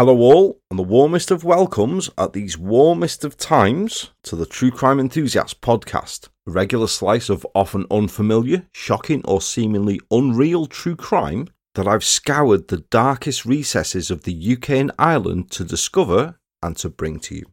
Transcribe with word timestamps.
Hello, 0.00 0.16
all, 0.16 0.62
and 0.70 0.78
the 0.78 0.82
warmest 0.82 1.30
of 1.30 1.44
welcomes 1.44 2.08
at 2.16 2.32
these 2.32 2.56
warmest 2.56 3.22
of 3.22 3.36
times 3.36 4.12
to 4.22 4.34
the 4.34 4.46
True 4.46 4.70
Crime 4.70 4.98
Enthusiast 4.98 5.60
podcast, 5.60 6.28
a 6.48 6.52
regular 6.52 6.86
slice 6.86 7.28
of 7.28 7.46
often 7.54 7.84
unfamiliar, 7.90 8.66
shocking, 8.72 9.20
or 9.26 9.42
seemingly 9.42 10.00
unreal 10.10 10.64
true 10.64 10.96
crime 10.96 11.48
that 11.74 11.86
I've 11.86 12.02
scoured 12.02 12.68
the 12.68 12.78
darkest 12.78 13.44
recesses 13.44 14.10
of 14.10 14.22
the 14.22 14.52
UK 14.54 14.70
and 14.70 14.90
Ireland 14.98 15.50
to 15.50 15.64
discover 15.64 16.40
and 16.62 16.78
to 16.78 16.88
bring 16.88 17.20
to 17.20 17.34
you. 17.34 17.44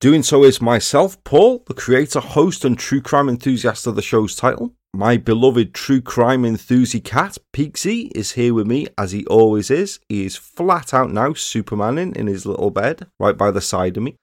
Doing 0.00 0.22
so 0.22 0.44
is 0.44 0.62
myself, 0.62 1.22
Paul, 1.24 1.62
the 1.66 1.74
creator, 1.74 2.20
host, 2.20 2.64
and 2.64 2.78
true 2.78 3.02
crime 3.02 3.28
enthusiast 3.28 3.86
of 3.86 3.96
the 3.96 4.00
show's 4.00 4.34
title. 4.34 4.76
My 4.98 5.16
beloved 5.16 5.74
true 5.74 6.00
crime 6.00 6.44
enthusiast 6.44 7.04
cat, 7.04 7.38
Peaksy, 7.52 8.10
is 8.16 8.32
here 8.32 8.52
with 8.52 8.66
me 8.66 8.88
as 8.98 9.12
he 9.12 9.24
always 9.26 9.70
is. 9.70 10.00
He 10.08 10.26
is 10.26 10.34
flat 10.34 10.92
out 10.92 11.12
now 11.12 11.34
supermaning 11.34 12.16
in 12.16 12.26
his 12.26 12.44
little 12.44 12.72
bed 12.72 13.06
right 13.20 13.36
by 13.36 13.52
the 13.52 13.60
side 13.60 13.96
of 13.96 14.02
me. 14.02 14.16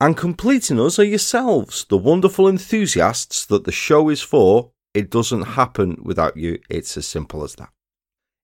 And 0.00 0.16
completing 0.16 0.80
us 0.80 0.98
are 0.98 1.04
yourselves, 1.04 1.84
the 1.90 1.98
wonderful 1.98 2.48
enthusiasts 2.48 3.44
that 3.44 3.64
the 3.64 3.70
show 3.70 4.08
is 4.08 4.22
for. 4.22 4.70
It 4.94 5.10
doesn't 5.10 5.42
happen 5.42 5.98
without 6.02 6.38
you. 6.38 6.58
It's 6.70 6.96
as 6.96 7.06
simple 7.06 7.44
as 7.44 7.56
that. 7.56 7.68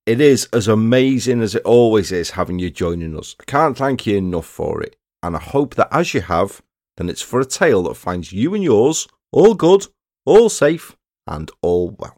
It 0.05 0.21
is 0.21 0.51
as 0.53 0.69
amazing 0.69 1.41
as 1.41 1.55
it 1.55 1.63
always 1.63 2.13
is 2.13 2.33
having 2.33 2.59
you 2.59 2.69
joining 2.69 3.17
us. 3.17 3.35
I 3.41 3.45
can't 3.45 3.79
thank 3.79 4.07
you 4.07 4.19
enough 4.19 4.45
for 4.45 4.83
it. 4.83 4.97
And 5.23 5.35
I 5.35 5.41
hope 5.41 5.77
that 5.77 5.89
as 5.91 6.13
you 6.13 6.21
have, 6.21 6.61
then 6.99 7.09
it's 7.09 7.23
for 7.23 7.41
a 7.41 7.47
tale 7.47 7.85
that 7.85 7.95
finds 7.95 8.35
you 8.35 8.55
and 8.55 8.63
yours 8.63 9.09
all 9.33 9.55
good, 9.55 9.87
all 10.27 10.51
safe, 10.51 10.95
and 11.31 11.51
all 11.63 11.97
well. 11.99 12.17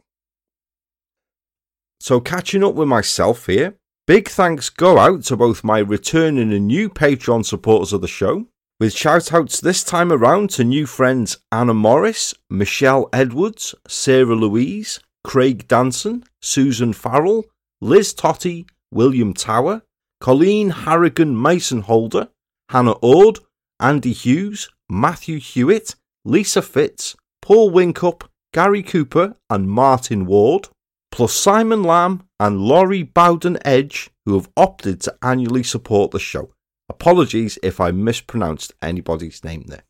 So, 2.01 2.19
catching 2.19 2.65
up 2.65 2.73
with 2.73 2.89
myself 2.89 3.45
here, 3.45 3.75
big 4.07 4.27
thanks 4.27 4.69
go 4.69 4.99
out 4.99 5.23
to 5.23 5.37
both 5.37 5.63
my 5.63 5.79
returning 5.79 6.51
and 6.51 6.67
new 6.67 6.89
Patreon 6.89 7.45
supporters 7.45 7.93
of 7.93 8.01
the 8.01 8.09
show, 8.09 8.47
with 8.79 8.91
shout 8.91 9.31
outs 9.31 9.61
this 9.61 9.85
time 9.85 10.11
around 10.11 10.49
to 10.49 10.65
new 10.65 10.85
friends 10.85 11.37
Anna 11.51 11.73
Morris, 11.73 12.33
Michelle 12.49 13.07
Edwards, 13.13 13.73
Sarah 13.87 14.35
Louise, 14.35 14.99
Craig 15.23 15.67
Danson, 15.69 16.25
Susan 16.41 16.91
Farrell, 16.91 17.45
Liz 17.79 18.13
Totty, 18.13 18.65
William 18.91 19.33
Tower, 19.33 19.83
Colleen 20.19 20.71
Harrigan 20.71 21.41
Mason 21.41 21.81
Holder, 21.81 22.27
Hannah 22.69 22.97
Ord, 23.01 23.39
Andy 23.79 24.13
Hughes, 24.13 24.69
Matthew 24.89 25.39
Hewitt, 25.39 25.95
Lisa 26.25 26.61
Fitz, 26.61 27.15
Paul 27.41 27.71
Winkup, 27.71 28.23
Gary 28.53 28.83
Cooper, 28.83 29.35
and 29.49 29.69
Martin 29.69 30.25
Ward, 30.25 30.69
plus 31.11 31.33
Simon 31.33 31.83
Lamb 31.83 32.23
and 32.39 32.61
Laurie 32.61 33.03
Bowden 33.03 33.57
Edge, 33.65 34.09
who 34.25 34.35
have 34.35 34.49
opted 34.55 35.01
to 35.01 35.15
annually 35.21 35.63
support 35.63 36.11
the 36.11 36.19
show. 36.19 36.53
Apologies 36.87 37.59
if 37.61 37.81
I 37.81 37.91
mispronounced 37.91 38.73
anybody's 38.81 39.43
name 39.43 39.63
there. 39.67 39.83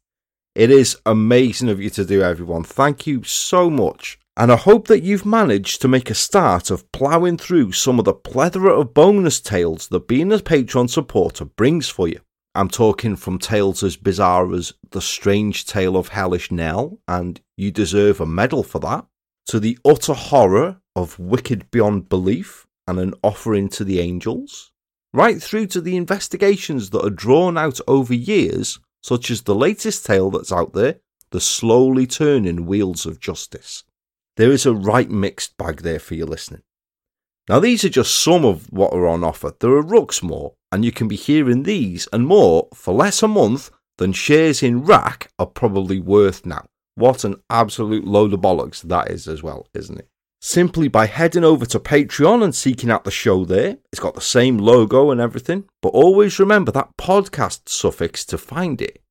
It 0.55 0.69
is 0.71 0.97
amazing 1.05 1.69
of 1.69 1.81
you 1.81 1.89
to 1.91 2.05
do, 2.05 2.21
everyone. 2.21 2.63
Thank 2.63 3.05
you 3.07 3.23
so 3.23 3.69
much. 3.69 4.19
And 4.35 4.51
I 4.51 4.55
hope 4.55 4.87
that 4.87 5.03
you've 5.03 5.25
managed 5.25 5.81
to 5.81 5.87
make 5.87 6.09
a 6.09 6.15
start 6.15 6.71
of 6.71 6.91
ploughing 6.91 7.37
through 7.37 7.73
some 7.73 7.99
of 7.99 8.05
the 8.05 8.13
plethora 8.13 8.79
of 8.79 8.93
bonus 8.93 9.39
tales 9.39 9.87
that 9.89 10.07
being 10.07 10.31
a 10.31 10.37
Patreon 10.37 10.89
supporter 10.89 11.45
brings 11.45 11.87
for 11.89 12.07
you. 12.07 12.19
I'm 12.55 12.69
talking 12.69 13.15
from 13.15 13.39
tales 13.39 13.81
as 13.81 13.97
bizarre 13.97 14.53
as 14.53 14.73
The 14.91 15.01
Strange 15.01 15.65
Tale 15.65 15.97
of 15.97 16.09
Hellish 16.09 16.51
Nell, 16.51 16.99
and 17.07 17.41
you 17.57 17.71
deserve 17.71 18.21
a 18.21 18.27
medal 18.27 18.61
for 18.61 18.79
that, 18.79 19.05
to 19.47 19.59
the 19.59 19.77
utter 19.83 20.13
horror 20.13 20.79
of 20.95 21.17
Wicked 21.17 21.71
Beyond 21.71 22.09
Belief 22.09 22.67
and 22.87 22.99
an 22.99 23.15
offering 23.23 23.69
to 23.69 23.83
the 23.83 23.99
angels, 23.99 24.71
right 25.13 25.41
through 25.41 25.65
to 25.67 25.81
the 25.81 25.97
investigations 25.97 26.91
that 26.91 27.03
are 27.03 27.09
drawn 27.09 27.57
out 27.57 27.79
over 27.87 28.13
years, 28.13 28.79
such 29.01 29.31
as 29.31 29.41
the 29.41 29.55
latest 29.55 30.05
tale 30.05 30.29
that's 30.29 30.51
out 30.51 30.73
there, 30.73 30.99
The 31.31 31.41
Slowly 31.41 32.05
Turning 32.05 32.67
Wheels 32.67 33.07
of 33.07 33.19
Justice. 33.19 33.83
There 34.37 34.51
is 34.51 34.67
a 34.67 34.75
right 34.75 35.09
mixed 35.09 35.57
bag 35.57 35.81
there 35.81 35.99
for 35.99 36.13
your 36.13 36.27
listening. 36.27 36.61
Now, 37.49 37.59
these 37.59 37.83
are 37.83 37.89
just 37.89 38.15
some 38.23 38.45
of 38.45 38.71
what 38.71 38.93
are 38.93 39.05
on 39.05 39.23
offer. 39.23 39.53
There 39.59 39.71
are 39.71 39.81
rooks 39.81 40.23
more, 40.23 40.53
and 40.71 40.85
you 40.85 40.91
can 40.91 41.07
be 41.07 41.17
hearing 41.17 41.63
these 41.63 42.07
and 42.13 42.25
more 42.25 42.69
for 42.73 42.93
less 42.93 43.21
a 43.21 43.27
month 43.27 43.69
than 43.97 44.13
shares 44.13 44.63
in 44.63 44.83
Rack 44.83 45.29
are 45.37 45.45
probably 45.45 45.99
worth 45.99 46.45
now. 46.45 46.65
What 46.95 47.23
an 47.23 47.35
absolute 47.49 48.05
load 48.05 48.33
of 48.33 48.39
bollocks 48.39 48.81
that 48.83 49.11
is, 49.11 49.27
as 49.27 49.43
well, 49.43 49.67
isn't 49.73 49.99
it? 49.99 50.07
Simply 50.41 50.87
by 50.87 51.05
heading 51.05 51.43
over 51.43 51.65
to 51.65 51.79
Patreon 51.79 52.43
and 52.43 52.53
seeking 52.53 52.89
out 52.89 53.03
the 53.03 53.11
show 53.11 53.45
there. 53.45 53.77
It's 53.91 54.01
got 54.01 54.13
the 54.13 54.21
same 54.21 54.57
logo 54.57 55.11
and 55.11 55.19
everything, 55.19 55.65
but 55.81 55.89
always 55.89 56.39
remember 56.39 56.71
that 56.71 56.91
podcast 56.97 57.67
suffix 57.67 58.23
to 58.25 58.37
find 58.37 58.81
it. 58.81 59.01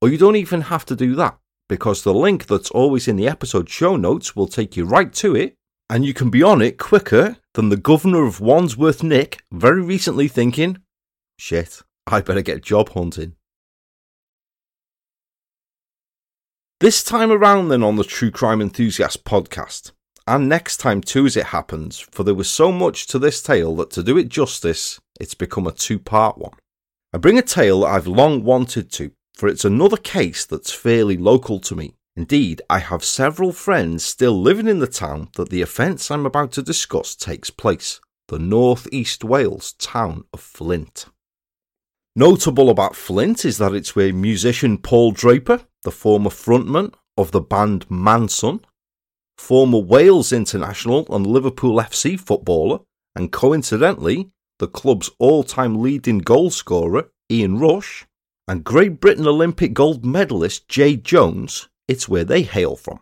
Or 0.00 0.08
you 0.08 0.18
don't 0.18 0.36
even 0.36 0.62
have 0.62 0.84
to 0.86 0.96
do 0.96 1.14
that, 1.16 1.38
because 1.68 2.02
the 2.02 2.14
link 2.14 2.46
that's 2.46 2.70
always 2.70 3.08
in 3.08 3.16
the 3.16 3.28
episode 3.28 3.68
show 3.68 3.96
notes 3.96 4.34
will 4.34 4.46
take 4.48 4.76
you 4.76 4.84
right 4.84 5.12
to 5.14 5.34
it, 5.36 5.54
and 5.88 6.04
you 6.04 6.12
can 6.12 6.30
be 6.30 6.42
on 6.42 6.60
it 6.60 6.78
quicker 6.78 7.36
than 7.54 7.68
the 7.68 7.76
governor 7.76 8.24
of 8.24 8.40
Wandsworth 8.40 9.02
Nick 9.02 9.42
very 9.52 9.82
recently 9.82 10.28
thinking, 10.28 10.78
shit, 11.38 11.82
I 12.06 12.20
better 12.20 12.42
get 12.42 12.62
job 12.62 12.90
hunting. 12.90 13.34
This 16.80 17.02
time 17.02 17.32
around, 17.32 17.68
then, 17.68 17.82
on 17.82 17.96
the 17.96 18.04
True 18.04 18.30
Crime 18.30 18.60
Enthusiast 18.60 19.24
podcast, 19.24 19.92
and 20.26 20.48
next 20.48 20.76
time 20.76 21.00
too, 21.00 21.24
as 21.24 21.36
it 21.36 21.46
happens, 21.46 21.98
for 21.98 22.22
there 22.22 22.34
was 22.34 22.50
so 22.50 22.70
much 22.70 23.06
to 23.06 23.18
this 23.18 23.42
tale 23.42 23.74
that 23.76 23.90
to 23.92 24.02
do 24.02 24.18
it 24.18 24.28
justice, 24.28 25.00
it's 25.18 25.34
become 25.34 25.66
a 25.66 25.72
two 25.72 25.98
part 25.98 26.36
one. 26.36 26.52
I 27.14 27.18
bring 27.18 27.38
a 27.38 27.42
tale 27.42 27.80
that 27.80 27.86
I've 27.86 28.06
long 28.06 28.44
wanted 28.44 28.92
to, 28.92 29.12
for 29.34 29.48
it's 29.48 29.64
another 29.64 29.96
case 29.96 30.44
that's 30.44 30.70
fairly 30.70 31.16
local 31.16 31.60
to 31.60 31.74
me. 31.74 31.94
Indeed, 32.16 32.62
I 32.70 32.78
have 32.78 33.04
several 33.04 33.52
friends 33.52 34.02
still 34.02 34.40
living 34.40 34.66
in 34.66 34.78
the 34.78 34.86
town 34.86 35.28
that 35.36 35.50
the 35.50 35.60
offence 35.60 36.10
I'm 36.10 36.24
about 36.24 36.50
to 36.52 36.62
discuss 36.62 37.14
takes 37.14 37.50
place 37.50 38.00
the 38.28 38.38
North 38.38 38.88
East 38.90 39.22
Wales 39.22 39.74
town 39.74 40.24
of 40.32 40.40
Flint. 40.40 41.06
Notable 42.16 42.70
about 42.70 42.96
Flint 42.96 43.44
is 43.44 43.58
that 43.58 43.74
it's 43.74 43.94
where 43.94 44.12
musician 44.12 44.78
Paul 44.78 45.12
Draper, 45.12 45.60
the 45.84 45.92
former 45.92 46.30
frontman 46.30 46.94
of 47.18 47.30
the 47.30 47.40
band 47.40 47.86
Mansun, 47.88 48.64
former 49.36 49.78
Wales 49.78 50.32
international 50.32 51.06
and 51.10 51.26
Liverpool 51.26 51.76
FC 51.76 52.18
footballer, 52.18 52.80
and 53.14 53.30
coincidentally, 53.30 54.30
the 54.58 54.66
club's 54.66 55.10
all 55.18 55.44
time 55.44 55.82
leading 55.82 56.22
goalscorer, 56.22 57.10
Ian 57.30 57.58
Rush, 57.58 58.06
and 58.48 58.64
Great 58.64 59.00
Britain 59.00 59.26
Olympic 59.26 59.74
gold 59.74 60.04
medalist 60.04 60.66
Jade 60.68 61.04
Jones, 61.04 61.68
it's 61.88 62.08
where 62.08 62.24
they 62.24 62.42
hail 62.42 62.76
from. 62.76 63.00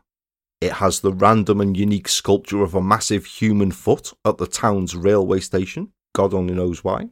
It 0.60 0.74
has 0.74 1.00
the 1.00 1.12
random 1.12 1.60
and 1.60 1.76
unique 1.76 2.08
sculpture 2.08 2.62
of 2.62 2.74
a 2.74 2.82
massive 2.82 3.26
human 3.26 3.70
foot 3.70 4.12
at 4.24 4.38
the 4.38 4.46
town's 4.46 4.96
railway 4.96 5.40
station, 5.40 5.92
God 6.14 6.32
only 6.32 6.54
knows 6.54 6.82
why. 6.82 7.10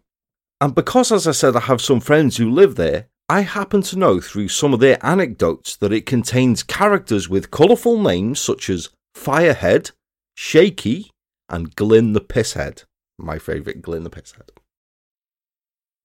And 0.60 0.74
because, 0.74 1.10
as 1.10 1.26
I 1.26 1.32
said, 1.32 1.56
I 1.56 1.60
have 1.60 1.82
some 1.82 2.00
friends 2.00 2.36
who 2.36 2.50
live 2.50 2.76
there, 2.76 3.08
I 3.28 3.40
happen 3.40 3.82
to 3.82 3.98
know 3.98 4.20
through 4.20 4.48
some 4.48 4.72
of 4.72 4.80
their 4.80 5.04
anecdotes 5.04 5.76
that 5.76 5.92
it 5.92 6.06
contains 6.06 6.62
characters 6.62 7.28
with 7.28 7.50
colourful 7.50 8.00
names 8.00 8.40
such 8.40 8.70
as 8.70 8.90
Firehead, 9.16 9.92
Shaky, 10.36 11.10
and 11.48 11.74
Glyn 11.74 12.12
the 12.12 12.20
Pisshead. 12.20 12.84
My 13.18 13.38
favourite, 13.38 13.82
Glyn 13.82 14.04
the 14.04 14.10
Pisshead. 14.10 14.50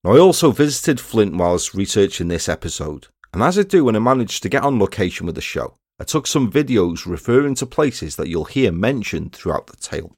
Now, 0.04 0.12
I 0.14 0.20
also 0.20 0.52
visited 0.52 1.00
Flint 1.00 1.36
whilst 1.36 1.74
researching 1.74 2.28
this 2.28 2.48
episode, 2.50 3.08
and 3.34 3.44
as 3.44 3.60
I 3.60 3.64
do 3.64 3.86
when 3.86 3.96
I 3.96 4.00
manage 4.00 4.42
to 4.42 4.50
get 4.50 4.64
on 4.64 4.80
location 4.80 5.26
with 5.26 5.36
the 5.36 5.42
show, 5.42 5.76
I 6.00 6.04
took 6.04 6.28
some 6.28 6.52
videos 6.52 7.06
referring 7.06 7.56
to 7.56 7.66
places 7.66 8.16
that 8.16 8.28
you'll 8.28 8.46
hear 8.46 8.72
mentioned 8.72 9.34
throughout 9.34 9.68
the 9.68 9.78
tale. 9.78 10.16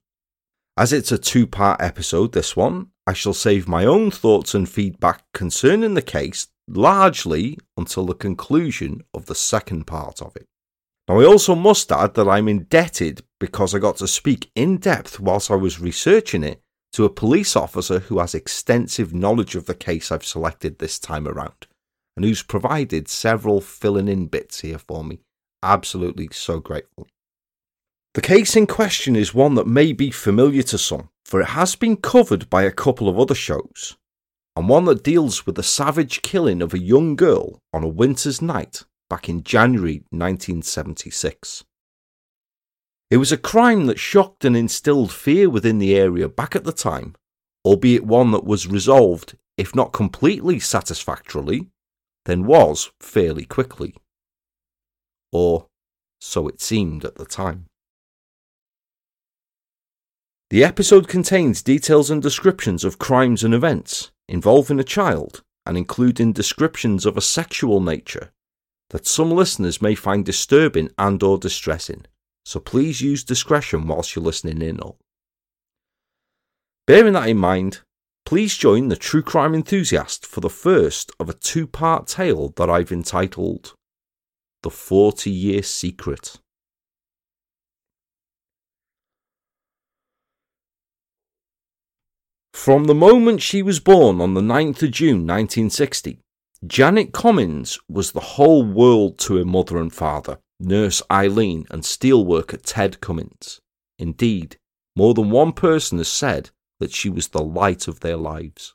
As 0.78 0.94
it's 0.94 1.12
a 1.12 1.18
two 1.18 1.48
part 1.48 1.82
episode, 1.82 2.34
this 2.34 2.56
one, 2.56 2.88
I 3.08 3.14
shall 3.14 3.34
save 3.34 3.68
my 3.68 3.86
own 3.86 4.12
thoughts 4.12 4.54
and 4.54 4.70
feedback 4.70 5.24
concerning 5.34 5.94
the 5.94 6.02
case 6.02 6.48
largely 6.68 7.58
until 7.76 8.06
the 8.06 8.14
conclusion 8.14 9.02
of 9.14 9.26
the 9.26 9.36
second 9.36 9.88
part 9.88 10.22
of 10.22 10.36
it. 10.36 10.46
Now, 11.08 11.20
I 11.20 11.26
also 11.26 11.56
must 11.56 11.92
add 11.92 12.14
that 12.14 12.28
I'm 12.28 12.48
indebted 12.48 13.24
because 13.40 13.74
I 13.74 13.80
got 13.80 13.98
to 13.98 14.08
speak 14.08 14.52
in 14.56 14.78
depth 14.78 15.20
whilst 15.20 15.50
I 15.50 15.56
was 15.56 15.80
researching 15.80 16.44
it 16.44 16.62
to 16.94 17.06
a 17.06 17.10
police 17.10 17.56
officer 17.56 18.00
who 18.00 18.20
has 18.20 18.36
extensive 18.36 19.14
knowledge 19.14 19.56
of 19.56 19.66
the 19.66 19.76
case 19.76 20.12
I've 20.12 20.26
selected 20.26 20.78
this 20.78 21.00
time 21.00 21.28
around 21.28 21.68
and 22.20 22.26
who's 22.26 22.44
provided 22.44 23.08
several 23.08 23.62
filling 23.62 24.10
in 24.10 24.28
bits 24.28 24.60
here 24.60 24.78
for 24.78 25.06
me. 25.06 25.22
Absolutely 25.64 26.28
so 26.34 26.60
grateful. 26.60 27.08
The 28.14 28.20
case 28.20 28.58
in 28.58 28.68
question 28.68 29.16
is 29.16 29.34
one 29.34 29.56
that 29.56 29.68
may 29.68 29.94
be 29.94 30.12
familiar 30.12 30.64
to 30.64 30.78
some, 30.78 31.12
for 31.24 31.40
it 31.40 31.52
has 31.52 31.78
been 31.78 31.96
covered 31.96 32.50
by 32.50 32.64
a 32.64 32.74
couple 32.74 33.08
of 33.08 33.18
other 33.18 33.34
shows, 33.34 33.96
and 34.58 34.68
one 34.68 34.84
that 34.84 35.02
deals 35.02 35.46
with 35.46 35.56
the 35.56 35.64
savage 35.64 36.22
killing 36.22 36.62
of 36.62 36.74
a 36.74 36.80
young 36.80 37.16
girl 37.16 37.62
on 37.72 37.86
a 37.86 37.88
winter's 37.88 38.42
night 38.42 38.84
back 39.10 39.30
in 39.30 39.42
January 39.42 40.04
1976. 40.10 41.64
It 43.10 43.16
was 43.16 43.32
a 43.32 43.38
crime 43.38 43.86
that 43.86 43.98
shocked 43.98 44.44
and 44.44 44.58
instilled 44.58 45.14
fear 45.14 45.50
within 45.50 45.80
the 45.80 45.96
area 45.96 46.28
back 46.28 46.54
at 46.54 46.66
the 46.66 46.74
time, 46.74 47.16
albeit 47.64 48.06
one 48.06 48.32
that 48.32 48.44
was 48.44 48.68
resolved 48.68 49.38
if 49.58 49.74
not 49.74 49.94
completely 49.94 50.60
satisfactorily, 50.60 51.70
then 52.26 52.46
was 52.46 52.92
fairly 53.00 53.46
quickly. 53.46 53.96
Or 55.32 55.68
so 56.20 56.48
it 56.48 56.62
seemed 56.62 57.06
at 57.06 57.16
the 57.16 57.26
time. 57.26 57.66
The 60.50 60.64
episode 60.64 61.08
contains 61.08 61.62
details 61.62 62.10
and 62.10 62.22
descriptions 62.22 62.84
of 62.84 62.98
crimes 62.98 63.44
and 63.44 63.54
events 63.54 64.12
involving 64.28 64.80
a 64.80 64.84
child 64.84 65.44
and 65.66 65.78
including 65.78 66.34
descriptions 66.34 67.06
of 67.06 67.18
a 67.18 67.22
sexual 67.22 67.80
nature 67.80 68.32
that 68.90 69.06
some 69.06 69.30
listeners 69.30 69.82
may 69.82 69.94
find 69.94 70.26
disturbing 70.26 70.90
and 70.98 71.22
or 71.22 71.38
distressing. 71.38 72.06
So 72.46 72.60
please 72.60 73.02
use 73.02 73.24
discretion 73.24 73.88
whilst 73.88 74.16
you're 74.16 74.26
listening 74.26 74.64
in. 74.64 74.80
Bearing 76.88 77.14
that 77.14 77.30
in 77.30 77.38
mind, 77.38 77.82
please 78.30 78.56
join 78.56 78.90
the 78.90 78.96
true 78.96 79.24
crime 79.24 79.56
enthusiast 79.56 80.24
for 80.24 80.40
the 80.40 80.52
first 80.52 81.12
of 81.20 81.30
a 81.30 81.34
two-part 81.34 82.06
tale 82.06 82.50
that 82.58 82.70
I've 82.70 82.92
entitled 82.92 83.74
The 84.62 84.70
40 84.70 85.32
Year 85.32 85.64
Secret. 85.64 86.38
From 92.54 92.84
the 92.84 92.94
moment 92.94 93.42
she 93.42 93.64
was 93.64 93.80
born 93.80 94.22
on 94.22 94.36
the 94.36 94.42
9th 94.42 94.84
of 94.84 94.92
June 94.92 95.26
1960, 95.26 96.20
Janet 96.68 97.12
Commins 97.12 97.80
was 97.90 98.12
the 98.12 98.38
whole 98.38 98.64
world 98.64 99.18
to 99.22 99.38
her 99.38 99.46
mother 99.46 99.80
and 99.80 99.92
father, 99.92 100.38
nurse 100.60 101.02
Eileen 101.10 101.66
and 101.72 101.82
steelworker 101.82 102.62
Ted 102.64 103.02
Commins. 103.02 103.60
Indeed, 103.98 104.58
more 104.96 105.16
than 105.16 105.32
one 105.32 105.52
person 105.52 105.98
has 105.98 106.10
said 106.10 106.52
that 106.80 106.94
she 106.94 107.10
was 107.10 107.30
the 107.30 107.44
light 107.44 107.88
of 107.88 108.00
their 108.00 108.18
lives. 108.18 108.74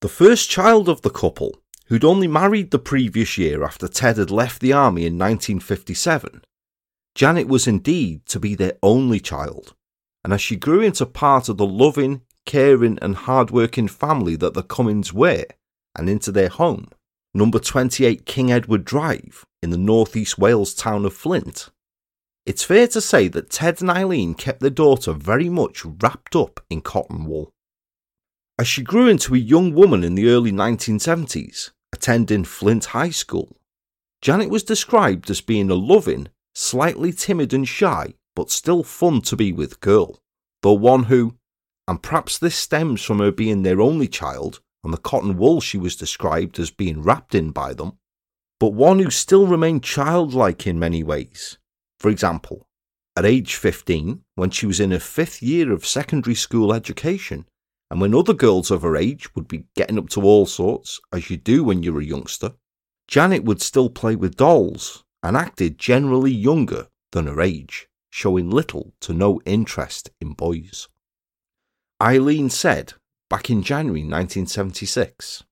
The 0.00 0.08
first 0.08 0.48
child 0.48 0.88
of 0.88 1.02
the 1.02 1.10
couple, 1.10 1.60
who'd 1.86 2.04
only 2.04 2.28
married 2.28 2.70
the 2.70 2.78
previous 2.78 3.36
year 3.36 3.64
after 3.64 3.88
Ted 3.88 4.16
had 4.16 4.30
left 4.30 4.60
the 4.60 4.72
army 4.72 5.02
in 5.02 5.18
1957, 5.18 6.42
Janet 7.14 7.48
was 7.48 7.66
indeed 7.66 8.24
to 8.26 8.40
be 8.40 8.54
their 8.54 8.74
only 8.82 9.20
child, 9.20 9.74
and 10.24 10.32
as 10.32 10.40
she 10.40 10.56
grew 10.56 10.80
into 10.80 11.04
part 11.04 11.48
of 11.48 11.56
the 11.56 11.66
loving, 11.66 12.22
caring, 12.46 12.98
and 13.02 13.14
hard-working 13.16 13.88
family 13.88 14.36
that 14.36 14.54
the 14.54 14.62
Commins 14.62 15.12
were, 15.12 15.44
and 15.96 16.08
into 16.08 16.32
their 16.32 16.48
home, 16.48 16.88
number 17.34 17.58
28 17.58 18.24
King 18.24 18.52
Edward 18.52 18.84
Drive, 18.84 19.44
in 19.62 19.70
the 19.70 19.78
northeast 19.78 20.38
Wales 20.38 20.72
town 20.72 21.04
of 21.04 21.12
Flint. 21.12 21.70
It's 22.46 22.64
fair 22.64 22.88
to 22.88 23.00
say 23.00 23.28
that 23.28 23.50
Ted 23.50 23.80
and 23.80 23.90
Eileen 23.90 24.34
kept 24.34 24.60
their 24.60 24.70
daughter 24.70 25.12
very 25.12 25.48
much 25.48 25.84
wrapped 25.84 26.34
up 26.34 26.60
in 26.70 26.80
cotton 26.80 27.24
wool. 27.24 27.52
As 28.58 28.66
she 28.66 28.82
grew 28.82 29.08
into 29.08 29.34
a 29.34 29.38
young 29.38 29.72
woman 29.72 30.04
in 30.04 30.14
the 30.14 30.28
early 30.28 30.52
1970s, 30.52 31.70
attending 31.92 32.44
Flint 32.44 32.86
High 32.86 33.10
School, 33.10 33.56
Janet 34.22 34.50
was 34.50 34.62
described 34.62 35.30
as 35.30 35.40
being 35.40 35.70
a 35.70 35.74
loving, 35.74 36.28
slightly 36.54 37.12
timid 37.12 37.52
and 37.52 37.66
shy, 37.66 38.14
but 38.34 38.50
still 38.50 38.82
fun 38.82 39.20
to 39.22 39.36
be 39.36 39.52
with 39.52 39.80
girl, 39.80 40.20
though 40.62 40.72
one 40.72 41.04
who, 41.04 41.36
and 41.88 42.02
perhaps 42.02 42.38
this 42.38 42.54
stems 42.54 43.02
from 43.02 43.18
her 43.18 43.32
being 43.32 43.62
their 43.62 43.80
only 43.80 44.08
child 44.08 44.60
and 44.82 44.92
the 44.92 44.98
cotton 44.98 45.36
wool 45.36 45.60
she 45.60 45.78
was 45.78 45.96
described 45.96 46.58
as 46.58 46.70
being 46.70 47.02
wrapped 47.02 47.34
in 47.34 47.50
by 47.50 47.74
them, 47.74 47.98
but 48.58 48.72
one 48.72 48.98
who 48.98 49.10
still 49.10 49.46
remained 49.46 49.82
childlike 49.82 50.66
in 50.66 50.78
many 50.78 51.02
ways. 51.02 51.58
For 52.00 52.08
example, 52.08 52.66
at 53.14 53.26
age 53.26 53.56
15, 53.56 54.22
when 54.34 54.50
she 54.50 54.66
was 54.66 54.80
in 54.80 54.90
her 54.90 54.98
fifth 54.98 55.42
year 55.42 55.70
of 55.70 55.86
secondary 55.86 56.34
school 56.34 56.72
education, 56.72 57.46
and 57.90 58.00
when 58.00 58.14
other 58.14 58.32
girls 58.32 58.70
of 58.70 58.82
her 58.82 58.96
age 58.96 59.34
would 59.34 59.46
be 59.46 59.66
getting 59.76 59.98
up 59.98 60.08
to 60.10 60.22
all 60.22 60.46
sorts, 60.46 60.98
as 61.12 61.28
you 61.28 61.36
do 61.36 61.62
when 61.62 61.82
you're 61.82 62.00
a 62.00 62.04
youngster, 62.04 62.54
Janet 63.06 63.44
would 63.44 63.60
still 63.60 63.90
play 63.90 64.16
with 64.16 64.36
dolls 64.36 65.04
and 65.22 65.36
acted 65.36 65.76
generally 65.76 66.32
younger 66.32 66.86
than 67.12 67.26
her 67.26 67.40
age, 67.40 67.88
showing 68.10 68.48
little 68.48 68.94
to 69.00 69.12
no 69.12 69.40
interest 69.44 70.10
in 70.20 70.32
boys. 70.32 70.88
Eileen 72.00 72.48
said 72.48 72.94
back 73.28 73.50
in 73.50 73.62
January 73.62 74.00
1976. 74.00 75.44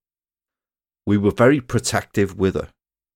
We 1.06 1.18
were 1.18 1.30
very 1.30 1.60
protective 1.60 2.38
with 2.38 2.54
her. 2.54 2.68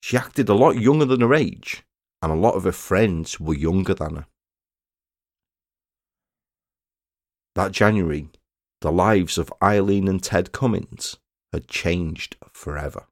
She 0.02 0.18
acted 0.18 0.50
a 0.50 0.54
lot 0.54 0.76
younger 0.76 1.04
than 1.06 1.20
her 1.20 1.34
age, 1.34 1.84
and 2.22 2.30
a 2.30 2.36
lot 2.36 2.54
of 2.54 2.64
her 2.64 2.72
friends 2.72 3.40
were 3.40 3.54
younger 3.54 3.94
than 3.94 4.16
her. 4.16 4.26
That 7.56 7.72
January, 7.72 8.28
the 8.80 8.92
lives 8.92 9.36
of 9.36 9.52
Eileen 9.62 10.08
and 10.08 10.22
Ted 10.22 10.52
Commins 10.52 11.18
had 11.52 11.68
changed 11.68 12.36
forever. 12.52 13.06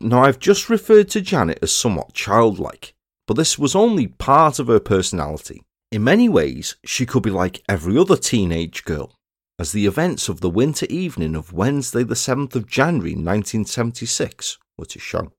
Now, 0.00 0.22
I've 0.22 0.38
just 0.38 0.70
referred 0.70 1.10
to 1.10 1.20
Janet 1.20 1.58
as 1.60 1.74
somewhat 1.74 2.14
childlike, 2.14 2.94
but 3.26 3.34
this 3.34 3.58
was 3.58 3.74
only 3.74 4.06
part 4.06 4.58
of 4.58 4.68
her 4.68 4.80
personality. 4.80 5.62
In 5.90 6.04
many 6.04 6.28
ways, 6.28 6.76
she 6.84 7.04
could 7.06 7.22
be 7.22 7.30
like 7.30 7.62
every 7.68 7.98
other 7.98 8.16
teenage 8.16 8.84
girl, 8.84 9.14
as 9.58 9.72
the 9.72 9.86
events 9.86 10.28
of 10.28 10.40
the 10.40 10.50
winter 10.50 10.86
evening 10.88 11.34
of 11.34 11.52
Wednesday, 11.52 12.04
the 12.04 12.14
7th 12.14 12.54
of 12.54 12.66
January 12.66 13.12
1976, 13.12 14.58
were 14.76 14.86
to 14.86 14.98
show. 14.98 15.32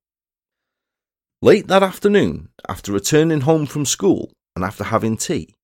Late 1.42 1.68
that 1.68 1.84
afternoon, 1.84 2.50
after 2.68 2.92
returning 2.92 3.42
home 3.42 3.66
from 3.66 3.86
school 3.86 4.34
and 4.58 4.66
after 4.66 4.84
having 4.84 5.16
tea, 5.16 5.56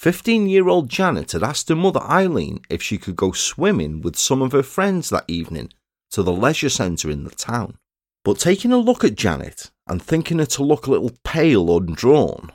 15 0.00 0.46
year 0.46 0.66
old 0.66 0.88
Janet 0.88 1.32
had 1.32 1.42
asked 1.42 1.68
her 1.68 1.76
mother 1.76 2.00
Eileen 2.00 2.60
if 2.70 2.82
she 2.82 2.96
could 2.96 3.14
go 3.14 3.32
swimming 3.32 4.00
with 4.00 4.16
some 4.16 4.40
of 4.40 4.52
her 4.52 4.62
friends 4.62 5.10
that 5.10 5.26
evening 5.28 5.68
to 6.12 6.22
the 6.22 6.32
leisure 6.32 6.70
centre 6.70 7.10
in 7.10 7.24
the 7.24 7.30
town. 7.30 7.76
But 8.24 8.38
taking 8.38 8.72
a 8.72 8.78
look 8.78 9.04
at 9.04 9.14
Janet 9.14 9.70
and 9.86 10.02
thinking 10.02 10.38
her 10.38 10.46
to 10.46 10.64
look 10.64 10.86
a 10.86 10.90
little 10.90 11.12
pale 11.22 11.68
or 11.68 11.82
drawn, 11.82 12.50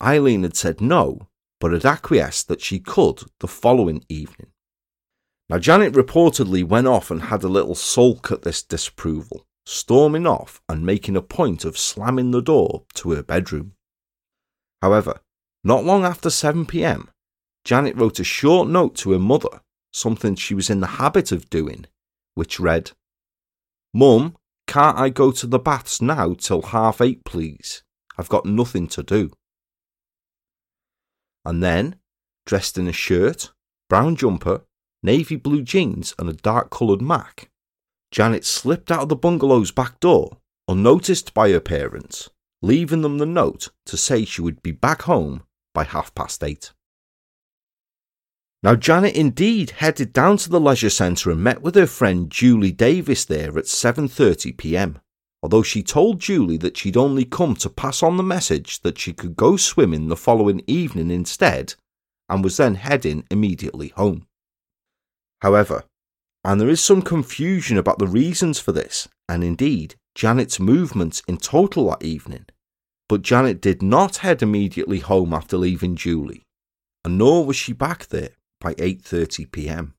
Eileen 0.00 0.44
had 0.44 0.56
said 0.56 0.80
no, 0.80 1.26
but 1.58 1.72
had 1.72 1.84
acquiesced 1.84 2.46
that 2.46 2.60
she 2.60 2.78
could 2.78 3.22
the 3.40 3.48
following 3.48 4.04
evening. 4.08 4.52
Now, 5.50 5.58
Janet 5.58 5.94
reportedly 5.94 6.62
went 6.62 6.86
off 6.86 7.10
and 7.10 7.22
had 7.22 7.42
a 7.42 7.48
little 7.48 7.74
sulk 7.74 8.30
at 8.30 8.42
this 8.42 8.62
disapproval, 8.62 9.47
storming 9.68 10.26
off 10.26 10.60
and 10.68 10.86
making 10.86 11.16
a 11.16 11.22
point 11.22 11.64
of 11.64 11.78
slamming 11.78 12.30
the 12.30 12.42
door 12.42 12.84
to 12.94 13.10
her 13.12 13.22
bedroom. 13.22 13.72
However, 14.82 15.20
not 15.62 15.84
long 15.84 16.04
after 16.04 16.30
7 16.30 16.66
pm, 16.66 17.10
Janet 17.64 17.96
wrote 17.96 18.20
a 18.20 18.24
short 18.24 18.68
note 18.68 18.94
to 18.96 19.12
her 19.12 19.18
mother, 19.18 19.60
something 19.92 20.34
she 20.34 20.54
was 20.54 20.70
in 20.70 20.80
the 20.80 20.86
habit 20.86 21.32
of 21.32 21.50
doing, 21.50 21.86
which 22.34 22.60
read, 22.60 22.92
Mum, 23.92 24.36
can't 24.66 24.98
I 24.98 25.08
go 25.08 25.32
to 25.32 25.46
the 25.46 25.58
baths 25.58 26.00
now 26.00 26.34
till 26.34 26.62
half 26.62 27.00
eight, 27.00 27.24
please? 27.24 27.82
I've 28.16 28.28
got 28.28 28.46
nothing 28.46 28.86
to 28.88 29.02
do 29.02 29.32
and 31.48 31.62
then, 31.62 31.96
dressed 32.44 32.76
in 32.76 32.86
a 32.86 32.92
shirt, 32.92 33.52
brown 33.88 34.16
jumper, 34.16 34.60
navy 35.02 35.34
blue 35.34 35.62
jeans, 35.62 36.14
and 36.18 36.28
a 36.28 36.34
dark 36.34 36.68
coloured 36.68 37.00
mac, 37.00 37.48
Janet 38.10 38.44
slipped 38.44 38.90
out 38.90 39.02
of 39.02 39.08
the 39.08 39.16
bungalow's 39.16 39.70
back 39.70 40.00
door, 40.00 40.38
unnoticed 40.66 41.34
by 41.34 41.50
her 41.50 41.60
parents, 41.60 42.30
leaving 42.62 43.02
them 43.02 43.18
the 43.18 43.26
note 43.26 43.68
to 43.86 43.96
say 43.96 44.24
she 44.24 44.42
would 44.42 44.62
be 44.62 44.72
back 44.72 45.02
home 45.02 45.42
by 45.74 45.84
half 45.84 46.14
past 46.14 46.42
eight. 46.42 46.72
Now, 48.62 48.74
Janet 48.74 49.14
indeed 49.14 49.70
headed 49.70 50.12
down 50.12 50.36
to 50.38 50.48
the 50.48 50.60
leisure 50.60 50.90
centre 50.90 51.30
and 51.30 51.42
met 51.42 51.62
with 51.62 51.74
her 51.74 51.86
friend 51.86 52.30
Julie 52.30 52.72
Davis 52.72 53.24
there 53.24 53.56
at 53.56 53.66
7:30 53.66 54.56
p.m 54.56 55.00
although 55.42 55.62
she 55.62 55.82
told 55.82 56.20
Julie 56.20 56.56
that 56.58 56.76
she'd 56.76 56.96
only 56.96 57.24
come 57.24 57.54
to 57.56 57.70
pass 57.70 58.02
on 58.02 58.16
the 58.16 58.22
message 58.22 58.80
that 58.80 58.98
she 58.98 59.12
could 59.12 59.36
go 59.36 59.56
swimming 59.56 60.08
the 60.08 60.16
following 60.16 60.62
evening 60.66 61.10
instead, 61.10 61.74
and 62.28 62.42
was 62.42 62.56
then 62.56 62.74
heading 62.74 63.24
immediately 63.30 63.88
home. 63.88 64.26
However, 65.40 65.84
and 66.44 66.60
there 66.60 66.68
is 66.68 66.80
some 66.80 67.02
confusion 67.02 67.76
about 67.76 67.98
the 67.98 68.06
reasons 68.06 68.60
for 68.60 68.72
this, 68.72 69.08
and 69.28 69.42
indeed 69.42 69.94
Janet's 70.14 70.58
movements 70.58 71.22
in 71.28 71.36
total 71.36 71.90
that 71.90 72.02
evening, 72.02 72.46
but 73.08 73.22
Janet 73.22 73.60
did 73.60 73.82
not 73.82 74.18
head 74.18 74.42
immediately 74.42 74.98
home 74.98 75.32
after 75.32 75.56
leaving 75.56 75.96
Julie, 75.96 76.42
and 77.04 77.18
nor 77.18 77.44
was 77.44 77.56
she 77.56 77.72
back 77.72 78.06
there 78.08 78.30
by 78.60 78.74
8:30 78.74 79.50
p.m. 79.50 79.94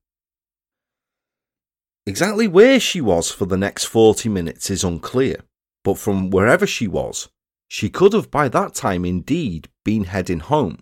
Exactly 2.06 2.48
where 2.48 2.80
she 2.80 3.02
was 3.02 3.32
for 3.32 3.46
the 3.46 3.58
next 3.58 3.86
40 3.86 4.30
minutes 4.30 4.70
is 4.70 4.84
unclear, 4.84 5.42
but 5.84 5.98
from 5.98 6.30
wherever 6.30 6.66
she 6.66 6.88
was, 6.88 7.30
she 7.68 7.90
could 7.90 8.14
have 8.14 8.32
by 8.32 8.50
that 8.50 8.74
time 8.74 9.06
indeed 9.06 9.70
been 9.86 10.06
heading 10.06 10.40
home, 10.40 10.80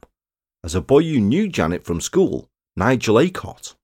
as 0.64 0.74
a 0.74 0.82
boy 0.82 1.04
who 1.04 1.20
knew 1.20 1.48
Janet 1.48 1.84
from 1.84 2.02
school, 2.02 2.48
Nigel 2.76 3.20
Acott, 3.20 3.76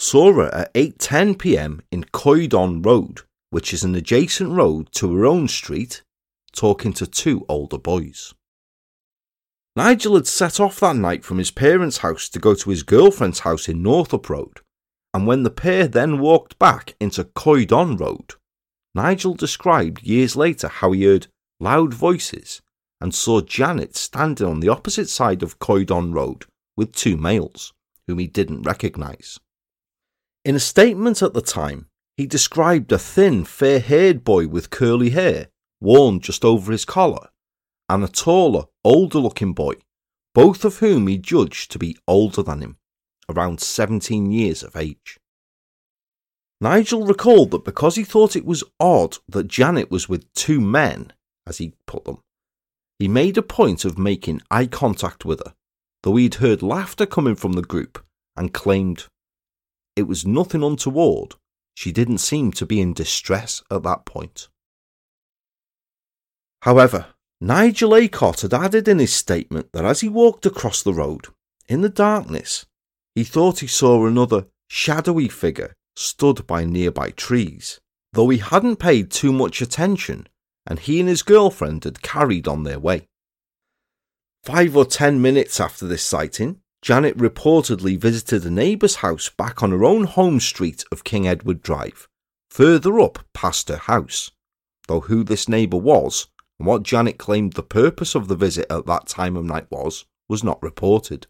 saw 0.00 0.32
her 0.32 0.54
at 0.54 0.72
8:10 0.72 1.38
p.m. 1.38 1.82
in 1.92 2.04
Coydon 2.04 2.80
Road, 2.80 3.20
which 3.50 3.74
is 3.74 3.84
an 3.84 3.94
adjacent 3.94 4.50
road 4.50 4.90
to 4.92 5.14
her 5.14 5.26
own 5.26 5.46
street, 5.46 6.02
talking 6.52 6.94
to 6.94 7.06
two 7.06 7.44
older 7.50 7.76
boys. 7.76 8.32
Nigel 9.76 10.14
had 10.14 10.26
set 10.26 10.58
off 10.58 10.80
that 10.80 10.96
night 10.96 11.22
from 11.22 11.36
his 11.36 11.50
parents' 11.50 11.98
house 11.98 12.30
to 12.30 12.38
go 12.38 12.54
to 12.54 12.70
his 12.70 12.82
girlfriend's 12.82 13.40
house 13.40 13.68
in 13.68 13.82
Northop 13.82 14.30
Road, 14.30 14.60
and 15.12 15.26
when 15.26 15.42
the 15.42 15.50
pair 15.50 15.86
then 15.86 16.18
walked 16.18 16.58
back 16.58 16.94
into 16.98 17.24
Coydon 17.24 17.98
Road, 18.00 18.36
Nigel 18.94 19.34
described 19.34 20.02
years 20.02 20.34
later 20.34 20.68
how 20.68 20.92
he 20.92 21.04
heard 21.04 21.26
loud 21.60 21.92
voices 21.92 22.62
and 23.02 23.14
saw 23.14 23.42
Janet 23.42 23.96
standing 23.96 24.46
on 24.46 24.60
the 24.60 24.70
opposite 24.70 25.10
side 25.10 25.42
of 25.42 25.58
Coydon 25.58 26.14
Road 26.14 26.46
with 26.74 26.92
two 26.92 27.18
males, 27.18 27.74
whom 28.06 28.18
he 28.18 28.26
didn't 28.26 28.62
recognise. 28.62 29.38
In 30.44 30.54
a 30.54 30.60
statement 30.60 31.22
at 31.22 31.34
the 31.34 31.42
time, 31.42 31.86
he 32.16 32.26
described 32.26 32.92
a 32.92 32.98
thin, 32.98 33.44
fair 33.44 33.78
haired 33.78 34.24
boy 34.24 34.48
with 34.48 34.70
curly 34.70 35.10
hair, 35.10 35.48
worn 35.80 36.20
just 36.20 36.44
over 36.44 36.72
his 36.72 36.84
collar, 36.84 37.28
and 37.88 38.02
a 38.02 38.08
taller, 38.08 38.64
older 38.84 39.18
looking 39.18 39.52
boy, 39.52 39.74
both 40.34 40.64
of 40.64 40.78
whom 40.78 41.06
he 41.06 41.18
judged 41.18 41.70
to 41.72 41.78
be 41.78 41.96
older 42.06 42.42
than 42.42 42.62
him, 42.62 42.78
around 43.28 43.60
17 43.60 44.30
years 44.30 44.62
of 44.62 44.76
age. 44.76 45.18
Nigel 46.60 47.06
recalled 47.06 47.50
that 47.50 47.64
because 47.64 47.96
he 47.96 48.04
thought 48.04 48.36
it 48.36 48.44
was 48.44 48.64
odd 48.78 49.18
that 49.28 49.48
Janet 49.48 49.90
was 49.90 50.08
with 50.08 50.32
two 50.34 50.60
men, 50.60 51.12
as 51.46 51.58
he 51.58 51.74
put 51.86 52.04
them, 52.04 52.22
he 52.98 53.08
made 53.08 53.38
a 53.38 53.42
point 53.42 53.84
of 53.86 53.98
making 53.98 54.42
eye 54.50 54.66
contact 54.66 55.24
with 55.24 55.40
her, 55.44 55.54
though 56.02 56.16
he'd 56.16 56.34
heard 56.34 56.62
laughter 56.62 57.06
coming 57.06 57.34
from 57.34 57.52
the 57.52 57.62
group 57.62 58.04
and 58.36 58.52
claimed 58.52 59.06
it 59.96 60.04
was 60.04 60.26
nothing 60.26 60.62
untoward. 60.62 61.34
She 61.74 61.92
didn't 61.92 62.18
seem 62.18 62.52
to 62.52 62.66
be 62.66 62.80
in 62.80 62.92
distress 62.92 63.62
at 63.70 63.82
that 63.84 64.04
point. 64.04 64.48
However, 66.62 67.06
Nigel 67.40 67.94
Aycott 67.94 68.42
had 68.42 68.52
added 68.52 68.86
in 68.86 68.98
his 68.98 69.14
statement 69.14 69.72
that 69.72 69.84
as 69.84 70.00
he 70.00 70.08
walked 70.08 70.44
across 70.44 70.82
the 70.82 70.92
road, 70.92 71.28
in 71.68 71.80
the 71.80 71.88
darkness, 71.88 72.66
he 73.14 73.24
thought 73.24 73.60
he 73.60 73.66
saw 73.66 74.06
another 74.06 74.46
shadowy 74.68 75.28
figure 75.28 75.74
stood 75.96 76.46
by 76.46 76.64
nearby 76.64 77.10
trees, 77.10 77.80
though 78.12 78.28
he 78.28 78.38
hadn't 78.38 78.76
paid 78.76 79.10
too 79.10 79.32
much 79.32 79.62
attention 79.62 80.26
and 80.66 80.78
he 80.80 81.00
and 81.00 81.08
his 81.08 81.22
girlfriend 81.22 81.84
had 81.84 82.02
carried 82.02 82.46
on 82.46 82.64
their 82.64 82.78
way. 82.78 83.08
Five 84.44 84.76
or 84.76 84.84
ten 84.84 85.20
minutes 85.20 85.60
after 85.60 85.86
this 85.86 86.04
sighting, 86.04 86.60
Janet 86.82 87.16
reportedly 87.18 87.98
visited 87.98 88.44
a 88.44 88.50
neighbour's 88.50 88.96
house 88.96 89.28
back 89.28 89.62
on 89.62 89.70
her 89.70 89.84
own 89.84 90.04
home 90.04 90.40
street 90.40 90.84
of 90.90 91.04
King 91.04 91.28
Edward 91.28 91.62
Drive, 91.62 92.08
further 92.50 92.98
up 93.00 93.18
past 93.34 93.68
her 93.68 93.76
house, 93.76 94.30
though 94.88 95.00
who 95.00 95.22
this 95.22 95.48
neighbour 95.48 95.76
was 95.76 96.28
and 96.58 96.66
what 96.66 96.82
Janet 96.82 97.18
claimed 97.18 97.54
the 97.54 97.62
purpose 97.62 98.14
of 98.14 98.28
the 98.28 98.36
visit 98.36 98.66
at 98.70 98.86
that 98.86 99.06
time 99.06 99.36
of 99.36 99.44
night 99.44 99.66
was, 99.70 100.04
was 100.28 100.44
not 100.44 100.62
reported. 100.62 101.26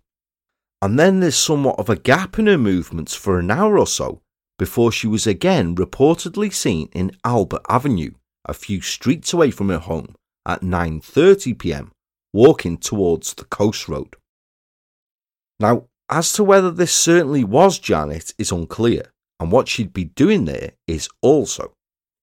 And 0.83 0.99
then 0.99 1.21
there's 1.21 1.37
somewhat 1.37 1.79
of 1.79 1.89
a 1.89 1.97
gap 1.97 2.39
in 2.39 2.47
her 2.47 2.59
movements 2.59 3.15
for 3.15 3.39
an 3.39 3.51
hour 3.51 3.79
or 3.79 3.87
so 3.87 4.23
before 4.59 4.91
she 4.93 5.07
was 5.07 5.27
again 5.27 5.75
reportedly 5.75 6.53
seen 6.53 6.89
in 6.93 7.17
Albert 7.25 7.63
Avenue, 7.69 8.11
a 8.45 8.53
few 8.53 8.81
streets 8.81 9.33
away 9.33 9.51
from 9.51 9.69
her 9.69 9.79
home, 9.79 10.15
at 10.45 10.63
9:30 10.63 11.59
p.m., 11.59 11.93
walking 12.33 12.77
towards 12.77 13.35
the 13.35 13.45
coast 13.45 13.89
road. 13.89 14.17
Now, 15.61 15.85
as 16.09 16.33
to 16.33 16.43
whether 16.43 16.71
this 16.71 16.93
certainly 16.93 17.45
was 17.45 17.79
Janet 17.79 18.35
is 18.39 18.51
unclear, 18.51 19.13
and 19.39 19.53
what 19.53 19.69
she'd 19.69 19.93
be 19.93 20.05
doing 20.05 20.47
there 20.47 20.73
is 20.89 21.09
also. 21.23 21.75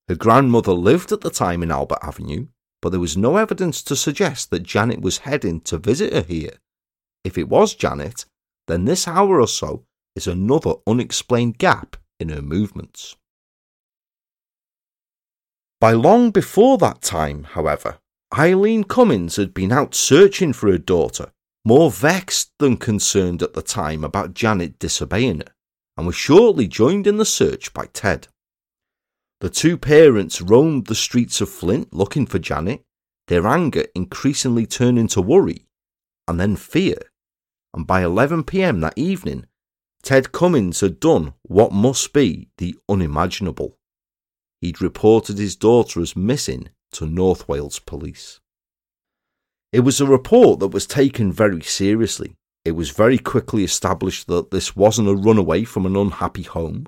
Her 0.10 0.16
grandmother 0.16 0.74
lived 0.74 1.12
at 1.12 1.22
the 1.22 1.30
time 1.30 1.62
in 1.62 1.72
Albert 1.72 2.00
Avenue, 2.02 2.48
but 2.82 2.90
there 2.90 3.00
was 3.00 3.16
no 3.16 3.38
evidence 3.38 3.82
to 3.84 3.96
suggest 3.96 4.50
that 4.50 4.64
Janet 4.64 5.02
was 5.02 5.20
heading 5.20 5.62
to 5.62 5.78
visit 5.78 6.14
her 6.14 6.22
here. 6.22 6.58
If 7.24 7.38
it 7.38 7.48
was 7.48 7.76
Janet, 7.76 8.26
then 8.68 8.86
this 8.86 9.08
hour 9.08 9.40
or 9.40 9.48
so 9.48 9.86
is 10.16 10.28
another 10.28 10.74
unexplained 10.86 11.58
gap 11.58 11.96
in 12.20 12.30
her 12.30 12.42
movements. 12.42 13.16
By 15.80 15.92
long 15.92 16.32
before 16.32 16.78
that 16.80 17.02
time, 17.02 17.44
however, 17.44 18.00
Eileen 18.36 18.84
Commins 18.84 19.36
had 19.36 19.54
been 19.54 19.72
out 19.72 19.94
searching 19.94 20.54
for 20.54 20.72
her 20.72 20.80
daughter, 20.80 21.32
more 21.68 21.92
vexed 21.92 22.50
than 22.60 22.78
concerned 22.78 23.44
at 23.44 23.54
the 23.54 23.62
time 23.62 24.06
about 24.06 24.34
Janet 24.34 24.80
disobeying 24.80 25.40
her, 25.40 25.54
and 25.98 26.08
was 26.08 26.16
shortly 26.16 26.66
joined 26.66 27.06
in 27.06 27.18
the 27.18 27.26
search 27.26 27.74
by 27.74 27.88
Ted. 27.88 28.30
The 29.42 29.50
two 29.50 29.78
parents 29.78 30.42
roamed 30.42 30.86
the 30.86 30.96
streets 30.96 31.42
of 31.42 31.50
Flint 31.50 31.94
looking 31.94 32.26
for 32.26 32.40
Janet, 32.40 32.86
their 33.28 33.46
anger 33.46 33.84
increasingly 33.94 34.66
turning 34.66 35.10
to 35.10 35.22
worry 35.22 35.68
and 36.26 36.40
then 36.40 36.56
fear. 36.56 37.00
And 37.74 37.86
by 37.86 38.02
11 38.02 38.46
pm 38.46 38.80
that 38.80 38.98
evening, 38.98 39.46
Ted 40.02 40.32
Commins 40.32 40.80
had 40.80 41.02
done 41.02 41.34
what 41.42 41.74
must 41.74 42.14
be 42.14 42.48
the 42.60 42.78
unimaginable. 42.88 43.78
He'd 44.62 44.82
reported 44.82 45.38
his 45.38 45.58
daughter 45.58 46.00
as 46.00 46.16
missing 46.16 46.70
to 46.94 47.06
North 47.06 47.50
Wales 47.50 47.80
Police. 47.80 48.40
It 49.72 49.82
was 49.82 50.00
a 50.00 50.06
report 50.06 50.60
that 50.60 50.70
was 50.70 50.86
taken 50.86 51.32
very 51.32 51.62
seriously. 51.62 52.36
It 52.66 52.72
was 52.72 52.90
very 52.92 53.18
quickly 53.18 53.64
established 53.64 54.28
that 54.28 54.52
this 54.52 54.76
wasn't 54.76 55.10
a 55.10 55.16
runaway 55.16 55.64
from 55.64 55.86
an 55.86 55.96
unhappy 55.96 56.44
home, 56.44 56.88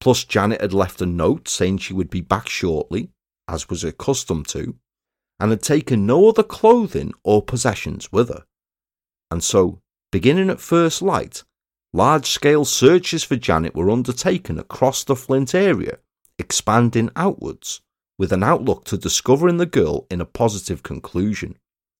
Plus, 0.00 0.24
Janet 0.24 0.60
had 0.60 0.72
left 0.72 1.02
a 1.02 1.06
note 1.06 1.48
saying 1.48 1.78
she 1.78 1.92
would 1.92 2.10
be 2.10 2.20
back 2.20 2.48
shortly, 2.48 3.10
as 3.48 3.68
was 3.68 3.82
her 3.82 3.92
custom 3.92 4.44
to, 4.44 4.76
and 5.40 5.50
had 5.50 5.62
taken 5.62 6.06
no 6.06 6.28
other 6.28 6.42
clothing 6.42 7.12
or 7.24 7.42
possessions 7.42 8.12
with 8.12 8.28
her. 8.28 8.44
And 9.30 9.42
so, 9.42 9.80
beginning 10.12 10.50
at 10.50 10.60
first 10.60 11.02
light, 11.02 11.42
large 11.92 12.26
scale 12.26 12.64
searches 12.64 13.24
for 13.24 13.36
Janet 13.36 13.74
were 13.74 13.90
undertaken 13.90 14.58
across 14.58 15.02
the 15.02 15.16
Flint 15.16 15.54
area, 15.54 15.98
expanding 16.38 17.10
outwards, 17.16 17.80
with 18.18 18.32
an 18.32 18.42
outlook 18.42 18.84
to 18.84 18.96
discovering 18.96 19.56
the 19.56 19.66
girl 19.66 20.06
in 20.10 20.20
a 20.20 20.26
positive 20.26 20.82
conclusion. 20.82 21.56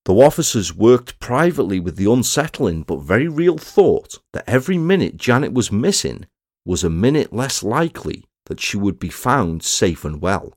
The 0.09 0.15
officers 0.15 0.75
worked 0.75 1.21
privately 1.21 1.79
with 1.79 1.97
the 1.97 2.11
unsettling 2.11 2.83
but 2.83 3.03
very 3.03 3.29
real 3.29 3.59
thought 3.59 4.19
that 4.33 4.49
every 4.49 4.79
minute 4.79 5.19
Janet 5.19 5.53
was 5.53 5.71
missing 5.71 6.25
was 6.65 6.83
a 6.83 6.89
minute 6.89 7.31
less 7.31 7.63
likely 7.63 8.25
that 8.47 8.59
she 8.59 8.79
would 8.79 8.99
be 8.99 9.11
found 9.11 9.63
safe 9.63 10.07
and 10.07 10.23
well, 10.23 10.55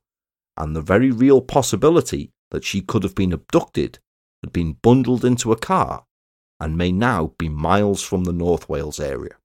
and 0.55 0.73
the 0.73 0.81
very 0.81 1.11
real 1.11 1.41
possibility 1.41 2.31
that 2.51 2.63
she 2.63 2.79
could 2.79 3.03
have 3.03 3.13
been 3.13 3.33
abducted 3.33 3.99
had 4.41 4.53
been 4.53 4.77
bundled 4.81 5.25
into 5.25 5.51
a 5.51 5.57
car 5.57 6.05
and 6.57 6.77
may 6.77 6.93
now 6.93 7.33
be 7.37 7.49
miles 7.49 8.01
from 8.01 8.23
the 8.23 8.31
North 8.31 8.69
Wales 8.69 9.01
area. 9.01 9.35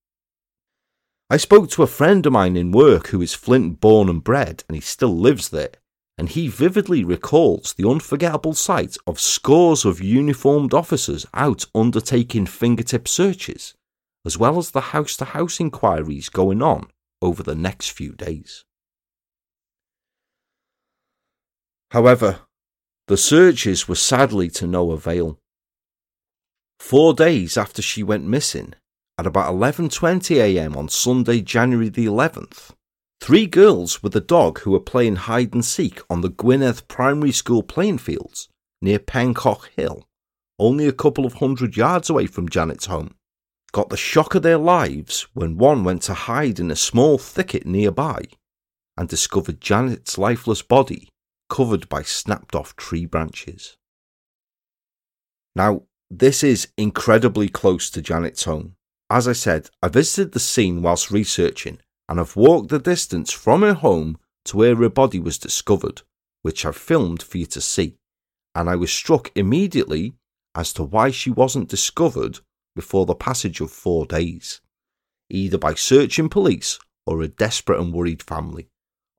I 1.29 1.37
spoke 1.37 1.69
to 1.71 1.83
a 1.83 1.89
friend 1.89 2.25
of 2.27 2.33
mine 2.33 2.57
in 2.57 2.71
work 2.71 3.09
who 3.09 3.21
is 3.23 3.35
Flint 3.35 3.81
born 3.81 4.09
and 4.09 4.23
bred, 4.23 4.63
and 4.69 4.77
he 4.77 4.81
still 4.81 5.19
lives 5.19 5.49
there, 5.49 5.73
and 6.19 6.31
he 6.31 6.49
vividly 6.49 7.05
recalls 7.05 7.75
the 7.75 7.89
unforgettable 7.89 8.55
sight 8.55 8.97
of 9.07 9.21
scores 9.21 9.85
of 9.85 10.01
uniformed 10.01 10.73
officers 10.73 11.27
out 11.35 11.67
undertaking 11.75 12.47
fingertip 12.47 13.07
searches 13.07 13.75
as 14.27 14.37
well 14.37 14.59
as 14.59 14.73
the 14.73 14.93
house 14.93 15.17
to 15.17 15.25
house 15.25 15.61
inquiries 15.61 16.29
going 16.29 16.61
on 16.61 16.89
over 17.23 17.45
the 17.45 17.55
next 17.55 17.91
few 17.91 18.13
days. 18.13 18.65
However, 21.93 22.41
the 23.07 23.17
searches 23.17 23.87
were 23.87 23.95
sadly 23.95 24.51
to 24.51 24.67
no 24.67 24.91
avail. 24.91 25.39
Four 26.81 27.15
days 27.15 27.57
after 27.57 27.81
she 27.81 28.03
went 28.03 28.25
missing, 28.25 28.75
at 29.17 29.27
about 29.27 29.55
11:20 29.55 30.37
a.m. 30.37 30.77
on 30.77 30.89
Sunday, 30.89 31.41
January 31.41 31.89
the 31.89 32.07
11th, 32.07 32.73
three 33.21 33.47
girls 33.47 34.03
with 34.03 34.15
a 34.15 34.21
dog 34.21 34.61
who 34.61 34.71
were 34.71 34.81
playing 34.81 35.17
hide 35.17 35.55
and 35.55 35.65
seek 35.65 36.01
on 36.09 36.21
the 36.21 36.31
Gwynedd 36.31 36.87
Primary 36.89 37.33
School 37.33 37.63
playing 37.63 37.99
fields 37.99 38.49
near 38.81 38.99
Pencock 38.99 39.71
Hill, 39.77 40.07
only 40.59 40.87
a 40.87 40.93
couple 40.93 41.27
of 41.27 41.35
hundred 41.35 41.77
yards 41.77 42.11
away 42.11 42.27
from 42.27 42.49
Janet's 42.49 42.87
home, 42.87 43.15
got 43.73 43.91
the 43.91 43.97
shock 43.97 44.35
of 44.35 44.43
their 44.43 44.59
lives 44.59 45.27
when 45.35 45.59
one 45.59 45.85
went 45.85 46.03
to 46.03 46.15
hide 46.15 46.59
in 46.59 46.71
a 46.71 46.77
small 46.77 47.19
thicket 47.19 47.67
nearby 47.67 48.23
and 48.97 49.09
discovered 49.09 49.61
Janet's 49.61 50.17
lifeless 50.19 50.63
body 50.63 51.09
covered 51.49 51.89
by 51.89 52.03
snapped 52.03 52.55
off 52.55 52.77
tree 52.77 53.07
branches. 53.07 53.77
Now, 55.55 55.83
this 56.11 56.45
is 56.45 56.69
incredibly 56.77 57.49
close 57.49 57.91
to 57.91 58.03
Janet's 58.03 58.45
home. 58.45 58.77
As 59.11 59.27
I 59.29 59.33
said, 59.33 59.71
I 59.83 59.89
visited 59.89 60.33
the 60.33 60.41
scene 60.41 60.83
whilst 60.83 61.11
researching 61.11 61.79
and 62.09 62.19
have 62.19 62.37
walked 62.37 62.69
the 62.69 62.79
distance 62.79 63.33
from 63.33 63.63
her 63.63 63.75
home 63.75 64.19
to 64.45 64.57
where 64.57 64.77
her 64.77 64.89
body 64.89 65.19
was 65.19 65.39
discovered, 65.39 66.03
which 66.43 66.65
I've 66.65 66.77
filmed 66.77 67.23
for 67.23 67.39
you 67.39 67.47
to 67.47 67.61
see, 67.61 67.97
and 68.55 68.71
I 68.71 68.77
was 68.77 68.93
struck 68.93 69.31
immediately 69.35 70.15
as 70.55 70.73
to 70.75 70.85
why 70.85 71.11
she 71.11 71.31
wasn't 71.31 71.69
discovered 71.69 72.41
before 72.75 73.07
the 73.07 73.15
passage 73.15 73.61
of 73.61 73.71
four 73.71 74.07
days, 74.07 74.61
either 75.29 75.59
by 75.59 75.75
searching 75.75 76.29
police 76.29 76.79
or 77.07 77.23
a 77.23 77.29
desperate 77.29 77.81
and 77.81 77.93
worried 77.93 78.23
family, 78.23 78.69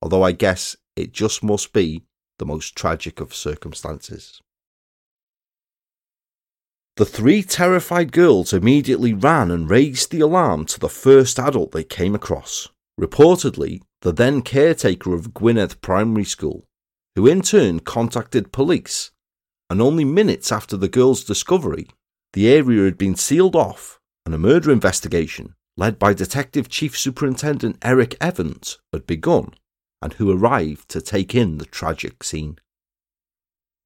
although 0.01 0.23
I 0.23 0.31
guess 0.31 0.75
it 0.95 1.11
just 1.11 1.43
must 1.43 1.73
be 1.73 2.03
the 2.39 2.45
most 2.45 2.75
tragic 2.75 3.19
of 3.19 3.33
circumstances. 3.33 4.41
The 6.95 7.05
three 7.05 7.43
terrified 7.43 8.11
girls 8.11 8.53
immediately 8.53 9.13
ran 9.13 9.51
and 9.51 9.69
raised 9.69 10.09
the 10.11 10.21
alarm 10.21 10.65
to 10.65 10.79
the 10.79 10.89
first 10.89 11.37
adult 11.37 11.71
they 11.71 11.83
came 11.83 12.15
across, 12.15 12.69
reportedly 12.99 13.81
the 14.01 14.11
then 14.11 14.41
caretaker 14.41 15.13
of 15.13 15.33
Gwynedd 15.33 15.81
Primary 15.81 16.23
School, 16.23 16.65
who 17.15 17.27
in 17.27 17.41
turn 17.41 17.79
contacted 17.79 18.51
police, 18.51 19.11
and 19.69 19.81
only 19.81 20.05
minutes 20.05 20.51
after 20.51 20.77
the 20.77 20.87
girl's 20.87 21.23
discovery, 21.23 21.87
the 22.33 22.47
area 22.47 22.83
had 22.83 22.97
been 22.97 23.15
sealed 23.15 23.55
off 23.55 23.99
and 24.25 24.35
a 24.35 24.37
murder 24.37 24.71
investigation 24.71 25.55
led 25.77 25.99
by 25.99 26.13
Detective 26.13 26.67
Chief 26.67 26.97
Superintendent 26.97 27.77
Eric 27.81 28.15
Evans 28.19 28.79
had 28.91 29.05
begun 29.05 29.53
and 30.01 30.13
who 30.13 30.31
arrived 30.31 30.89
to 30.89 31.01
take 31.01 31.33
in 31.33 31.57
the 31.57 31.65
tragic 31.65 32.23
scene. 32.23 32.59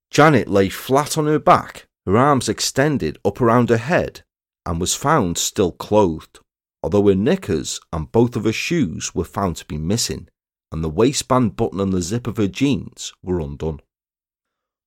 Janet 0.10 0.48
lay 0.48 0.68
flat 0.70 1.18
on 1.18 1.26
her 1.26 1.40
back, 1.40 1.88
her 2.06 2.18
arms 2.18 2.50
extended 2.50 3.18
up 3.24 3.40
around 3.40 3.70
her 3.70 3.78
head, 3.78 4.24
and 4.66 4.80
was 4.80 4.96
found 4.96 5.38
still 5.38 5.72
clothed, 5.72 6.40
although 6.84 7.08
her 7.08 7.16
knickers 7.16 7.80
and 7.92 8.12
both 8.12 8.36
of 8.36 8.44
her 8.44 8.52
shoes 8.52 9.14
were 9.14 9.24
found 9.24 9.56
to 9.58 9.66
be 9.66 9.78
missing, 9.78 10.28
and 10.72 10.84
the 10.84 10.90
waistband 10.90 11.56
button 11.56 11.80
and 11.80 11.94
the 11.94 12.02
zip 12.02 12.28
of 12.28 12.38
her 12.38 12.48
jeans 12.48 13.14
were 13.22 13.40
undone. 13.40 13.80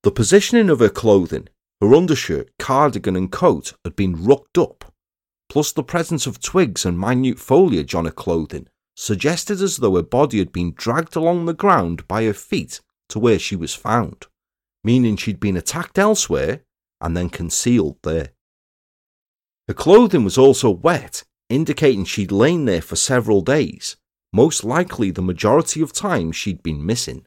The 0.02 0.10
positioning 0.10 0.70
of 0.70 0.80
her 0.80 0.88
clothing, 0.88 1.48
her 1.80 1.94
undershirt, 1.94 2.50
cardigan, 2.58 3.16
and 3.16 3.30
coat 3.30 3.74
had 3.84 3.96
been 3.96 4.24
rucked 4.24 4.58
up, 4.58 4.92
plus 5.48 5.72
the 5.72 5.82
presence 5.82 6.26
of 6.26 6.40
twigs 6.40 6.84
and 6.84 6.98
minute 6.98 7.38
foliage 7.38 7.94
on 7.94 8.06
her 8.06 8.10
clothing 8.10 8.68
suggested 8.96 9.60
as 9.60 9.78
though 9.78 9.96
her 9.96 10.02
body 10.02 10.38
had 10.38 10.52
been 10.52 10.72
dragged 10.76 11.16
along 11.16 11.44
the 11.44 11.54
ground 11.54 12.06
by 12.06 12.24
her 12.24 12.32
feet 12.32 12.80
to 13.08 13.18
where 13.18 13.38
she 13.38 13.56
was 13.56 13.74
found, 13.74 14.26
meaning 14.82 15.16
she'd 15.16 15.40
been 15.40 15.56
attacked 15.56 15.98
elsewhere 15.98 16.62
and 17.00 17.16
then 17.16 17.28
concealed 17.28 17.96
there. 18.02 18.30
Her 19.68 19.74
clothing 19.74 20.24
was 20.24 20.38
also 20.38 20.70
wet, 20.70 21.24
indicating 21.48 22.04
she'd 22.04 22.32
lain 22.32 22.64
there 22.64 22.82
for 22.82 22.96
several 22.96 23.40
days, 23.40 23.96
most 24.32 24.64
likely 24.64 25.10
the 25.10 25.22
majority 25.22 25.80
of 25.80 25.92
time 25.92 26.32
she'd 26.32 26.62
been 26.62 26.84
missing. 26.84 27.24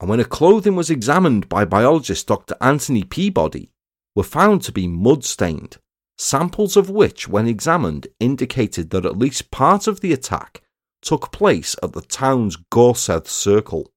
And 0.00 0.10
when 0.10 0.18
her 0.18 0.24
clothing 0.24 0.76
was 0.76 0.90
examined 0.90 1.48
by 1.48 1.64
biologist 1.64 2.26
Dr. 2.26 2.56
Anthony 2.60 3.04
Peabody, 3.04 3.70
were 4.14 4.22
found 4.22 4.62
to 4.62 4.72
be 4.72 4.86
mud 4.88 5.24
stained, 5.24 5.78
samples 6.18 6.76
of 6.76 6.90
which, 6.90 7.28
when 7.28 7.46
examined, 7.46 8.06
indicated 8.20 8.90
that 8.90 9.06
at 9.06 9.18
least 9.18 9.50
part 9.50 9.86
of 9.86 10.00
the 10.00 10.12
attack 10.12 10.62
took 11.02 11.30
place 11.32 11.76
at 11.82 11.92
the 11.92 12.00
town's 12.00 12.56
Gorsedd 12.72 13.26
Circle, 13.26 13.90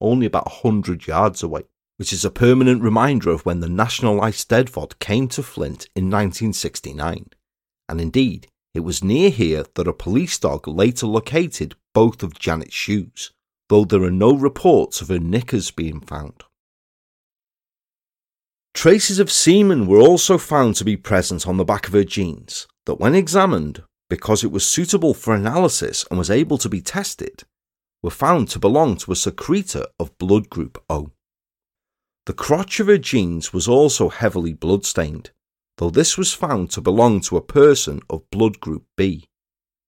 only 0.00 0.26
about 0.26 0.46
a 0.46 0.60
hundred 0.62 1.06
yards 1.06 1.42
away, 1.42 1.62
which 1.96 2.12
is 2.12 2.24
a 2.24 2.30
permanent 2.30 2.82
reminder 2.82 3.30
of 3.30 3.46
when 3.46 3.60
the 3.60 3.68
National 3.68 4.20
Eisteddfod 4.20 4.98
came 4.98 5.28
to 5.28 5.42
Flint 5.42 5.88
in 5.94 6.04
1969. 6.04 7.26
And 7.88 8.00
indeed, 8.00 8.48
it 8.78 8.84
was 8.84 9.02
near 9.02 9.28
here 9.28 9.64
that 9.74 9.88
a 9.88 9.92
police 9.92 10.38
dog 10.38 10.68
later 10.68 11.04
located 11.04 11.74
both 11.92 12.22
of 12.22 12.38
Janet's 12.38 12.72
shoes, 12.72 13.32
though 13.68 13.84
there 13.84 14.04
are 14.04 14.10
no 14.10 14.36
reports 14.36 15.00
of 15.00 15.08
her 15.08 15.18
knickers 15.18 15.72
being 15.72 16.00
found. 16.00 16.44
Traces 18.74 19.18
of 19.18 19.32
semen 19.32 19.88
were 19.88 19.98
also 19.98 20.38
found 20.38 20.76
to 20.76 20.84
be 20.84 20.96
present 20.96 21.44
on 21.48 21.56
the 21.56 21.64
back 21.64 21.88
of 21.88 21.92
her 21.92 22.04
jeans, 22.04 22.68
that 22.86 23.00
when 23.00 23.16
examined 23.16 23.82
because 24.08 24.44
it 24.44 24.52
was 24.52 24.64
suitable 24.64 25.12
for 25.12 25.34
analysis 25.34 26.06
and 26.08 26.16
was 26.16 26.30
able 26.30 26.56
to 26.58 26.68
be 26.68 26.80
tested, 26.80 27.42
were 28.00 28.10
found 28.10 28.48
to 28.50 28.60
belong 28.60 28.96
to 28.98 29.10
a 29.10 29.16
secretor 29.16 29.86
of 29.98 30.16
blood 30.18 30.48
group 30.48 30.80
O. 30.88 31.10
The 32.26 32.32
crotch 32.32 32.78
of 32.78 32.86
her 32.86 32.96
jeans 32.96 33.52
was 33.52 33.66
also 33.66 34.08
heavily 34.08 34.52
blood-stained, 34.52 35.32
though 35.78 35.90
this 35.90 36.18
was 36.18 36.34
found 36.34 36.70
to 36.70 36.80
belong 36.80 37.20
to 37.20 37.36
a 37.36 37.42
person 37.42 38.00
of 38.10 38.28
blood 38.30 38.60
group 38.60 38.84
B, 38.96 39.24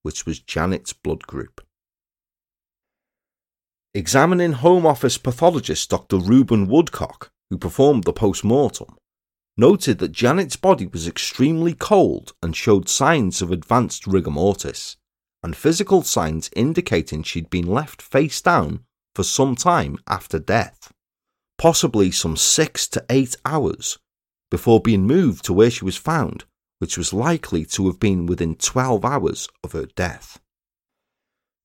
which 0.02 0.24
was 0.24 0.40
Janet's 0.40 0.92
blood 0.92 1.26
group. 1.26 1.60
Examining 3.92 4.52
Home 4.52 4.86
Office 4.86 5.18
pathologist 5.18 5.90
Dr. 5.90 6.16
Reuben 6.16 6.68
Woodcock, 6.68 7.30
who 7.50 7.58
performed 7.58 8.04
the 8.04 8.12
post 8.12 8.44
mortem, 8.44 8.96
noted 9.56 9.98
that 9.98 10.12
Janet's 10.12 10.54
body 10.54 10.86
was 10.86 11.08
extremely 11.08 11.74
cold 11.74 12.32
and 12.40 12.54
showed 12.54 12.88
signs 12.88 13.42
of 13.42 13.50
advanced 13.50 14.06
rigor 14.06 14.30
mortis, 14.30 14.96
and 15.42 15.56
physical 15.56 16.02
signs 16.02 16.50
indicating 16.54 17.24
she'd 17.24 17.50
been 17.50 17.66
left 17.66 18.00
face 18.00 18.40
down 18.40 18.84
for 19.16 19.24
some 19.24 19.56
time 19.56 19.98
after 20.06 20.38
death, 20.38 20.92
possibly 21.58 22.12
some 22.12 22.36
six 22.36 22.86
to 22.86 23.04
eight 23.10 23.34
hours, 23.44 23.98
before 24.50 24.80
being 24.80 25.06
moved 25.06 25.44
to 25.44 25.52
where 25.52 25.70
she 25.70 25.84
was 25.84 25.96
found, 25.96 26.44
which 26.78 26.98
was 26.98 27.12
likely 27.12 27.64
to 27.64 27.86
have 27.86 28.00
been 28.00 28.26
within 28.26 28.54
12 28.54 29.04
hours 29.04 29.48
of 29.62 29.72
her 29.72 29.86
death. 29.86 30.40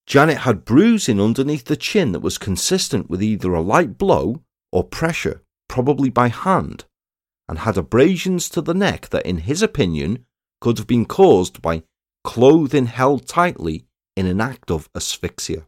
Janet 0.05 0.39
had 0.39 0.65
bruising 0.65 1.19
underneath 1.19 1.65
the 1.65 1.75
chin 1.75 2.11
that 2.11 2.19
was 2.19 2.37
consistent 2.37 3.09
with 3.09 3.23
either 3.23 3.53
a 3.53 3.61
light 3.61 3.97
blow 3.97 4.43
or 4.71 4.83
pressure, 4.83 5.41
probably 5.67 6.09
by 6.09 6.27
hand, 6.27 6.85
and 7.47 7.59
had 7.59 7.77
abrasions 7.77 8.49
to 8.49 8.61
the 8.61 8.73
neck 8.73 9.09
that, 9.09 9.25
in 9.25 9.39
his 9.39 9.63
opinion, 9.63 10.25
could 10.61 10.77
have 10.77 10.87
been 10.87 11.05
caused 11.05 11.61
by 11.61 11.83
clothing 12.23 12.85
held 12.85 13.27
tightly 13.27 13.85
in 14.15 14.25
an 14.25 14.41
act 14.41 14.69
of 14.69 14.89
asphyxia. 14.95 15.65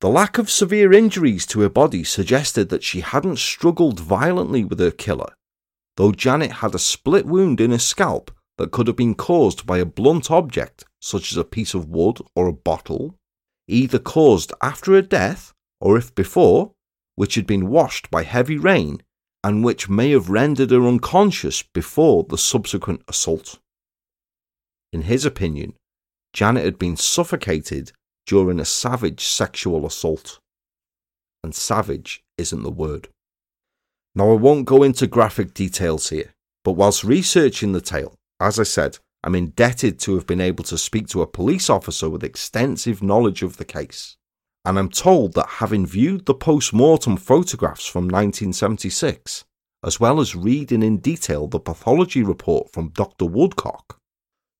The 0.00 0.08
lack 0.08 0.38
of 0.38 0.50
severe 0.50 0.92
injuries 0.92 1.46
to 1.46 1.60
her 1.60 1.68
body 1.68 2.04
suggested 2.04 2.68
that 2.68 2.82
she 2.82 3.00
hadn't 3.00 3.38
struggled 3.38 4.00
violently 4.00 4.64
with 4.64 4.78
her 4.78 4.90
killer, 4.90 5.34
though 5.96 6.12
Janet 6.12 6.52
had 6.52 6.74
a 6.74 6.78
split 6.78 7.26
wound 7.26 7.60
in 7.60 7.70
her 7.70 7.78
scalp 7.78 8.30
that 8.58 8.70
could 8.70 8.86
have 8.86 8.96
been 8.96 9.14
caused 9.14 9.66
by 9.66 9.78
a 9.78 9.86
blunt 9.86 10.30
object, 10.30 10.84
such 11.00 11.32
as 11.32 11.36
a 11.36 11.44
piece 11.44 11.74
of 11.74 11.88
wood 11.88 12.18
or 12.34 12.46
a 12.46 12.52
bottle, 12.52 13.16
either 13.68 13.98
caused 13.98 14.52
after 14.60 14.92
her 14.92 15.02
death 15.02 15.52
or 15.80 15.96
if 15.96 16.14
before, 16.14 16.72
which 17.14 17.34
had 17.34 17.46
been 17.46 17.68
washed 17.68 18.10
by 18.10 18.22
heavy 18.22 18.58
rain 18.58 19.02
and 19.42 19.62
which 19.62 19.90
may 19.90 20.10
have 20.10 20.30
rendered 20.30 20.70
her 20.70 20.86
unconscious 20.86 21.62
before 21.62 22.24
the 22.24 22.38
subsequent 22.38 23.02
assault. 23.06 23.58
In 24.92 25.02
his 25.02 25.26
opinion, 25.26 25.74
Janet 26.32 26.64
had 26.64 26.78
been 26.78 26.96
suffocated 26.96 27.92
during 28.26 28.58
a 28.58 28.64
savage 28.64 29.24
sexual 29.26 29.84
assault. 29.84 30.38
And 31.42 31.54
savage 31.54 32.22
isn't 32.38 32.62
the 32.62 32.70
word. 32.70 33.08
Now, 34.14 34.30
I 34.30 34.34
won't 34.34 34.66
go 34.66 34.82
into 34.82 35.06
graphic 35.06 35.54
details 35.54 36.10
here, 36.10 36.32
but 36.62 36.72
whilst 36.72 37.04
researching 37.04 37.72
the 37.72 37.80
tale, 37.80 38.14
as 38.40 38.60
I 38.60 38.64
said, 38.64 38.98
I'm 39.22 39.34
indebted 39.34 39.98
to 40.00 40.14
have 40.14 40.26
been 40.26 40.40
able 40.40 40.64
to 40.64 40.78
speak 40.78 41.08
to 41.08 41.22
a 41.22 41.26
police 41.26 41.68
officer 41.70 42.08
with 42.10 42.22
extensive 42.22 43.02
knowledge 43.02 43.42
of 43.42 43.56
the 43.56 43.64
case 43.64 44.16
and 44.64 44.78
I'm 44.78 44.88
told 44.88 45.34
that 45.34 45.46
having 45.60 45.84
viewed 45.84 46.24
the 46.24 46.34
post 46.34 46.72
mortem 46.72 47.16
photographs 47.16 47.86
from 47.86 48.04
1976, 48.04 49.44
as 49.84 50.00
well 50.00 50.20
as 50.20 50.34
reading 50.34 50.82
in 50.82 50.98
detail 50.98 51.46
the 51.46 51.60
pathology 51.60 52.22
report 52.22 52.72
from 52.72 52.88
Dr. 52.88 53.26
Woodcock, 53.26 53.98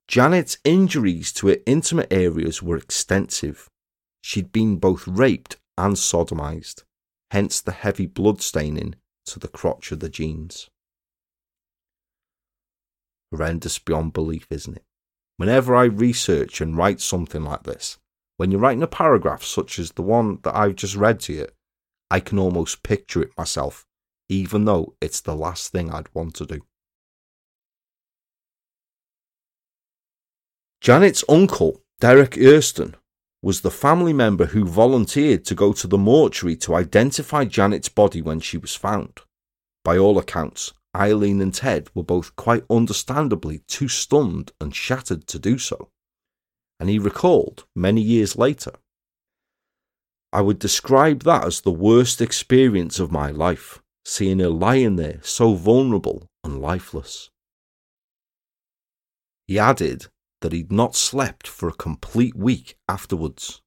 Janet's 0.07 0.59
injuries 0.65 1.33
to 1.33 1.49
her 1.49 1.57
intimate 1.65 2.13
areas 2.13 2.63
were 2.63 2.77
extensive. 2.77 3.69
She'd 4.21 4.53
been 4.53 4.77
both 4.77 5.07
raped 5.09 5.57
and 5.79 5.97
sodomized, 5.97 6.83
hence 7.31 7.63
the 7.63 7.73
heavy 7.73 8.07
blood 8.07 8.43
staining 8.43 8.97
to 9.27 9.39
the 9.39 9.49
crotch 9.49 9.93
of 9.93 10.01
the 10.01 10.09
jeans. 10.09 10.69
Horrendous 13.31 13.79
beyond 13.79 14.13
belief, 14.13 14.47
isn't 14.51 14.77
it? 14.77 14.85
Whenever 15.37 15.75
I 15.75 15.85
research 15.85 16.61
and 16.61 16.77
write 16.77 17.01
something 17.01 17.43
like 17.43 17.65
this, 17.65 17.99
when 18.37 18.51
you're 18.51 18.61
writing 18.61 18.83
a 18.83 18.89
paragraph 18.89 19.43
such 19.43 19.79
as 19.79 19.93
the 19.93 20.03
one 20.03 20.39
that 20.43 20.55
I've 20.55 20.77
just 20.77 20.97
read 20.97 21.21
to 21.21 21.33
you, 21.33 21.47
I 22.11 22.21
can 22.21 22.39
almost 22.39 22.83
picture 22.83 23.23
it 23.23 23.37
myself, 23.37 23.87
even 24.29 24.65
though 24.65 24.95
it's 25.01 25.21
the 25.21 25.35
last 25.35 25.73
thing 25.73 25.91
I'd 25.91 26.13
want 26.15 26.35
to 26.37 26.47
do. 26.47 26.61
Janet's 30.81 31.25
uncle, 31.29 31.81
Derek 31.99 32.37
Erston, 32.37 32.95
was 33.45 33.61
the 33.61 33.71
family 33.71 34.13
member 34.13 34.47
who 34.47 34.65
volunteered 34.65 35.45
to 35.45 35.55
go 35.55 35.73
to 35.73 35.87
the 35.87 35.99
mortuary 35.99 36.57
to 36.57 36.75
identify 36.75 37.45
Janet's 37.45 37.89
body 37.89 38.23
when 38.23 38.41
she 38.41 38.59
was 38.59 38.75
found. 38.75 39.21
By 39.85 39.99
all 39.99 40.19
accounts, 40.19 40.73
Eileen 40.97 41.41
and 41.41 41.55
Ted 41.55 41.89
were 41.95 42.03
both 42.03 42.35
quite 42.37 42.65
understandably 42.71 43.59
too 43.69 43.89
stunned 43.89 44.53
and 44.61 44.75
shattered 44.75 45.27
to 45.29 45.39
do 45.39 45.59
so 45.59 45.91
and 46.81 46.89
he 46.89 46.99
recalled 46.99 47.65
many 47.75 48.01
years 48.01 48.37
later. 48.37 48.73
I 50.33 50.41
would 50.41 50.59
describe 50.59 51.23
that 51.23 51.45
as 51.45 51.61
the 51.61 51.71
worst 51.71 52.21
experience 52.21 52.99
of 52.99 53.13
my 53.13 53.31
life, 53.31 53.81
seeing 54.05 54.41
her 54.41 54.49
lying 54.49 54.97
there 54.97 55.21
so 55.23 55.55
vulnerable 55.55 56.27
and 56.43 56.61
lifeless. 56.61 57.31
He 59.47 59.59
added 59.59 60.09
that 60.45 60.53
he'd 60.53 60.71
not 60.71 60.95
slept 60.95 61.49
for 61.49 61.71
a 61.71 61.73
complete 61.73 62.37
week 62.37 62.77
afterwards, 62.87 63.63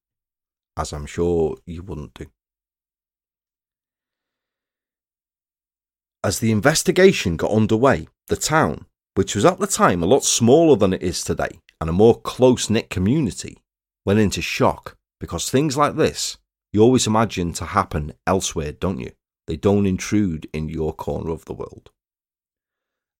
as 0.77 0.93
I'm 0.93 1.07
sure 1.07 1.57
you 1.65 1.81
wouldn't 1.81 2.13
do. 2.13 2.27
As 6.23 6.37
the 6.37 6.51
investigation 6.51 7.35
got 7.35 7.49
underway, 7.49 8.07
the 8.27 8.35
town, 8.35 8.85
which 9.15 9.33
was 9.33 9.43
at 9.43 9.57
the 9.57 9.65
time 9.65 10.03
a 10.03 10.05
lot 10.05 10.23
smaller 10.23 10.75
than 10.75 10.93
it 10.93 11.01
is 11.01 11.23
today, 11.23 11.61
and 11.81 11.89
a 11.89 11.93
more 11.93 12.21
close 12.21 12.69
knit 12.69 12.91
community, 12.91 13.57
went 14.05 14.19
into 14.19 14.43
shock 14.43 14.97
because 15.19 15.49
things 15.49 15.77
like 15.77 15.95
this 15.95 16.37
you 16.71 16.81
always 16.81 17.07
imagine 17.07 17.53
to 17.53 17.65
happen 17.65 18.13
elsewhere, 18.27 18.71
don't 18.71 18.99
you? 18.99 19.13
They 19.47 19.57
don't 19.57 19.87
intrude 19.87 20.47
in 20.53 20.69
your 20.69 20.93
corner 20.93 21.31
of 21.31 21.45
the 21.45 21.53
world. 21.53 21.89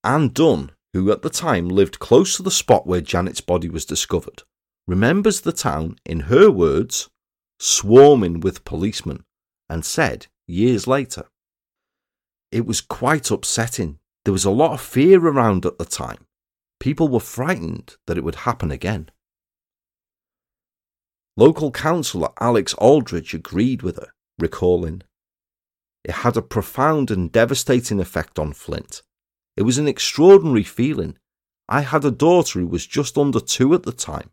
Anne 0.04 0.28
Dunn, 0.28 0.70
who 0.92 1.10
at 1.12 1.22
the 1.22 1.30
time 1.30 1.68
lived 1.68 1.98
close 1.98 2.36
to 2.36 2.42
the 2.42 2.50
spot 2.50 2.86
where 2.86 3.00
Janet's 3.00 3.40
body 3.40 3.68
was 3.68 3.84
discovered, 3.84 4.42
remembers 4.86 5.40
the 5.40 5.52
town, 5.52 5.96
in 6.04 6.20
her 6.20 6.50
words, 6.50 7.08
swarming 7.58 8.40
with 8.40 8.64
policemen, 8.64 9.24
and 9.68 9.84
said 9.84 10.26
years 10.46 10.86
later, 10.86 11.24
It 12.50 12.64
was 12.66 12.80
quite 12.80 13.30
upsetting. 13.30 13.98
There 14.24 14.32
was 14.32 14.44
a 14.44 14.50
lot 14.50 14.72
of 14.72 14.80
fear 14.80 15.20
around 15.20 15.66
at 15.66 15.78
the 15.78 15.84
time. 15.84 16.26
People 16.80 17.08
were 17.08 17.20
frightened 17.20 17.96
that 18.06 18.16
it 18.16 18.24
would 18.24 18.46
happen 18.46 18.70
again. 18.70 19.10
Local 21.36 21.70
councillor 21.70 22.30
Alex 22.40 22.74
Aldridge 22.74 23.34
agreed 23.34 23.82
with 23.82 23.96
her, 23.96 24.12
recalling, 24.38 25.02
It 26.04 26.10
had 26.10 26.36
a 26.36 26.42
profound 26.42 27.10
and 27.10 27.30
devastating 27.30 28.00
effect 28.00 28.38
on 28.38 28.52
Flint. 28.52 29.02
It 29.58 29.62
was 29.62 29.76
an 29.76 29.88
extraordinary 29.88 30.62
feeling. 30.62 31.18
I 31.68 31.80
had 31.80 32.04
a 32.04 32.12
daughter 32.12 32.60
who 32.60 32.68
was 32.68 32.86
just 32.86 33.18
under 33.18 33.40
two 33.40 33.74
at 33.74 33.82
the 33.82 33.90
time, 33.90 34.30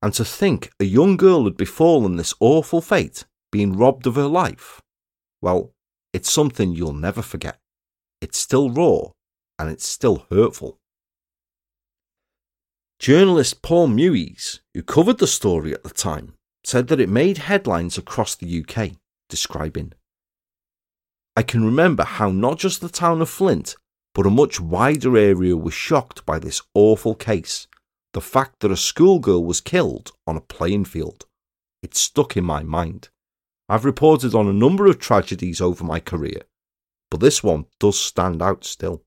and 0.00 0.14
to 0.14 0.24
think 0.24 0.70
a 0.80 0.86
young 0.86 1.18
girl 1.18 1.44
had 1.44 1.58
befallen 1.58 2.16
this 2.16 2.32
awful 2.40 2.80
fate, 2.80 3.26
being 3.52 3.76
robbed 3.76 4.06
of 4.06 4.14
her 4.14 4.26
life, 4.26 4.80
well, 5.42 5.74
it's 6.14 6.32
something 6.32 6.72
you'll 6.72 6.94
never 6.94 7.20
forget. 7.20 7.58
It's 8.22 8.38
still 8.38 8.70
raw, 8.70 9.10
and 9.58 9.68
it's 9.68 9.84
still 9.84 10.24
hurtful. 10.30 10.78
Journalist 12.98 13.60
Paul 13.60 13.88
Mewes, 13.88 14.60
who 14.72 14.82
covered 14.82 15.18
the 15.18 15.26
story 15.26 15.74
at 15.74 15.84
the 15.84 15.90
time, 15.90 16.36
said 16.64 16.88
that 16.88 17.00
it 17.00 17.10
made 17.10 17.36
headlines 17.36 17.98
across 17.98 18.34
the 18.34 18.64
UK, 18.64 18.92
describing 19.28 19.92
I 21.36 21.42
can 21.42 21.66
remember 21.66 22.04
how 22.04 22.30
not 22.30 22.58
just 22.58 22.80
the 22.80 22.88
town 22.88 23.20
of 23.20 23.28
Flint, 23.28 23.76
but 24.14 24.26
a 24.26 24.30
much 24.30 24.60
wider 24.60 25.16
area 25.16 25.56
was 25.56 25.74
shocked 25.74 26.24
by 26.24 26.38
this 26.38 26.62
awful 26.74 27.14
case 27.14 27.66
the 28.14 28.20
fact 28.20 28.60
that 28.60 28.70
a 28.70 28.76
schoolgirl 28.76 29.44
was 29.44 29.60
killed 29.60 30.12
on 30.26 30.36
a 30.36 30.40
playing 30.40 30.84
field. 30.84 31.26
It 31.82 31.96
stuck 31.96 32.36
in 32.36 32.44
my 32.44 32.62
mind. 32.62 33.08
I've 33.68 33.84
reported 33.84 34.34
on 34.34 34.46
a 34.46 34.52
number 34.52 34.86
of 34.86 35.00
tragedies 35.00 35.60
over 35.60 35.82
my 35.82 35.98
career, 35.98 36.42
but 37.10 37.18
this 37.18 37.42
one 37.42 37.66
does 37.80 37.98
stand 37.98 38.40
out 38.40 38.64
still. 38.64 39.02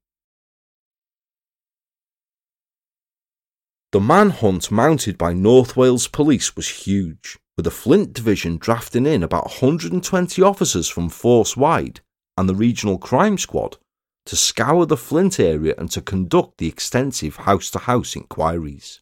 The 3.94 4.02
manhunt 4.02 4.70
mounted 4.70 5.18
by 5.18 5.32
North 5.32 5.78
Wales 5.78 6.10
Police 6.10 6.58
was 6.58 6.68
huge, 6.68 7.38
with 7.56 7.64
the 7.64 7.72
Flint 7.72 8.12
Division 8.12 8.58
drafting 8.58 9.06
in 9.06 9.24
about 9.24 9.46
120 9.46 10.42
officers 10.42 10.90
from 10.90 11.08
Force 11.08 11.56
Wide 11.56 12.02
and 12.38 12.50
the 12.50 12.56
Regional 12.56 12.98
Crime 12.98 13.38
Squad 13.38 13.78
to 14.28 14.36
scour 14.36 14.86
the 14.86 14.98
Flint 14.98 15.40
area 15.40 15.74
and 15.78 15.90
to 15.92 16.02
conduct 16.02 16.58
the 16.58 16.68
extensive 16.68 17.38
house 17.38 17.72
to 17.72 17.80
house 17.80 18.16
inquiries. 18.16 19.02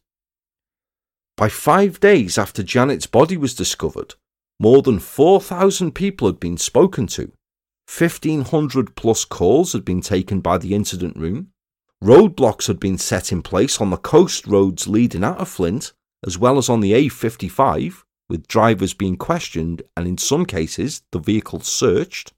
By 1.36 1.48
five 1.48 2.00
days 2.00 2.38
after 2.38 2.62
Janet's 2.62 3.06
body 3.06 3.36
was 3.36 3.54
discovered, 3.54 4.14
more 4.58 4.80
than 4.82 4.98
4,000 4.98 5.92
people 5.92 6.28
had 6.28 6.40
been 6.40 6.56
spoken 6.56 7.06
to, 7.08 7.32
1,500 7.86 8.96
plus 8.96 9.24
calls 9.24 9.72
had 9.72 9.84
been 9.84 10.00
taken 10.00 10.40
by 10.40 10.58
the 10.58 10.74
incident 10.74 11.16
room, 11.16 11.50
Roadblocks 12.02 12.66
had 12.66 12.78
been 12.78 12.98
set 12.98 13.32
in 13.32 13.42
place 13.42 13.80
on 13.80 13.90
the 13.90 13.96
coast 13.96 14.46
roads 14.46 14.86
leading 14.86 15.24
out 15.24 15.38
of 15.38 15.48
Flint, 15.48 15.92
as 16.26 16.38
well 16.38 16.58
as 16.58 16.68
on 16.68 16.80
the 16.80 16.92
A55, 16.92 18.02
with 18.28 18.48
drivers 18.48 18.92
being 18.92 19.16
questioned 19.16 19.82
and 19.96 20.06
in 20.06 20.18
some 20.18 20.44
cases 20.44 21.02
the 21.12 21.18
vehicles 21.18 21.66
searched. 21.66 22.32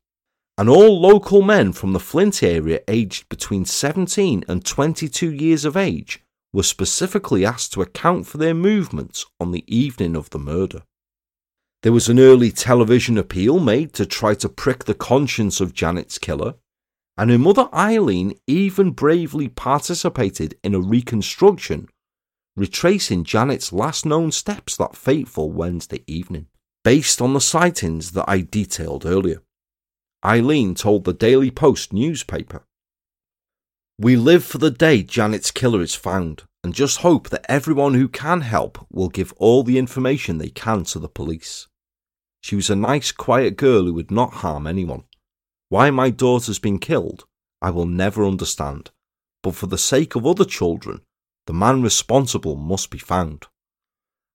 And 0.58 0.68
all 0.68 1.00
local 1.00 1.40
men 1.40 1.72
from 1.72 1.92
the 1.92 2.00
Flint 2.00 2.42
area 2.42 2.80
aged 2.88 3.28
between 3.28 3.64
17 3.64 4.44
and 4.48 4.64
22 4.64 5.32
years 5.32 5.64
of 5.64 5.76
age 5.76 6.20
were 6.52 6.64
specifically 6.64 7.46
asked 7.46 7.72
to 7.74 7.82
account 7.82 8.26
for 8.26 8.38
their 8.38 8.54
movements 8.54 9.24
on 9.38 9.52
the 9.52 9.64
evening 9.72 10.16
of 10.16 10.30
the 10.30 10.38
murder. 10.40 10.82
There 11.84 11.92
was 11.92 12.08
an 12.08 12.18
early 12.18 12.50
television 12.50 13.16
appeal 13.16 13.60
made 13.60 13.92
to 13.92 14.04
try 14.04 14.34
to 14.34 14.48
prick 14.48 14.84
the 14.84 14.94
conscience 14.94 15.60
of 15.60 15.74
Janet's 15.74 16.18
killer, 16.18 16.54
and 17.16 17.30
her 17.30 17.38
mother 17.38 17.68
Eileen 17.72 18.36
even 18.48 18.90
bravely 18.90 19.46
participated 19.46 20.58
in 20.64 20.74
a 20.74 20.80
reconstruction, 20.80 21.88
retracing 22.56 23.22
Janet's 23.22 23.72
last 23.72 24.04
known 24.04 24.32
steps 24.32 24.76
that 24.76 24.96
fateful 24.96 25.52
Wednesday 25.52 26.02
evening, 26.08 26.46
based 26.82 27.22
on 27.22 27.32
the 27.32 27.40
sightings 27.40 28.10
that 28.12 28.24
I 28.26 28.40
detailed 28.40 29.06
earlier. 29.06 29.40
Eileen 30.24 30.74
told 30.74 31.04
the 31.04 31.12
Daily 31.12 31.50
Post 31.50 31.92
newspaper 31.92 32.64
We 34.00 34.16
live 34.16 34.44
for 34.44 34.58
the 34.58 34.70
day 34.70 35.04
Janet's 35.04 35.52
killer 35.52 35.80
is 35.80 35.94
found 35.94 36.42
and 36.64 36.74
just 36.74 37.02
hope 37.02 37.28
that 37.28 37.46
everyone 37.48 37.94
who 37.94 38.08
can 38.08 38.40
help 38.40 38.84
will 38.90 39.08
give 39.08 39.32
all 39.36 39.62
the 39.62 39.78
information 39.78 40.38
they 40.38 40.48
can 40.48 40.82
to 40.84 40.98
the 40.98 41.08
police. 41.08 41.68
She 42.40 42.56
was 42.56 42.68
a 42.68 42.74
nice, 42.74 43.12
quiet 43.12 43.56
girl 43.56 43.84
who 43.84 43.94
would 43.94 44.10
not 44.10 44.34
harm 44.34 44.66
anyone. 44.66 45.04
Why 45.68 45.90
my 45.90 46.10
daughter's 46.10 46.58
been 46.58 46.80
killed, 46.80 47.24
I 47.62 47.70
will 47.70 47.86
never 47.86 48.26
understand, 48.26 48.90
but 49.44 49.54
for 49.54 49.66
the 49.66 49.78
sake 49.78 50.16
of 50.16 50.26
other 50.26 50.44
children, 50.44 51.02
the 51.46 51.52
man 51.52 51.80
responsible 51.80 52.56
must 52.56 52.90
be 52.90 52.98
found. 52.98 53.46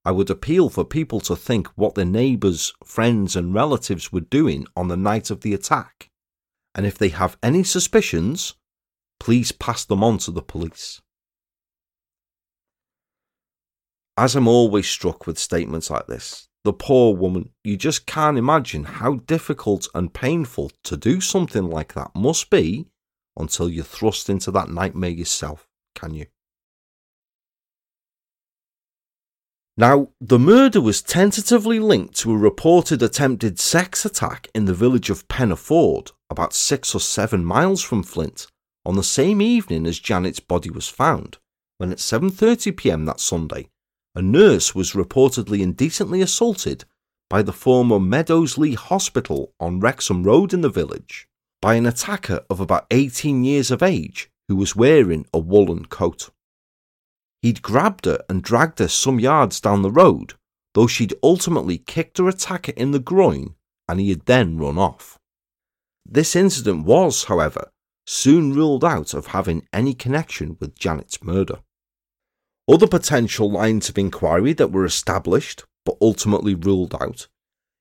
I 0.06 0.12
would 0.12 0.30
appeal 0.30 0.70
for 0.70 0.84
people 0.84 1.22
to 1.22 1.36
think 1.36 1.68
what 1.76 1.96
their 1.96 2.06
neighbours, 2.06 2.74
friends, 2.84 3.36
and 3.36 3.54
relatives 3.54 4.12
were 4.12 4.20
doing 4.20 4.66
on 4.76 4.90
the 4.90 4.98
night 4.98 5.30
of 5.30 5.42
the 5.42 5.54
attack, 5.54 6.10
and 6.76 6.86
if 6.86 6.98
they 6.98 7.10
have 7.10 7.38
any 7.42 7.64
suspicions, 7.64 8.56
please 9.20 9.54
pass 9.54 9.86
them 9.86 10.04
on 10.04 10.18
to 10.20 10.32
the 10.32 10.42
police. 10.42 11.02
As 14.18 14.36
I'm 14.36 14.48
always 14.48 14.88
struck 14.88 15.26
with 15.26 15.40
statements 15.40 15.90
like 15.90 16.08
this, 16.08 16.50
the 16.64 16.74
poor 16.74 17.16
woman, 17.16 17.50
you 17.64 17.78
just 17.78 18.06
can't 18.06 18.38
imagine 18.38 18.84
how 18.84 19.16
difficult 19.16 19.88
and 19.96 20.14
painful 20.14 20.72
to 20.84 20.98
do 20.98 21.20
something 21.22 21.70
like 21.70 21.94
that 21.94 22.12
must 22.14 22.50
be 22.50 22.88
until 23.38 23.70
you're 23.70 23.84
thrust 23.84 24.30
into 24.30 24.52
that 24.52 24.70
nightmare 24.70 25.10
yourself, 25.10 25.68
can 25.96 26.14
you? 26.14 26.26
Now, 29.76 30.10
the 30.22 30.38
murder 30.38 30.80
was 30.80 31.02
tentatively 31.02 31.80
linked 31.80 32.16
to 32.18 32.32
a 32.32 32.38
reported 32.38 33.02
attempted 33.02 33.60
sex 33.60 34.06
attack 34.06 34.48
in 34.54 34.66
the 34.66 34.74
village 34.74 35.10
of 35.10 35.28
Penyffordd, 35.28 36.12
about 36.30 36.54
six 36.54 36.94
or 36.94 37.00
seven 37.00 37.44
miles 37.44 37.82
from 37.82 38.04
Flint, 38.04 38.46
on 38.86 38.96
the 38.96 39.04
same 39.04 39.42
evening 39.42 39.88
as 39.88 40.00
Janet's 40.00 40.40
body 40.40 40.70
was 40.70 40.90
found, 40.90 41.40
when 41.80 41.92
at 41.92 41.98
7:30 41.98 42.78
p.m. 42.78 43.06
that 43.06 43.20
Sunday, 43.20 43.68
a 44.14 44.22
nurse 44.22 44.76
was 44.76 44.92
reportedly 44.92 45.62
indecently 45.62 46.22
assaulted 46.22 46.86
by 47.28 47.42
the 47.42 47.52
former 47.52 47.98
Meadowslea 47.98 48.76
Hospital 48.76 49.54
on 49.60 49.80
Wrexham 49.80 50.24
Road 50.24 50.54
in 50.54 50.62
the 50.62 50.70
village 50.70 51.28
by 51.64 51.74
an 51.74 51.88
attacker 51.88 52.46
of 52.48 52.60
about 52.60 52.86
18 52.92 53.44
years 53.44 53.72
of 53.72 53.82
age 53.82 54.30
who 54.48 54.56
was 54.56 54.76
wearing 54.76 55.26
a 55.34 55.40
woolen 55.40 55.86
coat. 55.86 56.30
He'd 57.44 57.62
grabbed 57.62 58.06
her 58.06 58.24
and 58.30 58.42
dragged 58.42 58.80
her 58.80 58.88
some 58.88 59.20
yards 59.20 59.60
down 59.60 59.82
the 59.82 59.92
road, 59.92 60.34
though 60.74 60.88
she'd 60.88 61.14
ultimately 61.22 61.78
kicked 61.78 62.18
her 62.18 62.28
attacker 62.30 62.72
in 62.76 62.92
the 62.92 63.00
groin 63.00 63.56
and 63.88 64.00
he 64.00 64.10
had 64.10 64.26
then 64.26 64.58
run 64.58 64.78
off. 64.78 65.20
This 66.06 66.36
incident 66.36 66.86
was, 66.86 67.26
however, 67.26 67.70
soon 68.08 68.54
ruled 68.54 68.86
out 68.86 69.14
of 69.14 69.28
having 69.28 69.68
any 69.74 69.94
connection 69.94 70.58
with 70.62 70.80
Janet's 70.80 71.22
murder. 71.22 71.60
Other 72.68 72.88
potential 72.88 73.52
lines 73.52 73.90
of 73.90 73.98
inquiry 73.98 74.54
that 74.54 74.72
were 74.72 74.86
established 74.86 75.66
but 75.86 75.98
ultimately 76.02 76.56
ruled 76.56 76.96
out 76.96 77.28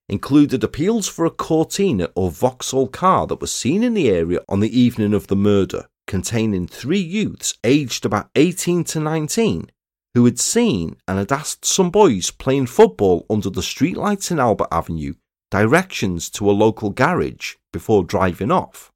included 0.08 0.62
appeals 0.64 1.08
for 1.08 1.24
a 1.24 1.30
Cortina 1.30 2.10
or 2.14 2.30
Vauxhall 2.30 2.88
car 2.88 3.26
that 3.28 3.40
was 3.40 3.52
seen 3.52 3.82
in 3.84 3.94
the 3.94 4.10
area 4.10 4.40
on 4.48 4.58
the 4.60 4.78
evening 4.78 5.14
of 5.14 5.28
the 5.28 5.36
murder, 5.36 5.86
containing 6.06 6.66
three 6.66 7.00
youths 7.00 7.54
aged 7.64 8.04
about 8.04 8.30
18 8.34 8.84
to 8.84 9.00
19 9.00 9.70
who 10.14 10.24
had 10.24 10.38
seen 10.38 10.96
and 11.08 11.18
had 11.18 11.32
asked 11.32 11.64
some 11.64 11.90
boys 11.90 12.30
playing 12.30 12.66
football 12.66 13.24
under 13.30 13.48
the 13.48 13.62
streetlights 13.62 14.30
in 14.30 14.38
Albert 14.38 14.68
Avenue 14.70 15.14
directions 15.52 16.30
to 16.30 16.50
a 16.50 16.52
local 16.52 16.88
garage 16.88 17.56
before 17.74 18.02
driving 18.02 18.50
off, 18.50 18.90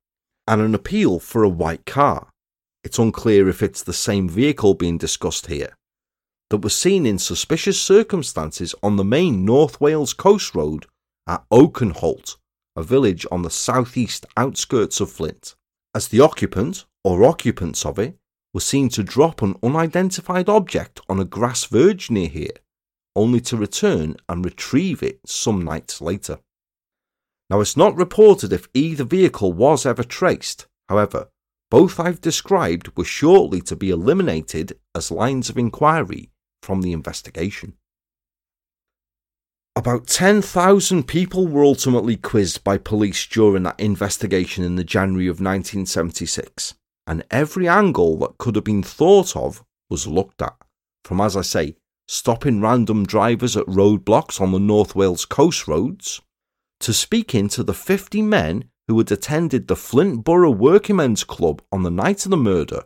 and 0.49 0.62
an 0.62 0.75
appeal 0.75 1.19
for 1.19 1.42
a 1.42 1.51
white 1.51 1.85
car. 1.85 2.31
It's 2.83 2.99
unclear 2.99 3.47
if 3.49 3.62
it's 3.62 3.83
the 3.83 3.92
same 3.92 4.27
vehicle 4.27 4.73
being 4.73 4.97
discussed 4.97 5.49
here, 5.49 5.75
that 6.49 6.62
was 6.62 6.75
seen 6.75 7.05
in 7.05 7.19
suspicious 7.19 7.79
circumstances 7.79 8.75
on 8.83 8.97
the 8.97 9.05
main 9.05 9.45
North 9.45 9.83
Wales 9.83 10.14
coast 10.14 10.55
road 10.55 10.87
at 11.27 11.45
Oakenholt, 11.51 12.37
a 12.75 12.83
village 12.83 13.27
on 13.31 13.42
the 13.42 13.51
southeast 13.51 14.25
outskirts 14.37 14.99
of 14.99 15.11
Flint, 15.11 15.55
as 15.95 16.09
the 16.09 16.21
occupant 16.21 16.87
or 17.07 17.23
occupants 17.23 17.87
of 17.87 18.01
it 18.01 18.16
were 18.53 18.59
seen 18.59 18.88
to 18.88 19.05
drop 19.05 19.40
an 19.40 19.55
unidentified 19.62 20.49
object 20.49 21.01
on 21.09 21.21
a 21.21 21.25
grass 21.25 21.64
verge 21.64 22.11
near 22.11 22.27
here, 22.27 22.57
only 23.14 23.40
to 23.40 23.57
return 23.57 24.16
and 24.29 24.45
retrieve 24.45 25.05
it 25.05 25.21
some 25.25 25.62
nights 25.62 26.01
later. 26.01 26.40
Now, 27.49 27.61
it's 27.61 27.77
not 27.77 27.97
reported 27.97 28.53
if 28.53 28.69
either 28.75 29.05
vehicle 29.05 29.53
was 29.53 29.87
ever 29.87 30.03
traced. 30.03 30.66
However, 30.88 31.29
both 31.71 32.01
I've 32.01 32.21
described 32.21 32.90
were 32.97 33.05
shortly 33.05 33.61
to 33.61 33.77
be 33.77 33.90
eliminated 33.90 34.77
as 34.92 35.12
lines 35.12 35.49
of 35.49 35.57
inquiry 35.57 36.33
from 36.61 36.83
the 36.83 36.92
investigation. 36.92 37.75
About 39.77 40.09
10,000 40.09 41.07
people 41.07 41.47
were 41.47 41.62
ultimately 41.62 42.16
quizzed 42.16 42.64
by 42.64 42.79
police 42.79 43.25
during 43.27 43.62
that 43.62 43.79
investigation 43.79 44.64
in 44.64 44.75
the 44.75 44.83
January 44.83 45.29
of 45.29 45.35
1976, 45.35 46.75
and 47.07 47.25
every 47.31 47.69
angle 47.69 48.19
that 48.19 48.38
could 48.38 48.57
have 48.57 48.64
been 48.64 48.83
thought 48.83 49.37
of 49.37 49.64
was 49.88 50.07
looked 50.07 50.42
at. 50.42 50.57
From, 51.05 51.21
as 51.21 51.37
I 51.37 51.42
say, 51.42 51.77
stopping 52.09 52.61
random 52.61 53.05
drivers 53.07 53.57
at 53.57 53.66
roadblocks 53.66 54.40
on 54.40 54.53
the 54.53 54.59
North 54.59 54.95
Wales 54.95 55.25
coast 55.25 55.69
roads, 55.69 56.21
to 56.81 56.92
speaking 56.92 57.49
to 57.49 57.62
the 57.62 57.75
50 57.75 58.23
men 58.23 58.64
who 58.88 58.99
had 58.99 59.11
attended 59.11 59.66
the 59.66 59.77
Flint 59.77 60.25
Borough 60.25 60.51
Working 60.51 60.97
Men's 60.97 61.25
Club 61.25 61.62
on 61.73 61.83
the 61.83 61.90
night 61.90 62.25
of 62.25 62.31
the 62.31 62.37
murder, 62.37 62.85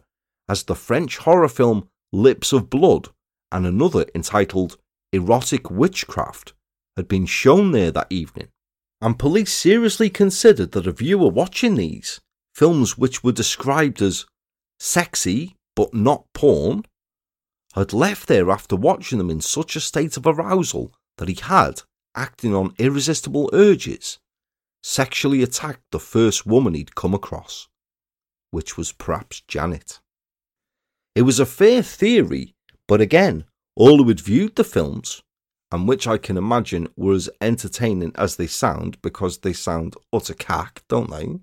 as 0.49 0.65
the 0.65 0.75
French 0.75 1.19
horror 1.19 1.49
film 1.49 1.89
Lips 2.13 2.53
of 2.53 2.71
Blood 2.71 3.09
and 3.53 3.67
another 3.67 4.07
entitled 4.15 4.77
Erotic 5.13 5.71
Witchcraft 5.71 6.55
had 6.97 7.09
been 7.09 7.27
shown 7.27 7.73
there 7.73 7.91
that 7.91 8.11
evening, 8.11 8.49
and 9.01 9.19
police 9.19 9.53
seriously 9.53 10.11
considered 10.11 10.73
that 10.73 10.87
a 10.87 10.93
viewer 10.93 11.29
watching 11.29 11.75
these 11.75 12.21
films, 12.55 12.99
which 12.99 13.23
were 13.23 13.33
described 13.33 14.03
as 14.03 14.27
sexy 14.79 15.57
but 15.77 15.95
not 15.95 16.25
porn, 16.35 16.85
had 17.75 17.93
left 17.93 18.27
there 18.29 18.51
after 18.51 18.77
watching 18.77 19.19
them 19.19 19.31
in 19.31 19.41
such 19.41 19.77
a 19.77 19.81
state 19.81 20.17
of 20.17 20.27
arousal 20.27 20.93
that 21.19 21.29
he 21.29 21.35
had, 21.35 21.83
acting 22.15 22.55
on 22.55 22.75
irresistible 22.79 23.49
urges, 23.53 24.19
sexually 24.83 25.43
attacked 25.43 25.85
the 25.93 26.01
first 26.01 26.47
woman 26.47 26.75
he'd 26.75 26.95
come 26.95 27.15
across, 27.15 27.69
which 28.51 28.77
was 28.77 28.93
perhaps 28.93 29.43
Janet. 29.47 30.01
It 31.15 31.23
was 31.23 31.39
a 31.39 31.47
fair 31.47 31.83
theory, 31.83 32.55
but 32.89 33.01
again, 33.01 33.45
all 33.77 33.99
who 33.99 34.09
had 34.09 34.21
viewed 34.21 34.57
the 34.57 34.65
films 34.65 35.23
and 35.73 35.87
which 35.87 36.07
I 36.07 36.19
can 36.19 36.37
imagine 36.37 36.89
were 36.97 37.15
as 37.15 37.31
entertaining 37.41 38.13
as 38.17 38.37
they 38.37 38.47
sound 38.47 39.01
because 39.03 39.39
they 39.39 39.53
sound 39.53 39.95
utter 40.13 40.35
cack, 40.35 40.83
don't 40.89 41.11
they? 41.11 41.39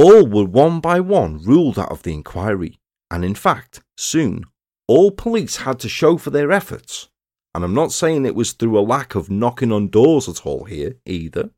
All 0.00 0.28
were 0.28 0.44
one 0.44 0.78
by 0.78 1.00
one 1.00 1.42
ruled 1.42 1.76
out 1.76 1.90
of 1.90 2.04
the 2.04 2.14
inquiry, 2.14 2.78
and 3.10 3.24
in 3.24 3.34
fact, 3.34 3.80
soon, 3.96 4.44
all 4.86 5.10
police 5.10 5.56
had 5.56 5.80
to 5.80 5.88
show 5.88 6.16
for 6.16 6.30
their 6.30 6.52
efforts. 6.52 7.08
And 7.52 7.64
I'm 7.64 7.74
not 7.74 7.90
saying 7.90 8.24
it 8.24 8.36
was 8.36 8.52
through 8.52 8.78
a 8.78 8.90
lack 8.94 9.16
of 9.16 9.28
knocking 9.28 9.72
on 9.72 9.88
doors 9.88 10.28
at 10.28 10.46
all 10.46 10.66
here 10.66 10.94
either, 11.04 11.50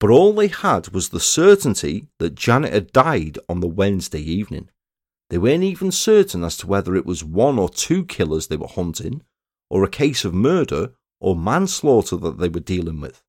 but 0.00 0.08
all 0.08 0.32
they 0.32 0.48
had 0.48 0.94
was 0.94 1.10
the 1.10 1.20
certainty 1.20 2.06
that 2.20 2.34
Janet 2.34 2.72
had 2.72 2.90
died 2.90 3.38
on 3.50 3.60
the 3.60 3.68
Wednesday 3.68 4.22
evening. 4.22 4.70
They 5.28 5.36
weren't 5.36 5.62
even 5.62 5.92
certain 5.92 6.42
as 6.42 6.56
to 6.58 6.66
whether 6.66 6.96
it 6.96 7.04
was 7.04 7.22
one 7.22 7.58
or 7.58 7.68
two 7.68 8.06
killers 8.06 8.46
they 8.46 8.56
were 8.56 8.66
hunting, 8.66 9.20
or 9.68 9.84
a 9.84 9.90
case 9.90 10.24
of 10.24 10.32
murder 10.32 10.94
or 11.20 11.36
manslaughter 11.36 12.16
that 12.16 12.38
they 12.38 12.48
were 12.48 12.60
dealing 12.60 13.02
with. 13.02 13.22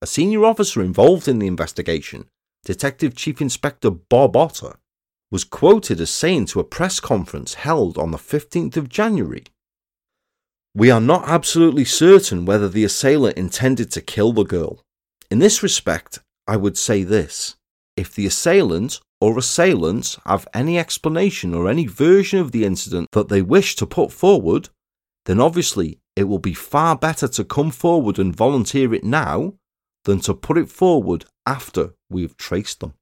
A 0.00 0.06
senior 0.06 0.44
officer 0.44 0.80
involved 0.80 1.26
in 1.26 1.40
the 1.40 1.48
investigation, 1.48 2.30
Detective 2.64 3.14
Chief 3.14 3.40
Inspector 3.40 3.90
Bob 3.90 4.36
Otter, 4.36 4.76
was 5.30 5.44
quoted 5.44 6.00
as 6.00 6.10
saying 6.10 6.46
to 6.46 6.60
a 6.60 6.64
press 6.64 7.00
conference 7.00 7.54
held 7.54 7.98
on 7.98 8.10
the 8.10 8.18
15th 8.18 8.76
of 8.76 8.88
January 8.88 9.44
We 10.74 10.90
are 10.90 11.00
not 11.00 11.28
absolutely 11.28 11.84
certain 11.84 12.44
whether 12.44 12.68
the 12.68 12.84
assailant 12.84 13.36
intended 13.36 13.90
to 13.92 14.00
kill 14.00 14.32
the 14.32 14.44
girl. 14.44 14.82
In 15.30 15.38
this 15.38 15.62
respect, 15.62 16.20
I 16.46 16.56
would 16.56 16.78
say 16.78 17.02
this 17.02 17.56
if 17.96 18.14
the 18.14 18.26
assailant 18.26 19.00
or 19.20 19.36
assailants 19.36 20.18
have 20.24 20.46
any 20.54 20.78
explanation 20.78 21.52
or 21.52 21.68
any 21.68 21.86
version 21.86 22.38
of 22.38 22.52
the 22.52 22.64
incident 22.64 23.08
that 23.12 23.28
they 23.28 23.42
wish 23.42 23.74
to 23.76 23.86
put 23.86 24.12
forward, 24.12 24.68
then 25.26 25.40
obviously 25.40 25.98
it 26.14 26.24
will 26.24 26.38
be 26.38 26.54
far 26.54 26.96
better 26.96 27.28
to 27.28 27.44
come 27.44 27.70
forward 27.70 28.18
and 28.18 28.34
volunteer 28.34 28.94
it 28.94 29.04
now 29.04 29.54
than 30.04 30.20
to 30.20 30.32
put 30.32 30.56
it 30.56 30.70
forward 30.70 31.24
after 31.44 31.92
we 32.10 32.22
have 32.22 32.36
traced 32.36 32.80
them. 32.80 32.94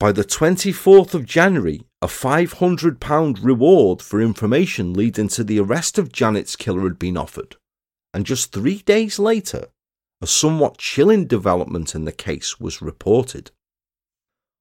By 0.00 0.12
the 0.12 0.24
24th 0.24 1.14
of 1.14 1.26
January, 1.26 1.82
a 2.00 2.06
£500 2.06 3.44
reward 3.44 4.00
for 4.00 4.20
information 4.20 4.94
leading 4.94 5.26
to 5.28 5.42
the 5.42 5.58
arrest 5.58 5.98
of 5.98 6.12
Janet's 6.12 6.54
killer 6.54 6.82
had 6.82 6.98
been 7.00 7.16
offered, 7.16 7.56
and 8.14 8.24
just 8.24 8.52
three 8.52 8.78
days 8.78 9.18
later, 9.18 9.66
a 10.20 10.26
somewhat 10.26 10.78
chilling 10.78 11.26
development 11.26 11.96
in 11.96 12.04
the 12.04 12.12
case 12.12 12.60
was 12.60 12.80
reported. 12.80 13.50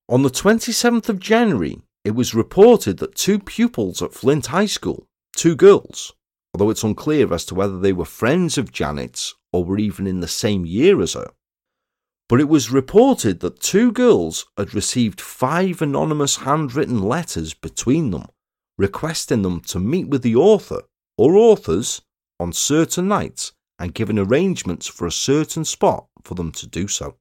On 0.10 0.23
the 0.23 0.30
27th 0.30 1.10
of 1.10 1.19
January, 1.19 1.82
it 2.04 2.15
was 2.15 2.34
reported 2.34 2.97
that 2.97 3.15
two 3.15 3.38
pupils 3.38 4.02
at 4.02 4.13
Flint 4.13 4.47
High 4.47 4.65
School 4.65 5.06
two 5.36 5.56
girls, 5.56 6.13
although 6.54 6.71
it's 6.71 6.84
unclear 6.84 7.32
as 7.32 7.45
to 7.45 7.54
whether 7.54 7.78
they 7.78 7.93
were 7.93 8.06
friends 8.06 8.58
of 8.58 8.71
Janet's 8.71 9.36
or 9.51 9.63
were 9.63 9.79
even 9.79 10.07
in 10.07 10.19
the 10.19 10.27
same 10.27 10.65
year 10.65 11.01
as 11.01 11.13
her. 11.13 11.31
But 12.29 12.41
it 12.41 12.49
was 12.49 12.71
reported 12.71 13.39
that 13.39 13.62
two 13.62 13.91
girls 13.91 14.45
had 14.57 14.73
received 14.73 15.21
five 15.21 15.81
anonymous 15.81 16.38
handwritten 16.38 17.01
letters 17.01 17.53
between 17.53 18.12
them, 18.12 18.25
requesting 18.77 19.43
them 19.43 19.62
to 19.62 19.79
meet 19.79 20.10
with 20.10 20.23
the 20.23 20.36
author 20.36 20.81
or 21.17 21.36
authors 21.36 22.01
on 22.39 22.51
certain 22.51 23.07
nights 23.07 23.53
and 23.79 23.93
giving 23.93 24.19
arrangements 24.19 24.88
for 24.88 25.07
a 25.07 25.12
certain 25.12 25.63
spot 25.63 26.07
for 26.23 26.36
them 26.36 26.51
to 26.51 26.67
do 26.67 26.88
so. 26.88 27.15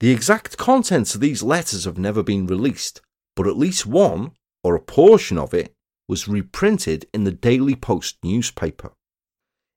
The 0.00 0.10
exact 0.10 0.58
contents 0.58 1.14
of 1.14 1.20
these 1.20 1.42
letters 1.42 1.84
have 1.84 1.96
never 1.96 2.22
been 2.22 2.46
released, 2.46 3.00
but 3.34 3.46
at 3.46 3.56
least 3.56 3.86
one, 3.86 4.32
or 4.62 4.74
a 4.74 4.80
portion 4.80 5.38
of 5.38 5.54
it, 5.54 5.72
was 6.08 6.28
reprinted 6.28 7.06
in 7.14 7.24
the 7.24 7.32
Daily 7.32 7.74
Post 7.74 8.18
newspaper. 8.22 8.92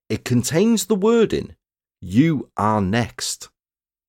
It 0.10 0.26
contains 0.26 0.88
the 0.88 0.96
wording, 0.96 1.56
You 2.02 2.50
are 2.58 2.82
next, 2.82 3.50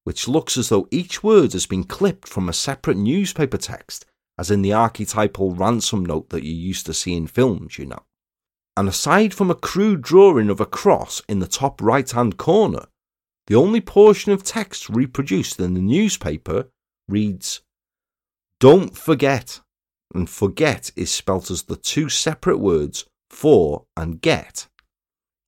which 0.04 0.26
looks 0.26 0.56
as 0.56 0.70
though 0.70 0.88
each 0.90 1.22
word 1.22 1.52
has 1.52 1.66
been 1.66 1.84
clipped 1.84 2.26
from 2.26 2.48
a 2.48 2.54
separate 2.54 2.96
newspaper 2.96 3.58
text, 3.58 4.06
as 4.38 4.50
in 4.50 4.62
the 4.62 4.72
archetypal 4.72 5.54
ransom 5.54 6.06
note 6.06 6.30
that 6.30 6.42
you 6.42 6.54
used 6.54 6.86
to 6.86 6.94
see 6.94 7.14
in 7.14 7.26
films, 7.26 7.78
you 7.78 7.84
know. 7.84 8.02
And 8.78 8.88
aside 8.88 9.34
from 9.34 9.50
a 9.50 9.54
crude 9.54 10.00
drawing 10.00 10.48
of 10.48 10.58
a 10.58 10.64
cross 10.64 11.20
in 11.28 11.40
the 11.40 11.46
top 11.46 11.82
right 11.82 12.10
hand 12.10 12.38
corner, 12.38 12.86
the 13.46 13.56
only 13.56 13.82
portion 13.82 14.32
of 14.32 14.42
text 14.42 14.88
reproduced 14.88 15.60
in 15.60 15.74
the 15.74 15.80
newspaper 15.80 16.70
reads, 17.08 17.60
Don't 18.58 18.96
forget, 18.96 19.60
and 20.14 20.30
forget 20.30 20.92
is 20.96 21.12
spelt 21.12 21.50
as 21.50 21.64
the 21.64 21.76
two 21.76 22.08
separate 22.08 22.58
words 22.58 23.04
for 23.28 23.84
and 23.98 24.22
get. 24.22 24.66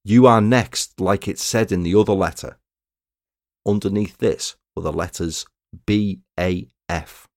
You 0.04 0.26
are 0.26 0.40
next, 0.40 1.00
like 1.00 1.28
it 1.28 1.38
said 1.38 1.70
in 1.70 1.82
the 1.82 1.94
other 1.94 2.12
letter. 2.12 2.58
Underneath 3.66 4.18
this 4.18 4.56
were 4.74 4.82
the 4.82 4.92
letters 4.92 5.46
B 5.86 6.20
A 6.38 6.68
F. 6.88 7.28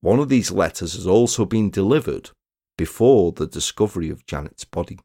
One 0.00 0.20
of 0.20 0.28
these 0.28 0.52
letters 0.52 0.94
has 0.94 1.06
also 1.06 1.44
been 1.44 1.70
delivered 1.70 2.30
before 2.78 3.32
the 3.32 3.46
discovery 3.46 4.08
of 4.08 4.24
Janet's 4.26 4.64
body. 4.64 4.98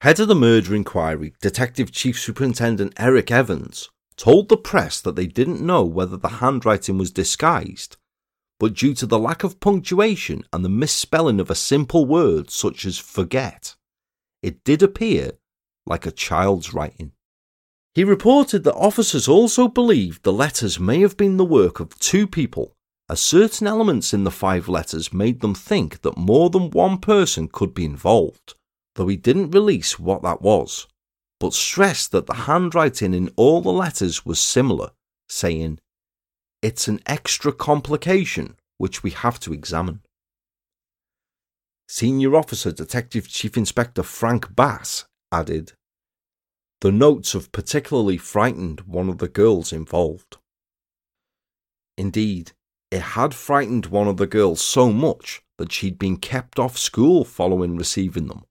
Head 0.00 0.18
of 0.18 0.28
the 0.28 0.34
murder 0.34 0.74
inquiry, 0.74 1.34
Detective 1.42 1.92
Chief 1.92 2.18
Superintendent 2.18 2.94
Eric 2.98 3.30
Evans, 3.30 3.90
told 4.16 4.48
the 4.48 4.56
press 4.56 4.98
that 5.02 5.14
they 5.14 5.26
didn't 5.26 5.60
know 5.60 5.84
whether 5.84 6.16
the 6.16 6.28
handwriting 6.28 6.96
was 6.96 7.10
disguised, 7.10 7.98
but 8.60 8.74
due 8.74 8.94
to 8.94 9.06
the 9.06 9.18
lack 9.18 9.42
of 9.42 9.58
punctuation 9.58 10.44
and 10.52 10.64
the 10.64 10.68
misspelling 10.68 11.40
of 11.40 11.50
a 11.50 11.56
simple 11.56 12.04
word 12.04 12.48
such 12.48 12.86
as 12.86 12.96
forget, 12.96 13.74
it 14.40 14.62
did 14.62 14.84
appear 14.84 15.32
like 15.84 16.06
a 16.06 16.12
child's 16.12 16.72
writing. 16.72 17.10
He 17.92 18.04
reported 18.04 18.62
that 18.62 18.74
officers 18.76 19.26
also 19.26 19.66
believed 19.66 20.22
the 20.22 20.32
letters 20.32 20.78
may 20.78 21.00
have 21.00 21.16
been 21.16 21.38
the 21.38 21.44
work 21.44 21.80
of 21.80 21.98
two 21.98 22.28
people, 22.28 22.76
as 23.08 23.20
certain 23.20 23.66
elements 23.66 24.14
in 24.14 24.22
the 24.22 24.30
five 24.30 24.68
letters 24.68 25.12
made 25.12 25.40
them 25.40 25.56
think 25.56 26.02
that 26.02 26.16
more 26.16 26.50
than 26.50 26.70
one 26.70 26.98
person 26.98 27.48
could 27.48 27.74
be 27.74 27.84
involved, 27.84 28.54
though 28.94 29.08
he 29.08 29.16
didn't 29.16 29.50
release 29.50 29.98
what 29.98 30.22
that 30.22 30.40
was 30.40 30.86
but 31.40 31.54
stressed 31.54 32.12
that 32.12 32.26
the 32.26 32.34
handwriting 32.34 33.14
in 33.14 33.30
all 33.34 33.62
the 33.62 33.72
letters 33.72 34.24
was 34.24 34.38
similar, 34.38 34.90
saying, 35.28 35.80
It's 36.62 36.88
an 36.88 37.00
extra 37.06 37.52
complication 37.52 38.56
which 38.76 39.02
we 39.02 39.10
have 39.10 39.40
to 39.40 39.52
examine. 39.52 40.00
Senior 41.88 42.36
Officer 42.36 42.70
Detective 42.70 43.28
Chief 43.28 43.56
Inspector 43.56 44.02
Frank 44.02 44.54
Bass 44.54 45.06
added, 45.32 45.72
The 46.82 46.92
notes 46.92 47.32
have 47.32 47.50
particularly 47.50 48.16
frightened 48.16 48.82
one 48.82 49.08
of 49.08 49.18
the 49.18 49.28
girls 49.28 49.72
involved. 49.72 50.36
Indeed, 51.96 52.52
it 52.90 53.02
had 53.02 53.34
frightened 53.34 53.86
one 53.86 54.08
of 54.08 54.18
the 54.18 54.26
girls 54.26 54.60
so 54.60 54.92
much 54.92 55.42
that 55.58 55.72
she'd 55.72 55.98
been 55.98 56.16
kept 56.16 56.58
off 56.58 56.76
school 56.76 57.24
following 57.24 57.76
receiving 57.76 58.28
them, 58.28 58.44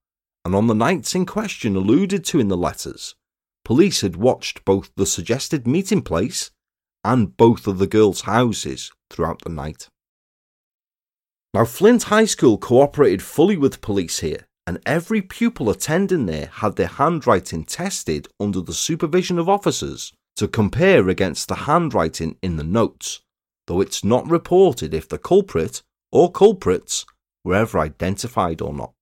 and 0.43 0.56
on 0.56 0.67
the 0.67 0.76
nights 0.76 1.13
in 1.13 1.26
question 1.26 1.76
alluded 1.76 2.26
to 2.26 2.39
in 2.39 2.48
the 2.48 2.58
letters, 2.58 3.15
police 3.63 4.02
had 4.02 4.15
watched 4.15 4.65
both 4.65 4.91
the 4.95 5.06
suggested 5.06 5.67
meeting 5.67 6.02
place 6.02 6.52
and 7.04 7.36
both 7.38 7.68
of 7.68 7.78
the 7.78 7.88
girls' 7.88 8.22
houses 8.22 8.92
throughout 9.10 9.42
the 9.42 9.50
night. 9.50 9.88
Now, 11.54 11.66
Flint 11.66 12.04
High 12.04 12.26
School 12.26 12.58
cooperated 12.58 13.22
fully 13.22 13.58
with 13.58 13.82
police 13.82 14.20
here, 14.20 14.46
and 14.68 14.80
every 14.86 15.22
pupil 15.22 15.70
attending 15.70 16.28
there 16.28 16.48
had 16.48 16.76
their 16.76 16.88
handwriting 16.88 17.64
tested 17.64 18.28
under 18.40 18.62
the 18.62 18.74
supervision 18.74 19.40
of 19.40 19.50
officers 19.50 20.14
to 20.36 20.48
compare 20.48 21.10
against 21.10 21.48
the 21.48 21.56
handwriting 21.56 22.38
in 22.44 22.58
the 22.58 22.64
notes, 22.64 23.22
though 23.66 23.82
it's 23.82 24.04
not 24.04 24.30
reported 24.30 24.94
if 24.94 25.10
the 25.10 25.18
culprit 25.18 25.82
or 26.12 26.32
culprits 26.32 27.06
were 27.44 27.56
ever 27.56 27.80
identified 27.80 28.62
or 28.62 28.74
not. 28.74 28.94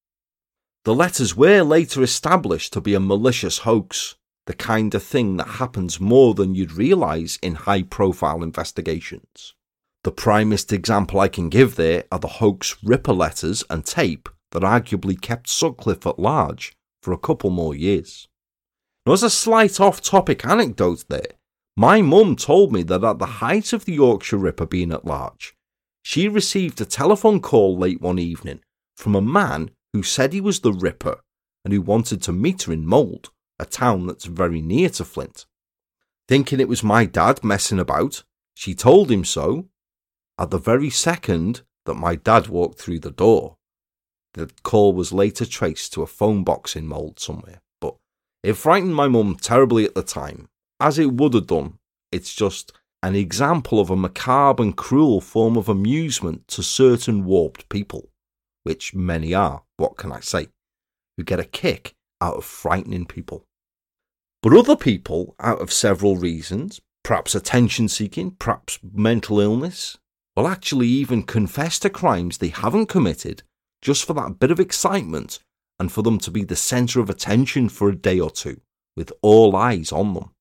The 0.86 0.96
letters 0.96 1.36
were 1.36 1.64
later 1.64 2.02
established 2.02 2.72
to 2.74 2.82
be 2.82 2.94
a 2.94 3.00
malicious 3.00 3.60
hoax, 3.60 4.16
the 4.48 4.54
kind 4.54 4.96
of 4.96 5.04
thing 5.04 5.38
that 5.38 5.48
happens 5.48 6.00
more 6.00 6.34
than 6.34 6.56
you'd 6.56 6.72
realise 6.72 7.36
in 7.38 7.54
high 7.56 7.84
profile 7.84 8.42
investigations. 8.42 9.54
The 10.04 10.12
primest 10.12 10.72
example 10.72 11.20
I 11.20 11.28
can 11.28 11.50
give 11.50 11.76
there 11.76 12.06
are 12.12 12.20
the 12.20 12.40
hoax 12.40 12.78
Ripper 12.82 13.14
letters 13.14 13.64
and 13.70 13.86
tape 13.86 14.30
that 14.52 14.64
arguably 14.64 15.20
kept 15.20 15.50
Sutcliffe 15.50 16.08
at 16.08 16.18
large 16.18 16.74
for 17.04 17.12
a 17.12 17.18
couple 17.18 17.50
more 17.50 17.76
years. 17.76 18.30
Now, 19.06 19.14
as 19.14 19.24
a 19.24 19.30
slight 19.30 19.82
off 19.82 20.02
topic 20.02 20.46
anecdote 20.46 21.06
there, 21.10 21.34
my 21.76 22.02
mum 22.02 22.38
told 22.38 22.72
me 22.72 22.84
that 22.84 23.04
at 23.04 23.20
the 23.20 23.26
height 23.26 23.74
of 23.74 23.84
the 23.84 23.94
Yorkshire 23.94 24.38
Ripper 24.38 24.66
being 24.66 24.94
at 24.94 25.06
large, 25.06 25.56
she 26.04 26.30
received 26.30 26.80
a 26.80 26.86
telephone 26.86 27.42
call 27.42 27.78
late 27.78 28.02
one 28.02 28.18
evening 28.18 28.62
from 28.96 29.14
a 29.14 29.22
man 29.22 29.72
who 29.92 30.04
said 30.04 30.32
he 30.32 30.42
was 30.42 30.62
the 30.62 30.72
Ripper 30.72 31.20
and 31.66 31.74
who 31.74 31.82
wanted 31.82 32.22
to 32.24 32.32
meet 32.32 32.64
her 32.64 32.72
in 32.72 32.86
Mold, 32.86 33.30
a 33.60 33.65
town 33.65 34.08
that's 34.08 34.26
very 34.26 34.62
near 34.62 34.89
to 34.89 35.06
Flint. 35.06 35.46
Thinking 36.28 36.60
it 36.60 36.70
was 36.70 36.84
my 36.84 37.06
dad 37.06 37.43
messing 37.43 37.80
about, 37.80 38.24
she 38.54 38.76
told 38.76 39.10
him 39.10 39.24
so 39.24 39.67
at 40.38 40.52
the 40.52 40.58
very 40.58 40.89
second 40.89 41.62
that 41.86 41.96
my 41.96 42.15
dad 42.15 42.48
walked 42.48 42.80
through 42.80 43.00
the 43.00 43.12
door. 43.12 43.58
The 44.34 44.52
call 44.63 44.93
was 44.93 45.13
later 45.13 45.46
traced 45.46 45.93
to 45.93 46.04
a 46.04 46.08
phone 46.08 46.43
box 46.43 46.76
in 46.76 46.86
Mold 46.86 47.20
somewhere, 47.20 47.62
but 47.82 47.96
it 48.43 48.54
frightened 48.54 48.96
my 48.96 49.08
mum 49.08 49.36
terribly 49.36 49.86
at 49.86 49.96
the 49.96 50.04
time, 50.04 50.50
as 50.80 51.00
it 51.00 51.13
would 51.13 51.34
have 51.34 51.48
done. 51.48 51.80
It's 52.12 52.36
just 52.36 52.74
an 53.02 53.15
example 53.15 53.80
of 53.80 53.89
a 53.89 53.96
macabre 53.96 54.62
and 54.62 54.76
cruel 54.76 55.22
form 55.22 55.58
of 55.58 55.70
amusement 55.70 56.48
to 56.50 56.62
certain 56.62 57.26
warped 57.26 57.70
people, 57.70 58.10
which 58.63 58.93
many 58.93 59.34
are, 59.34 59.63
what 59.78 59.98
can 59.98 60.12
I 60.12 60.20
say, 60.20 60.48
who 61.15 61.24
get 61.24 61.39
a 61.39 61.46
kick 61.46 61.96
out 62.22 62.36
of 62.36 62.46
frightening 62.46 63.06
people. 63.06 63.46
But 64.42 64.54
other 64.54 64.76
people, 64.76 65.36
out 65.40 65.62
of 65.62 65.72
several 65.72 66.16
reasons, 66.16 66.80
perhaps 67.04 67.36
attention 67.36 67.88
seeking, 67.88 68.32
perhaps 68.32 68.80
mental 68.84 69.40
illness, 69.40 69.98
will 70.36 70.48
actually 70.48 70.88
even 70.88 71.24
confess 71.24 71.80
to 71.80 71.90
crimes 71.90 72.38
they 72.38 72.50
haven't 72.50 72.88
committed 72.88 73.44
just 73.82 74.06
for 74.06 74.14
that 74.14 74.40
bit 74.40 74.52
of 74.52 74.60
excitement 74.60 75.40
and 75.80 75.92
for 75.92 76.02
them 76.02 76.18
to 76.20 76.32
be 76.32 76.44
the 76.44 76.56
centre 76.56 77.00
of 77.00 77.10
attention 77.10 77.70
for 77.70 77.90
a 77.90 77.96
day 77.96 78.20
or 78.20 78.30
two, 78.30 78.62
with 78.96 79.12
all 79.22 79.56
eyes 79.56 79.92
on 79.92 80.14
them. 80.14 80.32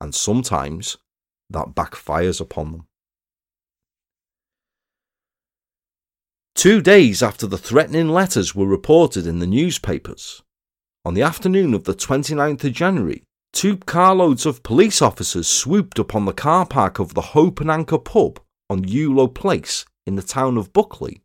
And 0.00 0.14
sometimes 0.14 0.96
that 1.50 1.74
backfires 1.74 2.40
upon 2.40 2.72
them. 2.72 2.86
Two 6.54 6.80
days 6.80 7.22
after 7.22 7.46
the 7.46 7.58
threatening 7.58 8.08
letters 8.08 8.54
were 8.54 8.66
reported 8.66 9.26
in 9.26 9.38
the 9.38 9.46
newspapers, 9.46 10.42
on 11.04 11.14
the 11.14 11.22
afternoon 11.22 11.74
of 11.74 11.84
the 11.84 11.94
29th 11.94 12.64
of 12.64 12.72
January, 12.72 13.22
two 13.52 13.76
carloads 13.76 14.46
of 14.46 14.62
police 14.62 15.02
officers 15.02 15.46
swooped 15.46 15.98
upon 15.98 16.24
the 16.24 16.32
car 16.32 16.64
park 16.64 16.98
of 16.98 17.12
the 17.12 17.20
Hope 17.20 17.60
and 17.60 17.70
Anchor 17.70 17.98
pub 17.98 18.40
on 18.70 18.84
Ewloe 18.84 19.28
Place 19.34 19.84
in 20.06 20.16
the 20.16 20.22
town 20.22 20.56
of 20.56 20.72
Buckley 20.72 21.22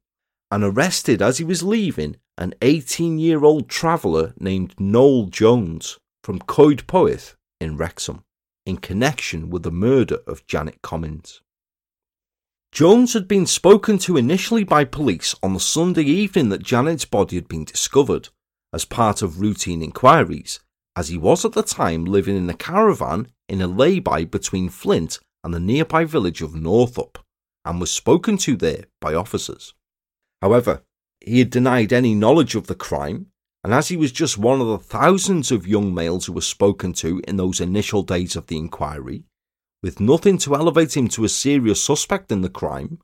and 0.52 0.64
arrested 0.64 1.22
as 1.22 1.38
he 1.38 1.44
was 1.44 1.64
leaving 1.64 2.18
an 2.38 2.54
18 2.62 3.20
year 3.20 3.44
old 3.44 3.70
traveller 3.70 4.34
named 4.40 4.74
Noel 4.80 5.26
Jones 5.26 5.98
from 6.24 6.40
Coedpoeth 6.40 7.36
in 7.62 7.78
Wrexham 7.78 8.24
in 8.66 8.78
connection 8.78 9.50
with 9.50 9.64
the 9.64 9.72
murder 9.72 10.20
of 10.28 10.46
Janet 10.48 10.82
Commins. 10.82 11.42
Jones 12.72 13.14
had 13.14 13.28
been 13.28 13.46
spoken 13.46 13.98
to 14.00 14.16
initially 14.16 14.64
by 14.64 14.86
police 14.86 15.36
on 15.42 15.54
the 15.54 15.60
Sunday 15.60 16.04
evening 16.04 16.50
that 16.50 16.64
Janet's 16.64 17.06
body 17.06 17.36
had 17.36 17.48
been 17.48 17.66
discovered 17.66 18.30
as 18.72 18.86
part 18.86 19.22
of 19.22 19.42
routine 19.42 19.82
inquiries 19.82 20.60
as 20.96 21.08
he 21.08 21.18
was 21.18 21.46
at 21.46 21.54
the 21.54 21.64
time 21.64 22.06
living 22.06 22.36
in 22.36 22.50
a 22.50 22.54
caravan 22.54 23.28
in 23.48 23.62
a 23.62 23.68
lay-by 23.68 24.26
between 24.26 24.70
Flint 24.70 25.20
and 25.44 25.54
the 25.54 25.60
nearby 25.60 26.06
village 26.06 26.42
of 26.42 26.56
Northop, 26.56 27.18
and 27.66 27.80
was 27.80 27.92
spoken 27.92 28.38
to 28.38 28.56
there 28.56 28.86
by 29.00 29.14
officers. 29.14 29.74
However, 30.42 30.84
he 31.22 31.40
had 31.40 31.50
denied 31.50 31.94
any 31.94 32.14
knowledge 32.14 32.56
of 32.56 32.68
the 32.68 32.76
crime, 32.76 33.28
and 33.64 33.74
as 33.74 33.88
he 33.88 33.98
was 33.98 34.12
just 34.12 34.38
one 34.38 34.62
of 34.62 34.68
the 34.68 34.78
thousands 34.78 35.52
of 35.52 35.68
young 35.68 35.94
males 35.94 36.26
who 36.26 36.34
were 36.34 36.42
spoken 36.42 36.94
to 36.94 37.22
in 37.28 37.38
those 37.38 37.60
initial 37.60 38.04
days 38.04 38.36
of 38.36 38.48
the 38.48 38.58
inquiry, 38.58 39.24
with 39.82 40.00
nothing 40.00 40.38
to 40.40 40.56
elevate 40.56 40.96
him 40.96 41.08
to 41.10 41.24
a 41.24 41.30
serious 41.30 41.84
suspect 41.84 42.32
in 42.32 42.42
the 42.42 42.50
crime, 42.50 43.00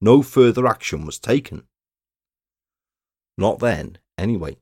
no 0.00 0.22
further 0.22 0.66
action 0.66 1.04
was 1.04 1.18
taken. 1.18 1.64
Not 3.36 3.58
then, 3.58 3.98
anyway 4.16 4.56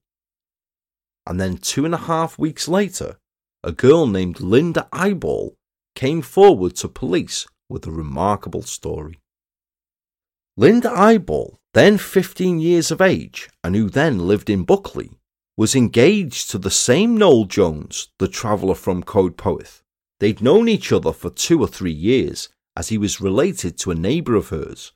and 1.27 1.40
then 1.40 1.57
two 1.57 1.85
and 1.85 1.94
a 1.94 1.98
half 1.98 2.38
weeks 2.38 2.68
later, 2.68 3.18
a 3.62 3.72
girl 3.72 4.07
named 4.07 4.40
Linda 4.40 4.88
Eyeball 4.92 5.55
came 5.94 6.22
forward 6.22 6.77
to 6.77 6.88
police 6.88 7.46
with 7.68 7.87
a 7.87 7.93
remarkable 7.93 8.62
story. 8.62 9.20
Linda 10.57 10.91
Eyeball, 10.91 11.59
then 11.74 11.97
15 11.97 12.61
years 12.61 12.91
of 12.91 13.01
age 13.01 13.49
and 13.62 13.74
who 13.74 13.89
then 13.89 14.18
lived 14.18 14.51
in 14.51 14.64
Buckley, 14.64 15.12
was 15.57 15.74
engaged 15.74 16.51
to 16.51 16.59
the 16.59 16.70
same 16.70 17.16
Noel 17.16 17.45
Jones, 17.45 18.09
the 18.18 18.28
traveller 18.28 18.74
from 18.74 19.03
Coedpoeth. 19.03 19.82
They'd 20.23 20.41
known 20.41 20.68
each 20.68 20.93
other 20.93 21.12
for 21.12 21.31
two 21.31 21.61
or 21.61 21.66
three 21.66 21.91
years, 21.91 22.49
as 22.77 22.91
he 22.91 22.97
was 22.97 23.20
related 23.20 23.77
to 23.79 23.91
a 23.91 23.97
neighbour 23.97 24.37
of 24.37 24.51
hers, 24.51 24.93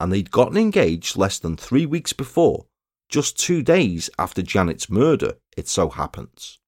and 0.00 0.10
they'd 0.10 0.30
gotten 0.30 0.56
engaged 0.56 1.18
less 1.18 1.38
than 1.38 1.58
three 1.58 1.84
weeks 1.84 2.14
before 2.14 2.64
just 3.10 3.38
two 3.38 3.62
days 3.62 4.08
after 4.18 4.40
Janet's 4.40 4.88
murder, 4.88 5.34
it 5.54 5.68
so 5.68 5.90
happens. 5.90 6.60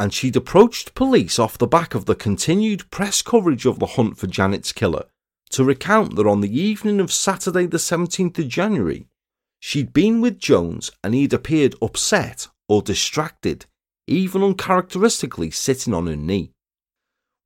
And 0.00 0.12
she'd 0.12 0.34
approached 0.34 0.96
police 0.96 1.38
off 1.38 1.58
the 1.58 1.68
back 1.68 1.94
of 1.94 2.06
the 2.06 2.16
continued 2.16 2.90
press 2.90 3.22
coverage 3.22 3.66
of 3.66 3.78
the 3.78 3.86
hunt 3.86 4.18
for 4.18 4.26
Janet's 4.26 4.72
killer 4.72 5.04
to 5.50 5.62
recount 5.62 6.16
that 6.16 6.26
on 6.26 6.40
the 6.40 6.60
evening 6.60 6.98
of 6.98 7.12
Saturday, 7.12 7.66
the 7.66 7.76
17th 7.76 8.36
of 8.40 8.48
January, 8.48 9.06
she'd 9.60 9.92
been 9.92 10.20
with 10.20 10.40
Jones 10.40 10.90
and 11.04 11.14
he'd 11.14 11.32
appeared 11.32 11.76
upset 11.80 12.48
or 12.68 12.82
distracted, 12.82 13.66
even 14.08 14.42
uncharacteristically 14.42 15.52
sitting 15.52 15.94
on 15.94 16.08
her 16.08 16.16
knee. 16.16 16.50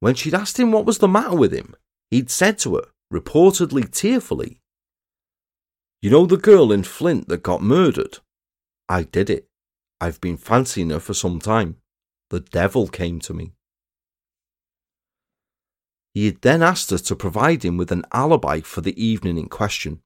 When 0.03 0.17
she'd 0.17 0.35
asked 0.35 0.59
him 0.59 0.73
what 0.73 0.85
was 0.85 0.99
the 0.99 1.07
matter 1.07 1.37
with 1.37 1.53
him, 1.53 1.77
he'd 2.11 2.29
said 2.29 2.59
to 2.59 2.75
her, 2.75 2.89
reportedly 3.15 3.89
tearfully, 3.89 4.59
you 6.01 6.11
know 6.11 6.27
the 6.27 6.37
girl 6.37 6.73
in 6.73 6.83
Flint 6.83 7.29
that 7.29 7.45
got 7.45 7.63
murdered? 7.63 8.19
I 8.89 9.05
did 9.05 9.31
it. 9.31 9.47
I've 10.01 10.21
been 10.21 10.37
fancying 10.37 10.91
her 10.91 10.99
for 10.99 11.15
some 11.15 11.39
time. 11.39 11.77
The 12.31 12.41
devil 12.41 12.89
came 12.89 13.21
to 13.21 13.33
me. 13.33 13.53
He 16.15 16.27
had 16.27 16.43
then 16.43 16.65
asked 16.65 16.91
her 16.91 16.99
to 16.99 17.15
provide 17.15 17.65
him 17.65 17.77
with 17.77 17.93
an 17.93 18.05
alibi 18.13 18.59
for 18.59 18.81
the 18.81 19.01
evening 19.01 19.39
in 19.39 19.49
question. 19.49 20.01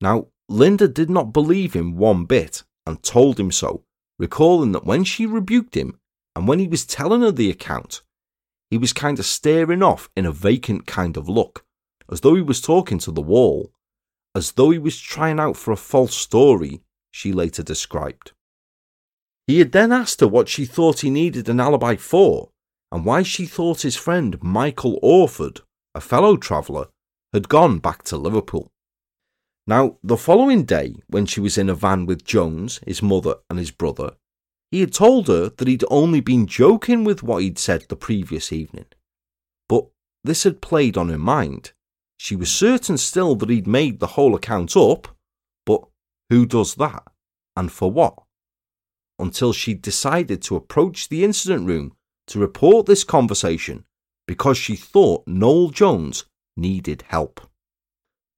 Now, 0.00 0.28
Linda 0.48 0.88
did 0.88 1.10
not 1.10 1.34
believe 1.34 1.74
him 1.74 1.98
one 1.98 2.24
bit 2.24 2.62
and 2.86 3.02
told 3.02 3.38
him 3.38 3.52
so, 3.52 3.84
recalling 4.18 4.72
that 4.72 4.86
when 4.86 5.04
she 5.04 5.26
rebuked 5.26 5.76
him 5.76 6.00
and 6.34 6.48
when 6.48 6.58
he 6.58 6.68
was 6.68 6.86
telling 6.86 7.20
her 7.20 7.30
the 7.30 7.50
account, 7.50 8.00
he 8.74 8.78
was 8.78 8.92
kind 8.92 9.20
of 9.20 9.24
staring 9.24 9.84
off 9.84 10.10
in 10.16 10.26
a 10.26 10.32
vacant 10.32 10.84
kind 10.84 11.16
of 11.16 11.28
look, 11.28 11.64
as 12.10 12.22
though 12.22 12.34
he 12.34 12.42
was 12.42 12.60
talking 12.60 12.98
to 12.98 13.12
the 13.12 13.22
wall 13.22 13.70
as 14.34 14.52
though 14.52 14.70
he 14.70 14.78
was 14.78 14.98
trying 14.98 15.38
out 15.38 15.56
for 15.56 15.70
a 15.72 15.76
false 15.76 16.14
story, 16.14 16.82
she 17.12 17.32
later 17.32 17.62
described. 17.62 18.32
He 19.46 19.60
had 19.60 19.72
then 19.72 19.92
asked 19.92 20.20
her 20.20 20.28
what 20.28 20.48
she 20.48 20.64
thought 20.64 21.00
he 21.00 21.10
needed 21.10 21.48
an 21.48 21.60
alibi 21.60 21.96
for, 21.96 22.50
and 22.90 23.04
why 23.04 23.22
she 23.22 23.46
thought 23.46 23.82
his 23.82 23.96
friend 23.96 24.42
Michael 24.42 24.98
Orford, 25.02 25.60
a 25.94 26.00
fellow 26.00 26.36
traveller, 26.36 26.88
had 27.32 27.48
gone 27.48 27.78
back 27.78 28.02
to 28.04 28.16
Liverpool. 28.16 28.72
Now, 29.66 29.98
the 30.02 30.16
following 30.16 30.64
day, 30.64 30.96
when 31.06 31.26
she 31.26 31.40
was 31.40 31.56
in 31.56 31.70
a 31.70 31.74
van 31.74 32.04
with 32.04 32.24
Jones, 32.24 32.80
his 32.86 33.02
mother, 33.02 33.36
and 33.48 33.58
his 33.58 33.70
brother, 33.70 34.16
he 34.74 34.80
had 34.80 34.92
told 34.92 35.28
her 35.28 35.50
that 35.50 35.68
he'd 35.68 35.84
only 35.88 36.18
been 36.18 36.48
joking 36.48 37.04
with 37.04 37.22
what 37.22 37.40
he'd 37.40 37.60
said 37.60 37.86
the 37.88 37.94
previous 37.94 38.52
evening. 38.52 38.86
But 39.68 39.86
this 40.24 40.42
had 40.42 40.60
played 40.60 40.96
on 40.96 41.10
her 41.10 41.18
mind, 41.18 41.70
she 42.16 42.34
was 42.34 42.50
certain 42.50 42.98
still 42.98 43.36
that 43.36 43.50
he'd 43.50 43.68
made 43.68 44.00
the 44.00 44.14
whole 44.18 44.34
account 44.34 44.76
up, 44.76 45.16
but 45.64 45.84
who 46.28 46.44
does 46.44 46.74
that? 46.74 47.04
And 47.56 47.70
for 47.70 47.88
what? 47.88 48.20
Until 49.16 49.52
she 49.52 49.74
decided 49.74 50.42
to 50.42 50.56
approach 50.56 51.08
the 51.08 51.22
incident 51.22 51.68
room 51.68 51.92
to 52.26 52.40
report 52.40 52.86
this 52.86 53.04
conversation 53.04 53.84
because 54.26 54.58
she 54.58 54.74
thought 54.74 55.22
Noel 55.24 55.68
Jones 55.68 56.24
needed 56.56 57.04
help. 57.06 57.40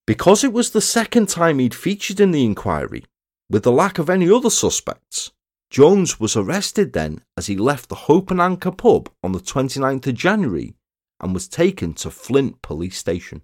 Because 0.07 0.45
it 0.45 0.53
was 0.53 0.73
the 0.73 0.83
second 0.83 1.31
time 1.31 1.61
he'd 1.61 1.75
featured 1.75 2.21
in 2.21 2.33
the 2.33 2.45
inquiry, 2.45 3.07
with 3.49 3.63
the 3.63 3.73
lack 3.73 3.99
of 3.99 4.11
any 4.11 4.31
other 4.31 4.51
suspects, 4.51 5.31
Jones 5.71 6.21
was 6.21 6.37
arrested 6.37 6.93
then 6.93 7.23
as 7.37 7.47
he 7.47 7.57
left 7.57 7.89
the 7.89 7.95
Hope 8.07 8.31
and 8.31 8.41
Anchor 8.41 8.71
pub 8.71 9.11
on 9.23 9.33
the 9.33 9.41
29th 9.41 10.07
of 10.07 10.15
January 10.15 10.75
and 11.21 11.35
was 11.35 11.49
taken 11.49 11.95
to 11.95 12.11
Flint 12.11 12.63
Police 12.63 12.97
Station. 12.97 13.43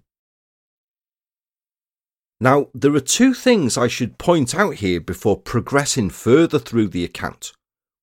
Now, 2.39 2.67
there 2.73 2.93
are 2.95 2.99
two 2.99 3.33
things 3.33 3.77
I 3.77 3.87
should 3.87 4.17
point 4.17 4.53
out 4.53 4.75
here 4.75 4.99
before 4.99 5.37
progressing 5.39 6.09
further 6.09 6.59
through 6.59 6.89
the 6.89 7.05
account, 7.05 7.53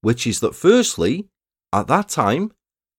which 0.00 0.26
is 0.26 0.40
that 0.40 0.54
firstly, 0.54 1.28
at 1.72 1.88
that 1.88 2.08
time, 2.08 2.52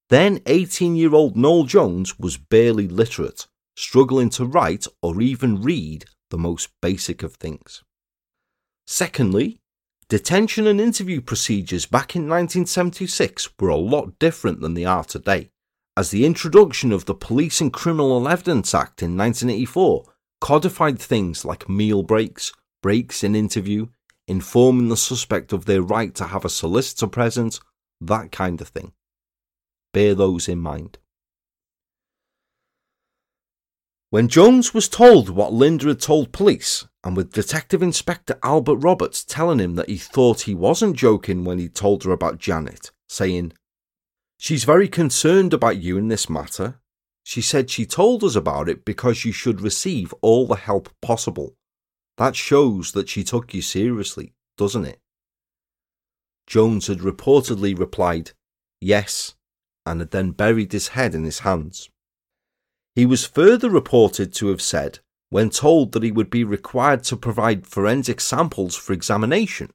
then 0.09 0.41
18 0.45 0.95
year 0.95 1.15
old 1.15 1.36
Noel 1.38 1.63
Jones 1.63 2.19
was 2.19 2.38
barely 2.38 2.88
literate, 2.88 3.47
struggling 3.76 4.30
to 4.32 4.45
write 4.45 4.86
or 5.01 5.22
even 5.22 5.61
read 5.61 6.05
the 6.30 6.38
most 6.38 6.69
basic 6.82 7.24
of 7.24 7.36
things. 7.36 7.84
Secondly, 8.86 9.61
detention 10.12 10.68
and 10.68 10.82
interview 10.82 11.22
procedures 11.22 11.86
back 11.86 12.18
in 12.18 12.24
1976 12.24 13.47
were 13.62 13.70
a 13.70 13.78
lot 13.78 14.20
different 14.20 14.59
than 14.59 14.74
they 14.74 14.84
are 14.84 15.05
today, 15.05 15.49
as 15.95 16.12
the 16.12 16.26
introduction 16.26 16.91
of 16.91 17.05
the 17.05 17.16
Police 17.16 17.62
and 17.62 17.72
Criminal 17.72 18.28
Evidence 18.28 18.76
Act 18.76 19.01
in 19.01 19.16
1984 19.16 20.03
codified 20.41 20.99
things 20.99 21.45
like 21.45 21.70
meal 21.70 22.03
breaks, 22.03 22.51
breaks 22.84 23.24
in 23.24 23.38
interview, 23.38 23.88
informing 24.28 24.89
the 24.89 24.97
suspect 24.97 25.53
of 25.53 25.64
their 25.64 25.82
right 25.82 26.14
to 26.16 26.26
have 26.26 26.43
a 26.43 26.49
solicitor 26.49 27.07
present, 27.07 27.62
that 28.01 28.34
kind 28.34 28.59
of 28.59 28.68
thing. 28.68 28.91
Bear 29.93 30.14
those 30.14 30.49
in 30.49 30.59
mind. 30.59 30.97
When 34.09 34.28
Jones 34.28 34.74
was 34.74 34.89
told 34.89 35.30
what 35.30 35.53
Linda 35.53 35.88
had 35.88 36.01
told 36.01 36.34
police, 36.34 36.86
and 37.03 37.17
with 37.17 37.33
Detective 37.33 37.81
Inspector 37.81 38.37
Albert 38.43 38.75
Roberts 38.75 39.23
telling 39.23 39.59
him 39.59 39.75
that 39.75 39.89
he 39.89 39.97
thought 39.97 40.41
he 40.41 40.53
wasn't 40.53 40.95
joking 40.95 41.43
when 41.43 41.57
he 41.57 41.67
told 41.67 42.03
her 42.03 42.11
about 42.11 42.37
Janet, 42.37 42.91
saying, 43.09 43.53
She's 44.37 44.63
very 44.63 44.87
concerned 44.87 45.53
about 45.53 45.77
you 45.77 45.97
in 45.97 46.07
this 46.07 46.29
matter. 46.29 46.79
She 47.23 47.41
said 47.41 47.69
she 47.69 47.85
told 47.85 48.23
us 48.23 48.35
about 48.35 48.69
it 48.69 48.85
because 48.85 49.25
you 49.25 49.31
should 49.31 49.61
receive 49.61 50.13
all 50.21 50.47
the 50.47 50.55
help 50.55 50.89
possible. 51.01 51.55
That 52.17 52.35
shows 52.35 52.91
that 52.91 53.09
she 53.09 53.23
took 53.23 53.53
you 53.53 53.61
seriously, 53.61 54.33
doesn't 54.57 54.85
it? 54.85 54.99
Jones 56.47 56.87
had 56.87 56.99
reportedly 56.99 57.77
replied, 57.77 58.31
Yes, 58.79 59.35
and 59.85 59.99
had 59.99 60.11
then 60.11 60.31
buried 60.31 60.71
his 60.71 60.89
head 60.89 61.15
in 61.15 61.23
his 61.23 61.39
hands. 61.39 61.89
He 62.95 63.05
was 63.05 63.25
further 63.25 63.69
reported 63.69 64.33
to 64.33 64.47
have 64.47 64.61
said, 64.61 64.99
when 65.32 65.49
told 65.49 65.93
that 65.93 66.03
he 66.03 66.11
would 66.11 66.29
be 66.29 66.43
required 66.43 67.03
to 67.05 67.15
provide 67.15 67.65
forensic 67.65 68.19
samples 68.19 68.75
for 68.75 68.93
examination, 68.93 69.71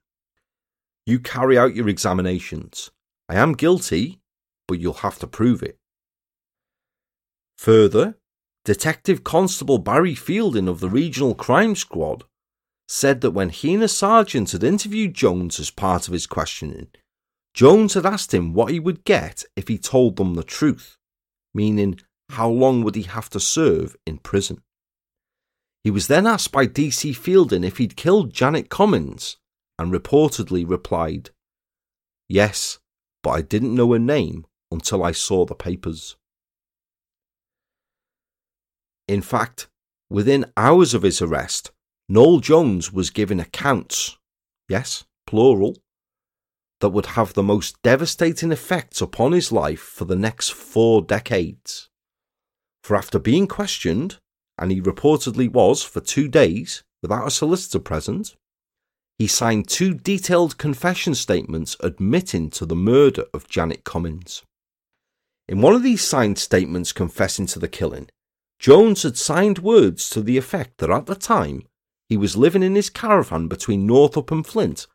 You 1.07 1.19
carry 1.19 1.57
out 1.57 1.75
your 1.75 1.89
examinations. 1.89 2.91
I 3.29 3.37
am 3.37 3.55
guilty, 3.55 4.21
but 4.69 4.81
you'll 4.81 5.05
have 5.05 5.19
to 5.21 5.27
prove 5.27 5.63
it. 5.63 5.79
Further, 7.59 8.19
Detective 8.65 9.25
Constable 9.25 9.79
Barry 9.79 10.15
Fielding 10.15 10.69
of 10.69 10.81
the 10.81 10.91
Regional 10.91 11.35
Crime 11.35 11.75
Squad 11.75 12.25
said 12.89 13.21
that 13.21 13.31
when 13.31 13.49
he 13.49 13.75
and 13.75 13.83
a 13.83 13.89
sergeant 13.89 14.51
had 14.51 14.63
interviewed 14.65 15.15
Jones 15.15 15.59
as 15.59 15.71
part 15.71 16.07
of 16.07 16.13
his 16.13 16.27
questioning, 16.27 16.89
Jones 17.55 17.95
had 17.95 18.05
asked 18.05 18.35
him 18.35 18.53
what 18.53 18.71
he 18.73 18.79
would 18.79 19.05
get 19.05 19.45
if 19.55 19.69
he 19.69 19.79
told 19.79 20.17
them 20.17 20.35
the 20.35 20.45
truth, 20.45 20.99
meaning 21.55 21.99
how 22.31 22.49
long 22.51 22.83
would 22.83 22.97
he 22.97 23.05
have 23.05 23.31
to 23.31 23.41
serve 23.41 23.97
in 24.05 24.19
prison. 24.19 24.61
He 25.87 25.93
was 25.93 26.09
then 26.09 26.27
asked 26.27 26.51
by 26.51 26.67
DC 26.67 27.15
Fielding 27.15 27.63
if 27.63 27.77
he'd 27.77 27.95
killed 27.95 28.33
Janet 28.35 28.69
Commins 28.69 29.37
and 29.79 29.93
reportedly 29.93 30.69
replied, 30.69 31.31
Yes, 32.29 32.81
but 33.23 33.31
I 33.31 33.43
didn't 33.43 33.73
know 33.73 33.93
her 33.93 33.99
name 34.01 34.47
until 34.73 35.05
I 35.05 35.13
saw 35.13 35.45
the 35.45 35.55
papers. 35.55 36.17
In 39.07 39.23
fact, 39.23 39.69
within 40.11 40.53
hours 40.57 40.93
of 40.93 41.03
his 41.03 41.23
arrest, 41.23 41.71
Noel 42.09 42.41
Jones 42.41 42.93
was 42.93 43.11
given 43.11 43.39
accounts, 43.39 44.19
yes, 44.69 45.05
plural, 45.25 45.77
that 46.81 46.89
would 46.89 47.07
have 47.15 47.35
the 47.35 47.45
most 47.45 47.81
devastating 47.83 48.51
effects 48.51 49.01
upon 49.01 49.31
his 49.31 49.53
life 49.53 49.83
for 49.83 50.05
the 50.05 50.17
next 50.17 50.49
four 50.53 51.01
decades. 51.01 51.91
For 52.83 52.97
after 52.97 53.21
being 53.21 53.47
questioned, 53.47 54.19
and 54.59 54.71
he 54.71 54.81
reportedly 54.81 55.51
was 55.51 55.83
for 55.83 56.01
two 56.01 56.29
days 56.29 56.83
without 57.03 57.27
a 57.27 57.31
solicitor 57.31 57.79
present, 57.79 58.35
he 59.19 59.27
signed 59.27 59.69
two 59.69 59.95
detailed 59.95 60.59
confession 60.59 61.15
statements 61.15 61.77
admitting 61.81 62.51
to 62.51 62.67
the 62.67 62.77
murder 62.77 63.25
of 63.33 63.49
Janet 63.49 63.85
Commins. 63.85 64.43
In 65.49 65.61
one 65.61 65.75
of 65.75 65.83
these 65.83 66.03
signed 66.03 66.39
statements 66.39 66.93
confessing 66.93 67.47
to 67.47 67.59
the 67.59 67.69
killing, 67.69 68.09
Jones 68.59 69.03
had 69.03 69.17
signed 69.17 69.59
words 69.61 70.11
to 70.11 70.21
the 70.21 70.37
effect 70.37 70.79
that 70.79 70.91
at 70.91 71.07
the 71.07 71.15
time 71.15 71.63
he 72.09 72.17
was 72.17 72.37
living 72.37 72.63
in 72.63 72.75
his 72.75 72.91
caravan 72.91 73.49
between 73.49 73.87
Northop 73.87 74.31
and 74.31 74.47
Flint 74.47 74.87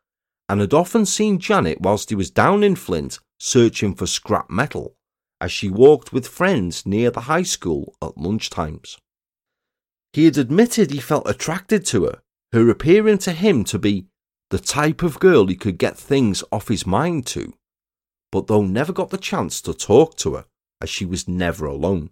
and 0.50 0.60
had 0.60 0.74
often 0.74 1.06
seen 1.06 1.40
Janet 1.40 1.80
whilst 1.82 2.10
he 2.10 2.16
was 2.16 2.30
down 2.30 2.64
in 2.64 2.76
Flint 2.76 3.20
searching 3.40 3.96
for 3.96 4.06
scrap 4.06 4.50
metal 4.50 4.96
as 5.40 5.52
she 5.52 5.70
walked 5.70 6.14
with 6.14 6.28
friends 6.28 6.86
near 6.86 7.10
the 7.10 7.22
high 7.22 7.44
school 7.44 7.96
at 8.02 8.18
lunch 8.18 8.50
times. 8.50 8.98
He 10.14 10.26
had 10.26 10.38
admitted 10.38 10.92
he 10.92 11.00
felt 11.00 11.30
attracted 11.30 11.86
to 11.88 12.06
her, 12.06 12.22
her 12.52 12.70
appearing 12.70 13.20
to 13.20 13.32
him 13.32 13.64
to 13.66 13.80
be 13.80 14.08
the 14.50 14.60
type 14.60 15.02
of 15.04 15.20
girl 15.20 15.48
he 15.48 15.56
could 15.56 15.78
get 15.78 15.98
things 15.98 16.44
off 16.52 16.68
his 16.68 16.86
mind 16.86 17.26
to, 17.28 17.54
but 18.32 18.48
though 18.48 18.64
never 18.64 18.92
got 18.92 19.10
the 19.10 19.18
chance 19.18 19.62
to 19.62 19.74
talk 19.74 20.18
to 20.18 20.36
her 20.36 20.46
as 20.82 20.90
she 20.90 21.06
was 21.06 21.28
never 21.28 21.66
alone. 21.66 22.10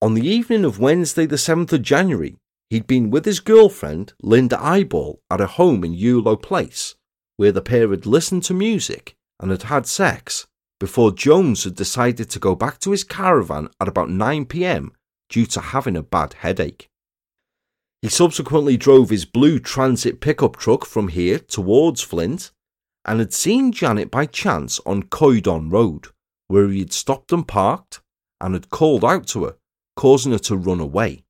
On 0.00 0.14
the 0.14 0.26
evening 0.26 0.64
of 0.64 0.78
Wednesday, 0.78 1.26
the 1.26 1.36
7th 1.36 1.72
of 1.74 1.82
January, 1.82 2.36
he'd 2.70 2.86
been 2.86 3.10
with 3.10 3.26
his 3.26 3.40
girlfriend, 3.40 4.14
Linda 4.22 4.58
Eyeball, 4.58 5.20
at 5.30 5.42
a 5.42 5.46
home 5.46 5.84
in 5.84 5.92
Ewloe 5.92 6.40
Place, 6.40 6.94
where 7.36 7.52
the 7.52 7.60
pair 7.60 7.90
had 7.90 8.06
listened 8.06 8.44
to 8.44 8.54
music 8.54 9.14
and 9.38 9.50
had 9.50 9.64
had 9.64 9.86
sex 9.86 10.46
before 10.78 11.12
Jones 11.12 11.64
had 11.64 11.74
decided 11.74 12.30
to 12.30 12.38
go 12.38 12.54
back 12.54 12.78
to 12.80 12.92
his 12.92 13.04
caravan 13.04 13.68
at 13.78 13.88
about 13.88 14.08
9 14.08 14.46
pm 14.46 14.92
due 15.30 15.46
to 15.46 15.60
having 15.60 15.96
a 15.96 16.02
bad 16.02 16.34
headache. 16.34 16.88
He 18.02 18.08
subsequently 18.08 18.76
drove 18.76 19.10
his 19.10 19.24
blue 19.24 19.58
transit 19.58 20.20
pickup 20.20 20.56
truck 20.56 20.84
from 20.84 21.08
here 21.08 21.38
towards 21.38 22.02
Flint 22.02 22.50
and 23.04 23.18
had 23.18 23.32
seen 23.32 23.72
Janet 23.72 24.10
by 24.10 24.26
chance 24.26 24.80
on 24.84 25.04
Coed 25.04 25.44
Onn 25.44 25.72
Road, 25.72 26.08
where 26.48 26.68
he 26.68 26.80
had 26.80 26.92
stopped 26.92 27.32
and 27.32 27.46
parked 27.46 28.00
and 28.40 28.54
had 28.54 28.68
called 28.68 29.04
out 29.04 29.26
to 29.28 29.44
her 29.44 29.56
causing 30.00 30.32
her 30.32 30.38
to 30.38 30.56
run 30.56 30.80
away. 30.80 31.22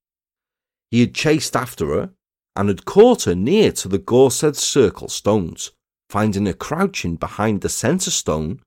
He 0.92 1.00
had 1.00 1.12
chased 1.12 1.56
after 1.56 1.86
her 1.88 2.10
and 2.54 2.68
had 2.68 2.84
caught 2.84 3.24
her 3.24 3.34
near 3.34 3.72
to 3.72 3.88
the 3.88 3.98
Gorsedd 3.98 4.54
Circle 4.54 5.08
stones, 5.08 5.72
finding 6.08 6.46
her 6.46 6.52
crouching 6.52 7.16
behind 7.16 7.62
the 7.62 7.68
centre 7.68 8.12
stone, 8.12 8.60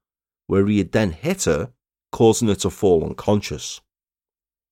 where 0.48 0.68
he 0.68 0.80
had 0.80 0.92
then 0.92 1.12
hit 1.12 1.44
her, 1.44 1.72
causing 2.12 2.50
her 2.50 2.56
to 2.56 2.70
fall 2.70 3.06
unconscious. 3.06 3.80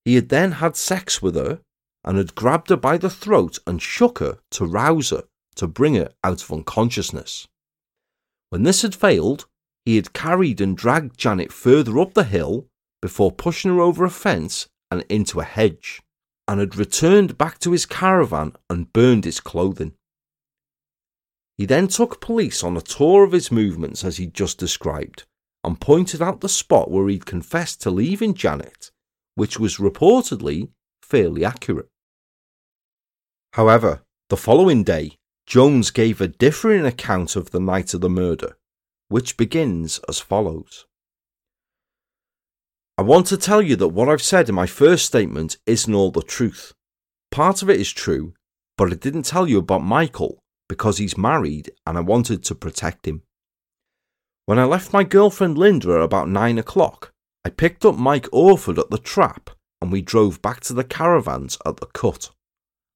He 0.05 0.15
had 0.15 0.29
then 0.29 0.53
had 0.53 0.75
sex 0.75 1.21
with 1.21 1.35
her 1.35 1.61
and 2.03 2.17
had 2.17 2.35
grabbed 2.35 2.69
her 2.69 2.77
by 2.77 2.97
the 2.97 3.09
throat 3.09 3.59
and 3.67 3.81
shook 3.81 4.19
her 4.19 4.39
to 4.51 4.65
rouse 4.65 5.11
her 5.11 5.25
to 5.55 5.67
bring 5.67 5.95
her 5.95 6.11
out 6.23 6.41
of 6.41 6.51
unconsciousness. 6.51 7.47
When 8.49 8.63
this 8.63 8.81
had 8.81 8.95
failed, 8.95 9.45
he 9.85 9.95
had 9.95 10.13
carried 10.13 10.61
and 10.61 10.75
dragged 10.75 11.17
Janet 11.17 11.51
further 11.51 11.99
up 11.99 12.13
the 12.13 12.23
hill 12.23 12.67
before 13.01 13.31
pushing 13.31 13.71
her 13.71 13.79
over 13.79 14.05
a 14.05 14.09
fence 14.09 14.67
and 14.89 15.03
into 15.09 15.39
a 15.39 15.45
hedge, 15.45 16.01
and 16.47 16.59
had 16.59 16.75
returned 16.75 17.37
back 17.37 17.59
to 17.59 17.71
his 17.71 17.85
caravan 17.85 18.53
and 18.69 18.91
burned 18.93 19.25
his 19.25 19.39
clothing. 19.39 19.93
He 21.57 21.65
then 21.65 21.87
took 21.87 22.21
police 22.21 22.63
on 22.63 22.75
a 22.75 22.81
tour 22.81 23.23
of 23.23 23.31
his 23.31 23.51
movements 23.51 24.03
as 24.03 24.17
he'd 24.17 24.33
just 24.33 24.57
described, 24.57 25.23
and 25.63 25.79
pointed 25.79 26.21
out 26.21 26.41
the 26.41 26.49
spot 26.49 26.89
where 26.89 27.07
he'd 27.07 27.25
confessed 27.25 27.81
to 27.81 27.91
leaving 27.91 28.33
Janet, 28.33 28.91
which 29.35 29.59
was 29.59 29.77
reportedly 29.77 30.69
fairly 31.01 31.43
accurate. 31.43 31.89
However, 33.53 34.03
the 34.29 34.37
following 34.37 34.83
day, 34.83 35.17
Jones 35.45 35.91
gave 35.91 36.21
a 36.21 36.27
differing 36.27 36.85
account 36.85 37.35
of 37.35 37.51
the 37.51 37.59
night 37.59 37.93
of 37.93 38.01
the 38.01 38.09
murder, 38.09 38.57
which 39.09 39.35
begins 39.35 39.99
as 40.07 40.19
follows. 40.19 40.85
I 42.97 43.01
want 43.01 43.27
to 43.27 43.37
tell 43.37 43.61
you 43.61 43.75
that 43.77 43.89
what 43.89 44.07
I've 44.07 44.21
said 44.21 44.47
in 44.47 44.55
my 44.55 44.67
first 44.67 45.05
statement 45.05 45.57
isn't 45.65 45.93
all 45.93 46.11
the 46.11 46.21
truth. 46.21 46.73
Part 47.31 47.61
of 47.61 47.69
it 47.69 47.79
is 47.79 47.91
true, 47.91 48.33
but 48.77 48.91
I 48.91 48.95
didn't 48.95 49.23
tell 49.23 49.47
you 49.47 49.57
about 49.57 49.83
Michael 49.83 50.39
because 50.69 50.97
he's 50.97 51.17
married 51.17 51.71
and 51.85 51.97
I 51.97 52.01
wanted 52.01 52.43
to 52.45 52.55
protect 52.55 53.07
him. 53.07 53.23
When 54.45 54.59
I 54.59 54.65
left 54.65 54.93
my 54.93 55.03
girlfriend 55.03 55.57
Linda 55.57 55.95
at 55.95 56.01
about 56.01 56.29
9 56.29 56.57
o'clock, 56.57 57.11
I 57.43 57.49
picked 57.49 57.85
up 57.85 57.97
Mike 57.97 58.27
Orford 58.31 58.77
at 58.77 58.89
the 58.89 58.97
trap 58.97 59.49
and 59.81 59.91
we 59.91 60.01
drove 60.01 60.41
back 60.41 60.59
to 60.61 60.73
the 60.73 60.83
caravans 60.83 61.57
at 61.65 61.77
the 61.77 61.87
cut. 61.87 62.29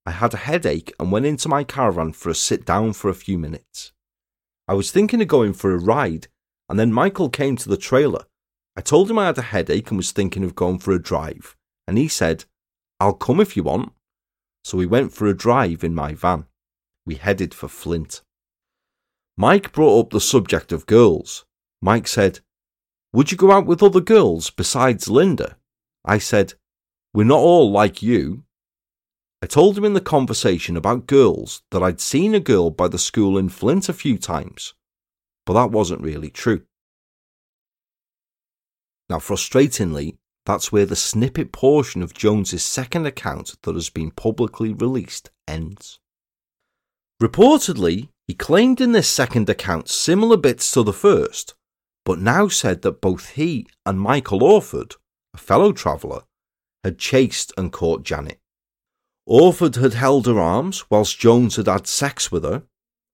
I 0.06 0.12
had 0.12 0.36
a 0.36 0.38
headache 0.38 0.93
and 1.00 1.12
went 1.12 1.26
into 1.26 1.50
my 1.50 1.64
caravan 1.64 2.14
for 2.14 2.30
a 2.30 2.36
sit 2.36 2.64
down 2.64 2.93
for 2.93 3.10
a 3.10 3.16
few 3.16 3.39
minutes. 3.39 3.91
I 4.68 4.76
was 4.76 4.91
thinking 4.91 5.22
of 5.22 5.28
going 5.28 5.54
for 5.54 5.74
a 5.74 5.80
ride, 5.80 6.28
and 6.70 6.80
then 6.80 6.93
Michael 6.93 7.30
came 7.30 7.56
to 7.58 7.70
the 7.70 7.78
trailer. 7.78 8.26
I 8.76 8.82
told 8.82 9.10
him 9.10 9.18
I 9.18 9.28
had 9.28 9.38
a 9.39 9.43
headache 9.43 9.89
and 9.89 9.98
was 9.98 10.12
thinking 10.12 10.43
of 10.43 10.56
going 10.56 10.78
for 10.78 10.91
a 10.91 11.02
drive, 11.02 11.56
and 11.88 11.98
he 11.98 12.08
said, 12.08 12.46
I'll 13.00 13.14
come 13.14 13.39
if 13.39 13.58
you 13.58 13.64
want. 13.64 13.93
So 14.64 14.78
we 14.78 14.86
went 14.86 15.12
for 15.12 15.26
a 15.28 15.38
drive 15.38 15.84
in 15.84 15.96
my 15.96 16.14
van. 16.14 16.46
We 17.06 17.16
headed 17.16 17.54
for 17.54 17.68
Flint. 17.68 18.22
Mike 19.38 19.72
brought 19.72 20.00
up 20.00 20.10
the 20.12 20.22
subject 20.22 20.72
of 20.72 20.86
girls. 20.86 21.46
Mike 21.82 22.08
said, 22.08 22.39
Would 23.16 23.32
you 23.32 23.38
go 23.38 23.49
out 23.49 23.66
with 23.66 23.82
other 23.82 24.01
girls 24.01 24.49
besides 24.49 25.07
Linda? 25.07 25.55
I 26.03 26.18
said, 26.18 26.55
We're 27.13 27.24
not 27.24 27.39
all 27.39 27.72
like 27.72 28.01
you. 28.01 28.43
I 29.41 29.45
told 29.45 29.78
him 29.78 29.86
in 29.86 29.93
the 29.93 30.01
conversation 30.01 30.76
about 30.76 31.07
girls 31.07 31.63
that 31.72 31.82
I'd 31.82 32.01
seen 32.01 32.36
a 32.36 32.41
girl 32.41 32.72
by 32.72 32.89
the 32.89 32.97
school 32.97 33.38
in 33.38 33.47
Flint 33.47 33.88
a 33.88 33.93
few 33.93 34.18
times, 34.18 34.74
but 35.45 35.53
that 35.53 35.72
wasn't 35.72 36.01
really 36.01 36.30
true. 36.30 36.63
Now, 39.09 39.20
frustratingly, 39.20 40.18
that's 40.45 40.74
where 40.74 40.86
the 40.86 40.97
snippet 40.97 41.53
portion 41.53 42.01
of 42.01 42.13
Jones's 42.13 42.66
second 42.66 43.05
account 43.05 43.55
that 43.61 43.76
has 43.76 43.89
been 43.89 44.11
publicly 44.11 44.74
released 44.74 45.30
ends. 45.47 45.99
Reportedly, 47.24 48.09
he 48.28 48.34
claimed 48.34 48.82
in 48.82 48.91
this 48.91 49.07
second 49.07 49.49
account 49.49 49.88
similar 49.88 50.36
bits 50.36 50.70
to 50.72 50.84
the 50.84 50.91
first, 50.91 51.55
but 52.06 52.20
now 52.20 52.47
said 52.47 52.84
that 52.84 53.01
both 53.01 53.32
he 53.32 53.68
and 53.86 53.99
Michael 53.99 54.43
Orford, 54.43 54.95
a 55.34 55.38
fellow 55.38 55.74
traveller, 55.74 56.22
had 56.84 56.99
chased 56.99 57.51
and 57.58 57.72
caught 57.72 58.03
Janet. 58.03 58.39
Orford 59.26 59.76
had 59.76 59.95
held 59.95 60.28
her 60.28 60.39
arms 60.39 60.89
whilst 60.89 61.20
Jones 61.20 61.56
had 61.56 61.68
had 61.68 61.88
sex 61.88 62.32
with 62.32 62.43
her, 62.43 62.64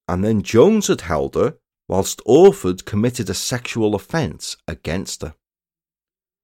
and 0.10 0.24
then 0.24 0.44
Jones 0.44 0.88
had 0.88 1.02
held 1.02 1.36
her 1.36 1.56
whilst 1.88 2.22
Orford 2.26 2.86
committed 2.86 3.30
a 3.30 3.34
sexual 3.34 3.96
offence 3.96 4.58
against 4.68 5.22
her. 5.22 5.36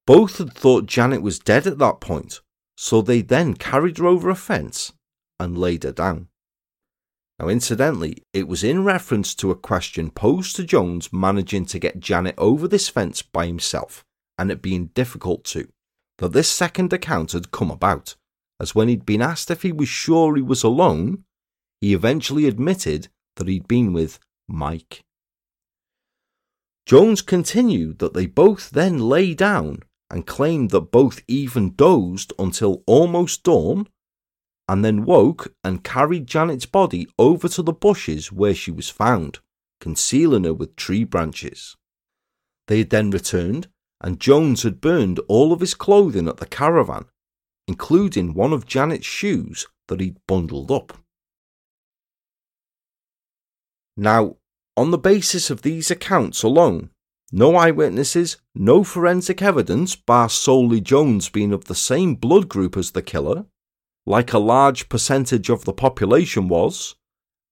Both 0.06 0.38
had 0.38 0.54
thought 0.54 0.86
Janet 0.86 1.22
was 1.22 1.40
dead 1.40 1.68
at 1.68 1.80
that 1.80 2.00
point, 2.00 2.40
so 2.78 3.02
they 3.02 3.22
then 3.22 3.56
carried 3.56 3.98
her 3.98 4.06
over 4.06 4.30
a 4.30 4.36
fence 4.36 4.94
and 5.38 5.58
laid 5.58 5.84
her 5.84 5.92
down. 5.92 6.30
Now, 7.40 7.50
incidentally, 7.50 8.24
it 8.34 8.48
was 8.48 8.64
in 8.64 8.84
reference 8.84 9.36
to 9.36 9.52
a 9.52 9.56
question 9.56 10.10
posed 10.10 10.56
to 10.56 10.64
Jones 10.64 11.14
managing 11.14 11.66
to 11.68 11.80
get 11.80 12.00
Janet 12.00 12.36
over 12.38 12.68
this 12.68 12.90
fence 12.90 13.22
by 13.22 13.46
himself 13.46 14.04
and 14.38 14.52
it 14.52 14.62
being 14.62 14.88
difficult 14.88 15.44
to, 15.46 15.68
that 16.18 16.34
this 16.34 16.50
second 16.50 16.94
account 16.94 17.34
had 17.34 17.52
come 17.52 17.70
about 17.70 18.16
as 18.60 18.74
when 18.74 18.88
he'd 18.88 19.06
been 19.06 19.22
asked 19.22 19.52
if 19.52 19.62
he 19.62 19.72
was 19.72 19.90
sure 19.90 20.36
he 20.36 20.42
was 20.42 20.64
alone, 20.64 21.24
he 21.80 21.94
eventually 21.94 22.48
admitted 22.48 23.08
that 23.36 23.48
he'd 23.48 23.68
been 23.68 23.94
with 23.94 24.20
Mike. 24.48 25.04
Jones 26.86 27.22
continued 27.22 28.00
that 28.00 28.14
they 28.14 28.26
both 28.26 28.72
then 28.72 28.98
lay 28.98 29.34
down 29.34 29.84
and 30.10 30.26
claimed 30.26 30.72
that 30.72 30.92
both 30.92 31.22
even 31.28 31.76
dozed 31.76 32.34
until 32.40 32.84
almost 32.88 33.44
dawn 33.44 33.88
and 34.68 34.84
then 34.84 35.06
woke 35.06 35.54
and 35.64 35.84
carried 35.84 36.28
Janet's 36.28 36.66
body 36.66 37.08
over 37.18 37.48
to 37.50 37.62
the 37.62 37.74
bushes 37.74 38.32
where 38.32 38.54
she 38.54 38.72
was 38.72 38.90
found, 38.90 39.40
concealing 39.80 40.44
her 40.44 40.54
with 40.54 40.76
tree 40.76 41.04
branches. 41.04 41.76
They 42.68 42.80
had 42.80 42.90
then 42.90 43.12
returned, 43.12 43.68
and 44.02 44.20
Jones 44.20 44.64
had 44.64 44.82
burned 44.82 45.20
all 45.28 45.54
of 45.54 45.62
his 45.62 45.74
clothing 45.74 46.28
at 46.28 46.38
the 46.38 46.46
caravan 46.46 47.06
including 47.68 48.34
one 48.34 48.54
of 48.54 48.66
Janet's 48.66 49.06
shoes 49.06 49.68
that 49.88 50.00
he'd 50.00 50.18
bundled 50.26 50.72
up. 50.72 50.98
Now, 53.96 54.38
on 54.76 54.92
the 54.92 54.98
basis 54.98 55.50
of 55.50 55.64
these 55.64 55.92
accounts 55.92 56.44
alone, 56.44 56.92
no 57.32 57.56
eyewitnesses, 57.56 58.38
no 58.56 58.84
forensic 58.84 59.42
evidence, 59.42 59.96
bar 59.96 60.30
solely 60.30 60.80
Jones 60.80 61.30
being 61.30 61.52
of 61.52 61.66
the 61.66 61.76
same 61.76 62.16
blood 62.16 62.48
group 62.48 62.78
as 62.78 62.92
the 62.92 63.02
killer, 63.02 63.46
like 64.08 64.32
a 64.32 64.40
large 64.40 64.88
percentage 64.88 65.50
of 65.50 65.66
the 65.66 65.74
population 65.74 66.48
was, 66.48 66.96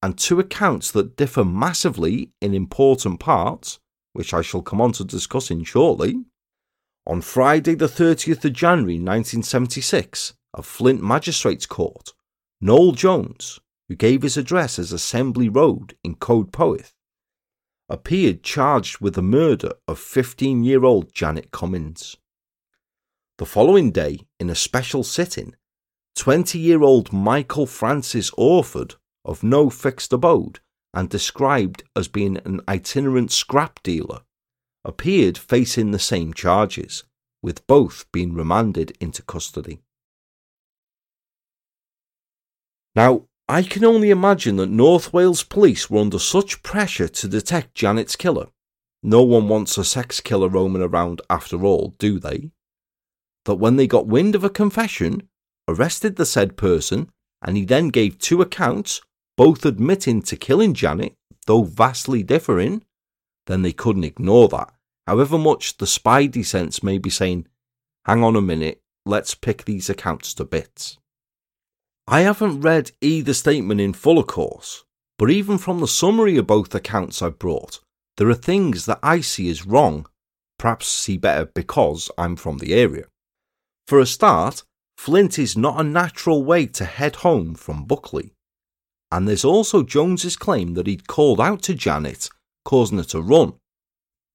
and 0.02 0.18
two 0.18 0.40
accounts 0.40 0.90
that 0.90 1.18
differ 1.18 1.44
massively 1.44 2.32
in 2.42 2.54
important 2.54 3.20
parts, 3.20 3.80
which 4.14 4.34
I 4.34 4.42
shall 4.42 4.62
come 4.62 4.80
on 4.80 4.94
to 4.94 5.04
discussing 5.04 5.66
shortly, 5.66 6.24
on 7.06 7.20
Friday, 7.20 7.76
the 7.76 7.88
30th 7.88 8.46
of 8.46 8.54
January 8.54 8.96
1976, 8.96 10.34
at 10.58 10.64
Flint 10.64 11.04
Magistrates 11.04 11.66
Court, 11.66 12.14
Noel 12.62 12.94
Jones, 12.94 13.60
who 13.90 13.96
gave 13.96 14.22
his 14.22 14.38
address 14.38 14.80
as 14.80 14.94
Assembly 14.94 15.50
Road 15.50 15.98
in 16.06 16.16
Coedpoeth, 16.16 16.94
appeared 17.90 18.44
charged 18.44 19.02
with 19.02 19.16
the 19.16 19.22
murder 19.22 19.74
of 19.90 20.00
15 20.00 20.64
year 20.64 20.86
old 20.86 21.14
Janet 21.14 21.52
Commins. 21.52 22.16
The 23.40 23.46
following 23.46 23.92
day, 23.92 24.22
in 24.40 24.50
a 24.50 24.56
special 24.56 25.04
sitting, 25.04 25.54
20 26.16 26.58
year 26.58 26.82
old 26.82 27.12
Michael 27.12 27.66
Francis 27.66 28.32
Orford, 28.38 28.96
of 29.24 29.44
no 29.44 29.70
fixed 29.70 30.14
abode 30.14 30.60
and 30.94 31.10
described 31.10 31.84
as 31.96 32.08
being 32.08 32.38
an 32.46 32.62
itinerant 32.70 33.32
scrap 33.32 33.84
dealer, 33.84 34.22
appeared 34.86 35.38
facing 35.38 35.92
the 35.92 36.00
same 36.00 36.34
charges, 36.34 37.04
with 37.44 37.68
both 37.68 38.06
being 38.14 38.34
remanded 38.34 38.96
into 39.02 39.22
custody. 39.22 39.82
Now, 42.96 43.24
I 43.50 43.62
can 43.62 43.84
only 43.84 44.10
imagine 44.10 44.56
that 44.56 44.70
North 44.70 45.12
Wales 45.12 45.44
police 45.44 45.90
were 45.90 46.00
under 46.00 46.18
such 46.18 46.64
pressure 46.64 47.10
to 47.10 47.28
detect 47.28 47.76
Janet's 47.76 48.16
killer. 48.16 48.48
No 49.04 49.22
one 49.22 49.50
wants 49.50 49.78
a 49.78 49.84
sex 49.84 50.22
killer 50.22 50.48
roaming 50.48 50.82
around 50.82 51.22
after 51.30 51.64
all, 51.64 51.94
do 52.00 52.20
they? 52.20 52.52
That 53.44 53.56
when 53.56 53.76
they 53.76 53.86
got 53.86 54.08
wind 54.08 54.34
of 54.34 54.44
a 54.44 54.50
confession, 54.50 55.28
arrested 55.68 56.16
the 56.16 56.26
said 56.26 56.58
person, 56.58 57.10
and 57.42 57.58
he 57.58 57.66
then 57.66 57.90
gave 57.90 58.20
two 58.20 58.42
accounts, 58.42 59.02
both 59.38 59.66
admitting 59.66 60.22
to 60.24 60.36
killing 60.36 60.74
Janet, 60.74 61.14
though 61.48 61.64
vastly 61.64 62.24
differing, 62.24 62.84
then 63.48 63.62
they 63.62 63.74
couldn't 63.74 64.04
ignore 64.04 64.48
that 64.50 64.76
However 65.08 65.38
much 65.38 65.78
the 65.78 65.86
spidey 65.86 66.44
sense 66.44 66.82
may 66.82 66.98
be 66.98 67.10
saying, 67.10 67.48
hang 68.06 68.24
on 68.24 68.36
a 68.36 68.42
minute, 68.42 68.82
let's 69.06 69.36
pick 69.36 69.66
these 69.66 69.90
accounts 69.90 70.34
to 70.36 70.46
bits. 70.46 70.98
I 72.08 72.22
haven't 72.22 72.62
read 72.62 72.92
either 73.02 73.34
statement 73.34 73.82
in 73.82 73.94
full, 73.94 74.18
of 74.18 74.28
course, 74.28 74.84
but 75.18 75.30
even 75.30 75.58
from 75.58 75.80
the 75.80 75.88
summary 75.88 76.38
of 76.38 76.48
both 76.48 76.74
accounts 76.74 77.22
I've 77.22 77.40
brought, 77.40 77.80
there 78.18 78.30
are 78.30 78.36
things 78.36 78.86
that 78.86 79.00
I 79.04 79.22
see 79.22 79.50
as 79.50 79.66
wrong, 79.66 80.08
perhaps 80.58 80.88
see 80.88 81.18
better 81.18 81.46
because 81.46 82.10
I'm 82.18 82.36
from 82.36 82.58
the 82.58 82.74
area. 82.74 83.06
For 83.88 84.00
a 84.00 84.06
start, 84.06 84.64
Flint 84.98 85.38
is 85.38 85.56
not 85.56 85.80
a 85.80 85.84
natural 85.84 86.44
way 86.44 86.66
to 86.66 86.86
head 86.86 87.18
home 87.18 87.54
from 87.54 87.86
Buckley. 87.86 88.34
And 89.12 89.28
there's 89.28 89.46
also 89.46 89.84
Jones's 89.84 90.36
claim 90.36 90.74
that 90.74 90.88
he'd 90.88 91.08
called 91.08 91.40
out 91.40 91.62
to 91.64 91.76
Janet, 91.76 92.30
causing 92.64 92.98
her 92.98 93.04
to 93.06 93.22
run, 93.22 93.54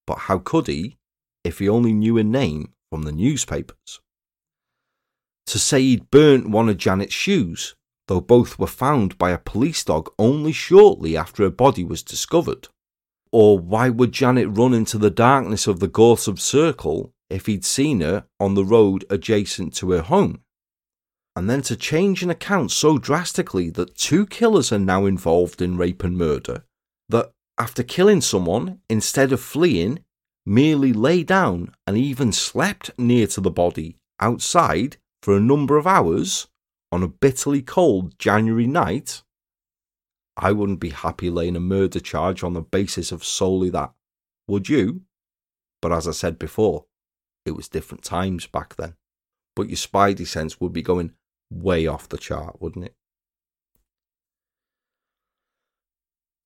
but 0.07 0.19
how 0.19 0.39
could 0.39 0.67
he 0.67 0.97
if 1.45 1.59
he 1.59 1.69
only 1.69 1.93
knew 1.93 2.19
a 2.19 2.25
name 2.25 2.73
from 2.91 3.03
the 3.03 3.13
newspapers? 3.13 4.01
To 5.47 5.59
say 5.59 5.83
he'd 5.83 6.11
burnt 6.11 6.49
one 6.49 6.69
of 6.69 6.79
Janet's 6.79 7.15
shoes, 7.15 7.75
though 8.09 8.21
both 8.21 8.59
were 8.59 8.67
found 8.67 9.19
by 9.19 9.31
a 9.31 9.39
police 9.39 9.85
dog 9.85 10.11
only 10.19 10.51
shortly 10.51 11.17
after 11.17 11.45
her 11.45 11.51
body 11.51 11.85
was 11.85 12.03
discovered. 12.03 12.69
Or 13.31 13.59
why 13.59 13.89
would 13.89 14.11
Janet 14.11 14.49
run 14.51 14.75
into 14.75 14.99
the 14.99 15.11
darkness 15.11 15.69
of 15.69 15.79
the 15.79 15.89
Gorsedd 15.89 16.41
Circle 16.41 17.13
if 17.29 17.47
he'd 17.47 17.65
seen 17.65 18.01
her 18.01 18.25
on 18.41 18.55
the 18.55 18.65
road 18.65 19.05
adjacent 19.11 19.75
to 19.77 19.93
her 19.93 20.03
home? 20.03 20.41
And 21.41 21.49
then 21.49 21.62
to 21.62 21.74
change 21.74 22.22
an 22.22 22.28
account 22.28 22.70
so 22.70 22.99
drastically 22.99 23.70
that 23.70 23.95
two 23.95 24.26
killers 24.26 24.70
are 24.72 24.78
now 24.78 25.07
involved 25.07 25.62
in 25.62 25.78
rape 25.78 26.05
and 26.05 26.14
murder, 26.14 26.66
that 27.09 27.32
after 27.57 27.82
killing 27.82 28.20
someone, 28.20 28.80
instead 28.91 29.32
of 29.32 29.41
fleeing, 29.41 30.05
merely 30.45 30.93
lay 30.93 31.22
down 31.22 31.72
and 31.86 31.97
even 31.97 32.30
slept 32.30 32.91
near 32.99 33.26
to 33.28 33.41
the 33.41 33.51
body 33.51 33.97
outside 34.20 34.99
for 35.22 35.34
a 35.34 35.41
number 35.41 35.78
of 35.78 35.86
hours 35.86 36.49
on 36.93 37.03
a 37.03 37.09
bitterly 37.09 37.62
cold 37.62 38.18
January 38.18 38.66
night, 38.66 39.22
I 40.36 40.53
wouldn't 40.53 40.78
be 40.78 40.91
happy 40.91 41.30
laying 41.30 41.57
a 41.57 41.61
murder 41.61 42.01
charge 42.01 42.45
on 42.45 42.53
the 42.53 42.61
basis 42.61 43.12
of 43.12 43.24
solely 43.24 43.70
that. 43.70 43.95
Would 44.47 44.68
you? 44.68 45.05
But 45.80 45.91
as 45.91 46.07
I 46.07 46.12
said 46.12 46.38
before, 46.38 46.84
it 47.47 47.53
was 47.53 47.66
different 47.66 48.05
times 48.05 48.47
back 48.47 48.76
then. 48.76 48.97
But 49.57 49.70
your 49.70 49.78
spidey 49.78 50.26
sense 50.26 50.61
would 50.61 50.74
be 50.74 50.82
going 50.82 51.14
way 51.51 51.87
off 51.87 52.09
the 52.09 52.19
chart, 52.19 52.61
wouldn't 52.61 52.87
it? 52.87 52.95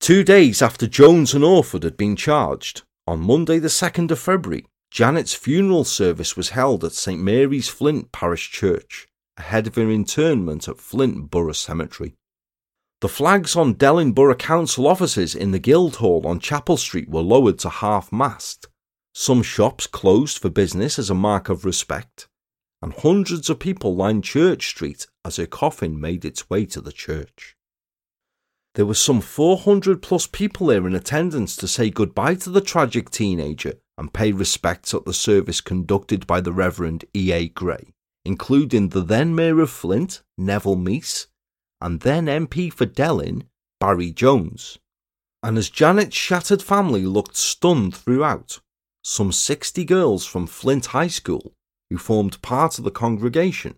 Two 0.00 0.22
days 0.22 0.60
after 0.60 0.86
Jones 0.86 1.32
and 1.32 1.44
Orford 1.44 1.82
had 1.82 1.96
been 1.96 2.16
charged, 2.16 2.82
on 3.06 3.20
Monday, 3.20 3.58
the 3.58 3.68
2nd 3.68 4.10
of 4.10 4.18
February, 4.18 4.66
Janet's 4.90 5.34
funeral 5.34 5.84
service 5.84 6.36
was 6.36 6.50
held 6.50 6.84
at 6.84 6.92
St 6.92 7.20
Mary's 7.20 7.68
Flint 7.68 8.12
Parish 8.12 8.50
Church, 8.50 9.06
ahead 9.36 9.66
of 9.66 9.74
her 9.74 9.90
interment 9.90 10.68
at 10.68 10.78
Flint 10.78 11.30
Borough 11.30 11.52
Cemetery. 11.52 12.14
The 13.00 13.08
flags 13.08 13.56
on 13.56 13.74
Delyn 13.74 14.14
Borough 14.14 14.34
Council 14.34 14.86
offices 14.86 15.34
in 15.34 15.50
the 15.50 15.58
Guildhall 15.58 16.26
on 16.26 16.38
Chapel 16.38 16.76
Street 16.76 17.10
were 17.10 17.20
lowered 17.20 17.58
to 17.60 17.68
half 17.68 18.12
mast. 18.12 18.68
Some 19.14 19.42
shops 19.42 19.86
closed 19.86 20.38
for 20.38 20.48
business 20.48 20.98
as 20.98 21.10
a 21.10 21.14
mark 21.14 21.48
of 21.48 21.64
respect, 21.64 22.28
and 22.84 22.92
hundreds 22.92 23.48
of 23.48 23.58
people 23.58 23.96
lined 23.96 24.22
Church 24.22 24.68
Street 24.68 25.06
as 25.24 25.36
her 25.36 25.46
coffin 25.46 25.98
made 25.98 26.22
its 26.22 26.50
way 26.50 26.66
to 26.66 26.82
the 26.82 26.92
church. 26.92 27.56
There 28.74 28.84
were 28.84 28.92
some 28.92 29.22
400 29.22 30.02
plus 30.02 30.26
people 30.26 30.66
there 30.66 30.86
in 30.86 30.94
attendance 30.94 31.56
to 31.56 31.66
say 31.66 31.88
goodbye 31.88 32.34
to 32.34 32.50
the 32.50 32.60
tragic 32.60 33.08
teenager 33.08 33.76
and 33.96 34.12
pay 34.12 34.32
respects 34.32 34.92
at 34.92 35.06
the 35.06 35.14
service 35.14 35.62
conducted 35.62 36.26
by 36.26 36.42
the 36.42 36.52
Reverend 36.52 37.06
E.A. 37.16 37.48
Gray, 37.48 37.94
including 38.22 38.90
the 38.90 39.00
then 39.00 39.34
Mayor 39.34 39.60
of 39.60 39.70
Flint, 39.70 40.20
Neville 40.36 40.76
Meese, 40.76 41.28
and 41.80 42.00
then 42.00 42.26
MP 42.26 42.70
for 42.70 42.84
Delyn, 42.84 43.44
Barry 43.80 44.10
Jones. 44.10 44.78
And 45.42 45.56
as 45.56 45.70
Janet's 45.70 46.16
shattered 46.16 46.62
family 46.62 47.06
looked 47.06 47.38
stunned 47.38 47.96
throughout, 47.96 48.60
some 49.02 49.32
60 49.32 49.86
girls 49.86 50.26
from 50.26 50.46
Flint 50.46 50.86
High 50.86 51.08
School, 51.08 51.54
who 51.94 51.98
formed 51.98 52.42
part 52.42 52.76
of 52.76 52.82
the 52.82 52.90
congregation, 52.90 53.76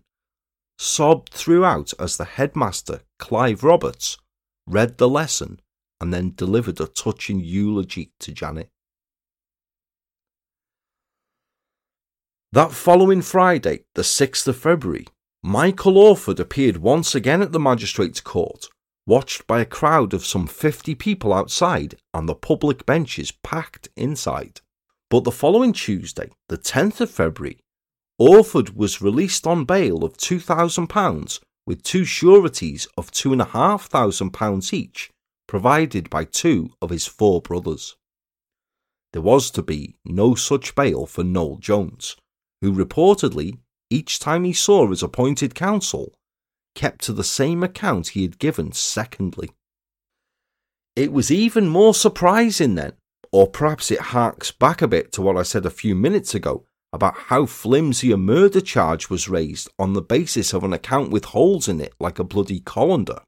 sobbed 0.79 1.31
throughout 1.31 1.93
as 1.99 2.17
the 2.17 2.25
headmaster, 2.25 3.01
Clive 3.19 3.63
Roberts, 3.63 4.17
read 4.65 4.97
the 4.97 5.07
lesson, 5.07 5.59
and 6.01 6.11
then 6.11 6.33
delivered 6.35 6.81
a 6.81 6.87
touching 6.87 7.39
eulogy 7.39 8.11
to 8.19 8.31
Janet. 8.31 8.71
That 12.51 12.71
following 12.71 13.21
Friday, 13.21 13.81
the 13.93 14.01
6th 14.01 14.47
of 14.47 14.57
February, 14.57 15.05
Michael 15.43 15.99
Orford 15.99 16.39
appeared 16.39 16.77
once 16.77 17.13
again 17.13 17.43
at 17.43 17.51
the 17.51 17.59
magistrate's 17.59 18.19
court, 18.19 18.67
watched 19.05 19.45
by 19.45 19.61
a 19.61 19.65
crowd 19.65 20.15
of 20.15 20.25
some 20.25 20.47
50 20.47 20.95
people 20.95 21.31
outside 21.31 21.97
and 22.15 22.27
the 22.27 22.33
public 22.33 22.83
benches 22.87 23.31
packed 23.43 23.89
inside. 23.95 24.61
But 25.11 25.23
the 25.23 25.31
following 25.31 25.71
Tuesday, 25.71 26.31
the 26.49 26.57
10th 26.57 26.99
of 26.99 27.11
February, 27.11 27.59
Orford 28.19 28.75
was 28.75 29.01
released 29.01 29.45
on 29.45 29.65
bail 29.65 30.03
of 30.03 30.17
£2,000 30.17 31.39
with 31.67 31.83
two 31.83 32.03
sureties 32.03 32.87
of 32.97 33.11
£2,500 33.11 34.73
each, 34.73 35.11
provided 35.47 36.09
by 36.09 36.23
two 36.23 36.71
of 36.81 36.89
his 36.89 37.05
four 37.05 37.41
brothers. 37.41 37.95
There 39.13 39.21
was 39.21 39.51
to 39.51 39.61
be 39.61 39.95
no 40.03 40.33
such 40.33 40.73
bail 40.73 41.05
for 41.05 41.23
Noel 41.23 41.57
Jones, 41.57 42.15
who 42.61 42.73
reportedly, 42.73 43.59
each 43.89 44.19
time 44.19 44.45
he 44.45 44.53
saw 44.53 44.87
his 44.87 45.03
appointed 45.03 45.53
counsel, 45.53 46.13
kept 46.73 47.01
to 47.05 47.13
the 47.13 47.23
same 47.23 47.61
account 47.63 48.09
he 48.09 48.23
had 48.23 48.39
given 48.39 48.71
secondly. 48.71 49.51
It 50.95 51.13
was 51.13 51.29
even 51.29 51.67
more 51.67 51.93
surprising 51.93 52.75
then, 52.75 52.93
or 53.31 53.47
perhaps 53.47 53.91
it 53.91 53.99
harks 53.99 54.51
back 54.51 54.81
a 54.81 54.87
bit 54.87 55.11
to 55.13 55.21
what 55.21 55.37
I 55.37 55.43
said 55.43 55.65
a 55.65 55.69
few 55.69 55.93
minutes 55.95 56.33
ago 56.33 56.65
about 56.93 57.17
how 57.17 57.45
flimsy 57.45 58.11
a 58.11 58.17
murder 58.17 58.61
charge 58.61 59.09
was 59.09 59.29
raised 59.29 59.69
on 59.77 59.93
the 59.93 60.01
basis 60.01 60.53
of 60.53 60.63
an 60.63 60.73
account 60.73 61.11
with 61.11 61.25
holes 61.25 61.67
in 61.67 61.81
it 61.81 61.93
like 61.99 62.19
a 62.19 62.23
bloody 62.23 62.59
colander. 62.59 63.21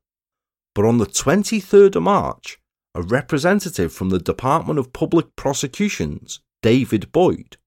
But 0.73 0.85
on 0.85 0.97
the 0.97 1.05
23rd 1.05 1.95
of 1.95 2.03
March, 2.03 2.59
a 2.95 3.01
representative 3.01 3.93
from 3.93 4.09
the 4.09 4.19
Department 4.19 4.79
of 4.79 4.93
Public 4.93 5.35
Prosecutions, 5.35 6.39
David 6.61 7.11
Boyd, 7.11 7.57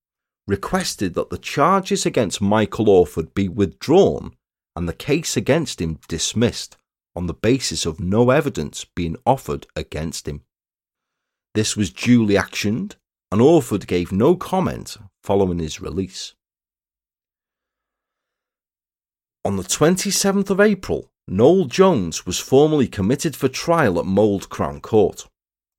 requested 0.46 1.14
that 1.14 1.30
the 1.30 1.38
charges 1.38 2.04
against 2.04 2.40
Michael 2.40 2.88
Orford 2.88 3.34
be 3.34 3.48
withdrawn 3.48 4.34
and 4.74 4.88
the 4.88 4.94
case 4.94 5.36
against 5.36 5.80
him 5.80 5.98
dismissed 6.08 6.76
on 7.14 7.26
the 7.26 7.34
basis 7.34 7.86
of 7.86 8.00
no 8.00 8.30
evidence 8.30 8.84
being 8.96 9.16
offered 9.26 9.66
against 9.76 10.26
him. 10.26 10.42
This 11.54 11.76
was 11.76 11.90
duly 11.90 12.34
actioned, 12.34 12.94
and 13.32 13.40
Orford 13.40 13.86
gave 13.86 14.12
no 14.12 14.36
comment 14.36 14.98
following 15.24 15.58
his 15.58 15.80
release. 15.80 16.34
On 19.42 19.56
the 19.56 19.62
27th 19.62 20.50
of 20.50 20.60
April, 20.60 21.08
Noel 21.26 21.64
Jones 21.64 22.26
was 22.26 22.38
formally 22.38 22.86
committed 22.86 23.34
for 23.34 23.48
trial 23.48 23.98
at 23.98 24.04
Mold 24.04 24.50
Crown 24.50 24.82
Court, 24.82 25.26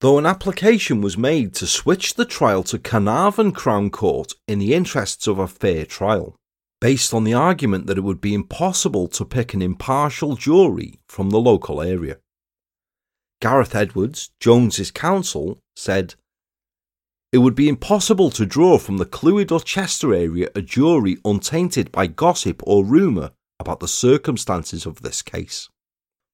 though 0.01 0.17
an 0.17 0.25
application 0.25 0.99
was 0.99 1.15
made 1.15 1.53
to 1.53 1.67
switch 1.67 2.15
the 2.15 2.25
trial 2.25 2.63
to 2.63 2.79
Carnarvon 2.79 3.51
Crown 3.51 3.91
Court 3.91 4.33
in 4.47 4.57
the 4.57 4.73
interests 4.73 5.27
of 5.27 5.37
a 5.37 5.47
fair 5.47 5.85
trial, 5.85 6.35
based 6.81 7.13
on 7.13 7.23
the 7.23 7.35
argument 7.35 7.85
that 7.85 7.99
it 7.99 8.03
would 8.03 8.19
be 8.19 8.33
impossible 8.33 9.07
to 9.09 9.23
pick 9.23 9.53
an 9.53 9.61
impartial 9.61 10.35
jury 10.35 10.99
from 11.07 11.29
the 11.29 11.39
local 11.39 11.83
area. 11.83 12.17
Gareth 13.41 13.75
Edwards, 13.75 14.31
Jones's 14.39 14.89
counsel, 14.89 15.59
said, 15.75 16.15
it 17.33 17.39
would 17.39 17.55
be 17.55 17.67
impossible 17.67 18.29
to 18.29 18.45
draw 18.45 18.77
from 18.77 18.97
the 18.97 19.07
Clwyd 19.07 19.51
or 19.51 19.59
Chester 19.59 20.13
area 20.13 20.49
a 20.53 20.61
jury 20.61 21.17
untainted 21.25 21.91
by 21.91 22.05
gossip 22.05 22.61
or 22.63 22.85
rumour 22.85 23.31
about 23.59 23.79
the 23.79 23.87
circumstances 23.87 24.85
of 24.85 25.01
this 25.01 25.23
case. 25.23 25.67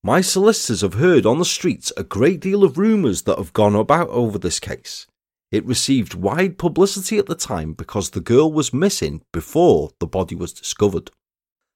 My 0.04 0.20
solicitors 0.20 0.82
have 0.82 0.96
heard 0.96 1.26
on 1.26 1.40
the 1.40 1.46
streets 1.46 1.94
a 1.96 2.04
great 2.04 2.42
deal 2.42 2.66
of 2.66 2.78
rumours 2.78 3.22
that 3.22 3.38
have 3.38 3.54
gone 3.54 3.76
about 3.76 4.10
over 4.10 4.38
this 4.38 4.60
case. 4.60 5.08
It 5.54 5.66
received 5.66 6.16
wide 6.16 6.58
publicity 6.58 7.18
at 7.18 7.28
the 7.28 7.36
time 7.36 7.72
because 7.72 8.10
the 8.10 8.20
girl 8.20 8.52
was 8.52 8.74
missing 8.74 9.22
before 9.32 9.92
the 10.02 10.08
body 10.08 10.36
was 10.36 10.52
discovered. 10.52 11.12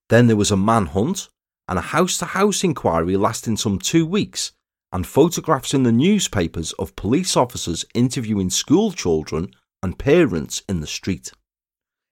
Then 0.09 0.27
there 0.27 0.35
was 0.35 0.51
a 0.51 0.57
manhunt 0.57 1.29
and 1.69 1.79
a 1.79 1.93
house 1.93 2.17
to 2.17 2.25
house 2.25 2.61
inquiry 2.61 3.15
lasting 3.15 3.55
some 3.55 3.79
two 3.79 4.05
weeks 4.05 4.51
and 4.93 5.07
photographs 5.07 5.73
in 5.73 5.83
the 5.83 5.91
newspapers 5.91 6.71
of 6.73 6.95
police 6.95 7.35
officers 7.35 7.83
interviewing 7.95 8.51
school 8.51 8.91
children 8.91 9.51
and 9.81 9.97
parents 9.97 10.61
in 10.69 10.79
the 10.79 10.87
street. 10.87 11.31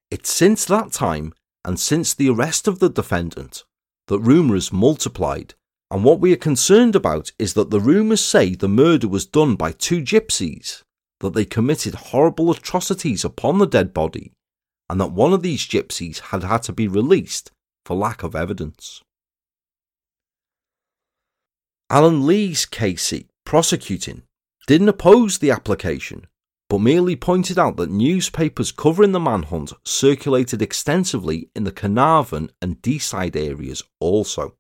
It's 0.10 0.34
since 0.34 0.66
that 0.66 0.92
time, 0.92 1.32
and 1.64 1.80
since 1.80 2.14
the 2.14 2.30
arrest 2.30 2.68
of 2.68 2.80
the 2.80 2.90
defendant, 2.90 3.64
that 4.08 4.20
rumours 4.20 4.74
multiplied, 4.74 5.54
and 5.92 6.04
what 6.04 6.20
we 6.20 6.34
are 6.34 6.38
concerned 6.38 6.96
about 6.96 7.32
is 7.38 7.54
that 7.54 7.70
the 7.70 7.80
rumours 7.80 8.22
say 8.22 8.56
the 8.56 8.68
murder 8.68 9.08
was 9.08 9.26
done 9.28 9.56
by 9.56 9.72
two 9.72 10.02
gypsies, 10.02 10.82
that 11.20 11.34
they 11.34 11.46
committed 11.46 11.94
horrible 11.94 12.50
atrocities 12.50 13.24
upon 13.24 13.60
the 13.60 13.68
dead 13.68 13.94
body, 13.94 14.34
and 14.90 15.00
that 15.00 15.12
one 15.12 15.34
of 15.34 15.44
these 15.44 15.68
gypsies 15.68 16.20
had 16.20 16.44
had 16.44 16.64
to 16.64 16.74
be 16.74 16.88
released 16.88 17.52
for 17.86 17.96
lack 17.96 18.24
of 18.24 18.36
evidence. 18.36 19.02
Alan 21.92 22.26
Lee's 22.26 22.66
KC, 22.66 23.26
prosecuting, 23.44 24.22
didn't 24.66 24.88
oppose 24.88 25.40
the 25.40 25.52
application, 25.52 26.26
but 26.70 26.80
merely 26.80 27.18
pointed 27.18 27.60
out 27.60 27.76
that 27.76 27.92
newspapers 27.92 28.72
covering 28.72 29.12
the 29.12 29.20
manhunt 29.20 29.74
circulated 29.84 30.62
extensively 30.62 31.50
in 31.54 31.66
the 31.66 31.72
Carnarvon 31.74 32.50
and 32.62 32.82
Deeside 32.82 33.36
areas 33.36 33.84
also. 34.00 34.56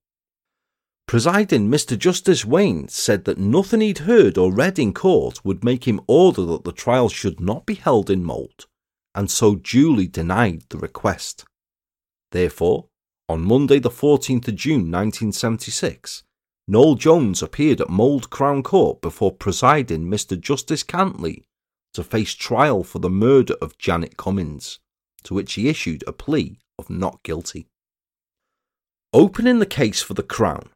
Presiding 1.08 1.70
Mr. 1.70 1.98
Justice 1.98 2.44
Wayne 2.44 2.90
said 2.90 3.24
that 3.24 3.38
nothing 3.38 3.80
he'd 3.80 4.00
heard 4.00 4.38
or 4.38 4.54
read 4.54 4.78
in 4.78 4.94
court 4.94 5.46
would 5.46 5.64
make 5.64 5.88
him 5.88 6.02
order 6.08 6.44
that 6.44 6.66
the 6.66 6.74
trial 6.74 7.08
should 7.08 7.40
not 7.40 7.66
be 7.66 7.76
held 7.76 8.10
in 8.10 8.26
Mold, 8.26 8.66
and 9.16 9.32
so 9.32 9.56
duly 9.56 10.06
denied 10.06 10.64
the 10.68 10.78
request. 10.78 11.46
Therefore, 12.34 12.88
on 13.30 13.40
Monday, 13.40 13.80
the 13.80 13.90
14th 13.90 14.50
of 14.50 14.56
June 14.58 14.92
1976, 14.92 16.24
Noel 16.72 16.96
Jones 16.96 17.44
appeared 17.44 17.82
at 17.82 17.90
Mold 17.90 18.30
Crown 18.30 18.64
Court 18.64 19.02
before 19.02 19.34
presiding 19.34 20.06
Mr. 20.06 20.40
Justice 20.40 20.84
Cantley 20.84 21.44
to 21.94 22.02
face 22.02 22.34
trial 22.34 22.86
for 22.86 23.00
the 23.00 23.10
murder 23.10 23.56
of 23.62 23.78
Janet 23.78 24.16
Commins, 24.16 24.80
to 25.26 25.34
which 25.34 25.56
he 25.56 25.68
issued 25.68 26.02
a 26.08 26.14
plea 26.14 26.60
of 26.80 26.90
not 26.90 27.22
guilty. 27.24 27.68
Opening 29.12 29.60
the 29.60 29.66
case 29.66 30.02
for 30.02 30.14
the 30.14 30.24
Crown, 30.24 30.70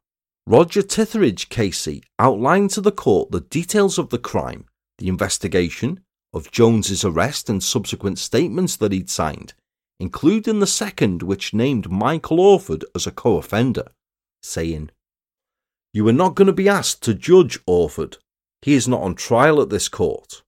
Roger 0.46 0.82
Titheridge 0.82 1.48
KC 1.48 2.04
outlined 2.20 2.72
to 2.72 2.82
the 2.82 2.92
court 2.92 3.32
the 3.32 3.40
details 3.40 3.98
of 3.98 4.10
the 4.10 4.20
crime, 4.20 4.66
the 4.98 5.08
investigation, 5.08 6.02
of 6.34 6.52
Jones's 6.52 7.06
arrest 7.06 7.50
and 7.50 7.64
subsequent 7.64 8.20
statements 8.20 8.76
that 8.76 8.92
he'd 8.92 9.10
signed, 9.10 9.54
including 10.02 10.60
the 10.60 10.68
second 10.68 11.24
which 11.24 11.54
named 11.54 11.90
Michael 11.90 12.42
Orford 12.42 12.84
as 12.94 13.08
a 13.08 13.12
co-offender, 13.12 13.88
saying, 14.44 14.90
you 15.96 16.06
are 16.10 16.14
not 16.14 16.36
going 16.36 16.46
to 16.46 16.52
be 16.52 16.68
asked 16.68 17.02
to 17.04 17.14
judge 17.14 17.58
Orford. 17.66 18.18
He 18.62 18.74
is 18.74 18.86
not 18.86 19.02
on 19.02 19.16
trial 19.16 19.62
at 19.62 19.70
this 19.70 19.88
court. 19.88 20.44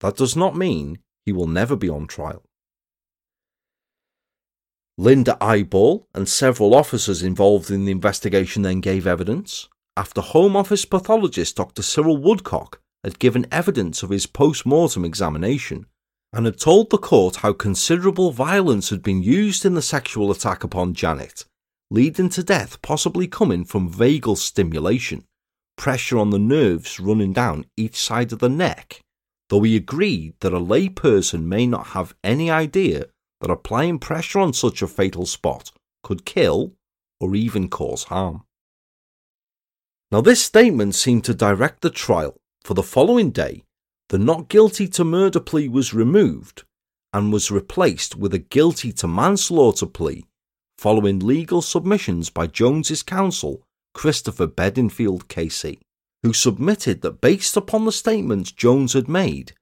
That 0.00 0.16
does 0.16 0.34
not 0.34 0.56
mean 0.56 0.98
he 1.24 1.30
will 1.30 1.46
never 1.46 1.76
be 1.76 1.88
on 1.88 2.08
trial. 2.08 2.42
Linda 4.98 5.36
Eyeball 5.40 6.08
and 6.16 6.28
several 6.28 6.74
officers 6.74 7.22
involved 7.22 7.70
in 7.70 7.84
the 7.84 7.92
investigation 7.92 8.62
then 8.62 8.80
gave 8.80 9.06
evidence, 9.06 9.68
after 9.96 10.20
Home 10.20 10.56
Office 10.56 10.84
pathologist 10.84 11.54
Dr. 11.54 11.82
Cyril 11.82 12.16
Woodcock 12.16 12.80
had 13.04 13.20
given 13.20 13.46
evidence 13.52 14.02
of 14.02 14.10
his 14.10 14.26
post 14.26 14.66
mortem 14.66 15.04
examination 15.04 15.86
and 16.32 16.44
had 16.44 16.58
told 16.58 16.90
the 16.90 16.98
court 16.98 17.36
how 17.36 17.52
considerable 17.52 18.32
violence 18.32 18.90
had 18.90 19.04
been 19.04 19.22
used 19.22 19.64
in 19.64 19.74
the 19.74 19.82
sexual 19.82 20.32
attack 20.32 20.64
upon 20.64 20.92
Janet, 20.92 21.44
leading 21.92 22.30
to 22.30 22.42
death 22.42 22.80
possibly 22.80 23.28
coming 23.28 23.66
from 23.66 23.92
vagal 23.92 24.38
stimulation, 24.38 25.22
pressure 25.76 26.16
on 26.16 26.30
the 26.30 26.38
nerves 26.38 26.98
running 26.98 27.34
down 27.34 27.66
each 27.76 27.96
side 27.96 28.32
of 28.32 28.38
the 28.38 28.48
neck, 28.48 29.00
though 29.50 29.60
he 29.60 29.76
agreed 29.76 30.32
that 30.40 30.54
a 30.54 30.58
lay 30.58 30.88
person 30.88 31.46
may 31.46 31.66
not 31.66 31.88
have 31.88 32.14
any 32.24 32.50
idea 32.50 33.04
that 33.42 33.50
applying 33.50 33.98
pressure 33.98 34.38
on 34.38 34.54
such 34.54 34.80
a 34.80 34.86
fatal 34.86 35.26
spot 35.26 35.70
could 36.02 36.24
kill 36.24 36.72
or 37.20 37.36
even 37.36 37.68
cause 37.68 38.04
harm. 38.04 38.42
Now, 40.10 40.22
this 40.22 40.42
statement 40.42 40.94
seemed 40.94 41.24
to 41.24 41.34
direct 41.34 41.82
the 41.82 41.90
trial, 41.90 42.36
for 42.64 42.72
the 42.72 42.82
following 42.82 43.30
day, 43.30 43.64
the 44.08 44.18
not 44.18 44.48
guilty 44.48 44.88
to 44.88 45.04
murder 45.04 45.40
plea 45.40 45.68
was 45.68 45.92
removed 45.92 46.64
and 47.12 47.30
was 47.30 47.50
replaced 47.50 48.16
with 48.16 48.32
a 48.32 48.38
guilty 48.38 48.92
to 48.92 49.06
manslaughter 49.06 49.86
plea 49.86 50.24
following 50.82 51.20
legal 51.20 51.62
submissions 51.62 52.28
by 52.28 52.44
Jones's 52.44 53.04
counsel, 53.04 53.62
Christopher 53.94 54.48
Bedingfield 54.48 55.28
KC, 55.28 55.78
who 56.24 56.32
submitted 56.32 57.02
that 57.02 57.20
based 57.20 57.56
upon 57.56 57.84
the 57.84 57.92
statements 57.92 58.50
Jones 58.50 58.94
had 58.94 59.06
made, 59.06 59.52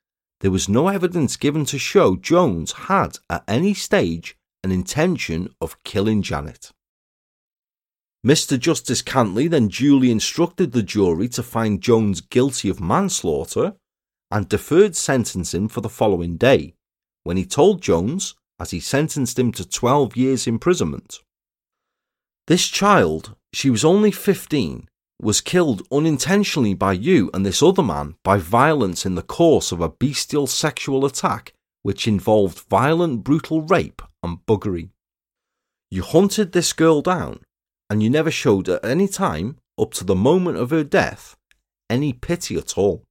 there 0.41 0.51
was 0.51 0.67
no 0.67 0.89
evidence 0.89 1.37
given 1.37 1.67
to 1.67 1.79
show 1.79 2.17
Jones 2.17 2.73
had 2.89 3.19
at 3.29 3.45
any 3.47 3.75
stage 3.75 4.35
an 4.65 4.73
intention 4.73 5.51
of 5.61 5.77
killing 5.85 6.23
Janet. 6.23 6.71
Mr. 8.27 8.59
Justice 8.59 9.03
Cantley 9.03 9.47
then 9.47 9.69
duly 9.69 10.11
instructed 10.11 10.73
the 10.73 10.83
jury 10.83 11.29
to 11.29 11.43
find 11.43 11.83
Jones 11.83 12.23
guilty 12.23 12.71
of 12.71 12.81
manslaughter 12.81 13.75
and 14.31 14.49
deferred 14.49 14.97
sentencing 14.97 15.69
for 15.69 15.83
the 15.83 15.91
following 15.91 16.39
day, 16.39 16.73
when 17.25 17.37
he 17.37 17.45
told 17.45 17.83
Jones, 17.83 18.37
as 18.61 18.71
he 18.71 18.79
sentenced 18.79 19.39
him 19.39 19.51
to 19.53 19.67
12 19.67 20.17
years 20.17 20.47
imprisonment. 20.47 21.19
This 22.47 22.69
child, 22.69 23.35
she 23.53 23.71
was 23.71 23.85
only 23.85 24.11
15, 24.11 24.89
was 25.21 25.41
killed 25.41 25.83
unintentionally 25.91 26.75
by 26.75 26.93
you 26.93 27.31
and 27.33 27.45
this 27.45 27.63
other 27.63 27.83
man 27.83 28.17
by 28.23 28.39
violence 28.39 29.05
in 29.05 29.15
the 29.15 29.23
course 29.23 29.73
of 29.73 29.81
a 29.81 29.89
bestial 29.89 30.47
sexual 30.47 31.05
attack 31.05 31.53
which 31.83 32.07
involved 32.07 32.67
violent, 32.69 33.25
brutal 33.25 33.63
rape 33.63 34.03
and 34.23 34.39
buggery. 34.47 34.91
You 35.91 36.03
hunted 36.03 36.53
this 36.53 36.73
girl 36.73 37.01
down, 37.03 37.41
and 37.89 38.03
you 38.03 38.11
never 38.11 38.31
showed 38.31 38.69
at 38.69 38.85
any 38.85 39.09
time, 39.09 39.57
up 39.79 39.93
to 39.95 40.05
the 40.05 40.15
moment 40.15 40.59
of 40.59 40.71
her 40.71 40.85
death, 40.85 41.37
any 41.89 42.13
pity 42.13 42.57
at 42.57 42.77
all. 42.77 43.03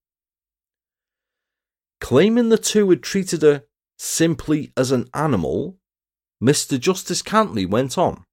Claiming 1.99 2.49
the 2.49 2.57
two 2.57 2.89
had 2.89 3.03
treated 3.03 3.41
her 3.41 3.63
simply 3.99 4.71
as 4.77 4.91
an 4.91 5.09
animal, 5.13 5.77
Mr. 6.41 6.79
Justice 6.79 7.21
Cantley 7.21 7.69
went 7.69 7.97
on. 7.97 8.23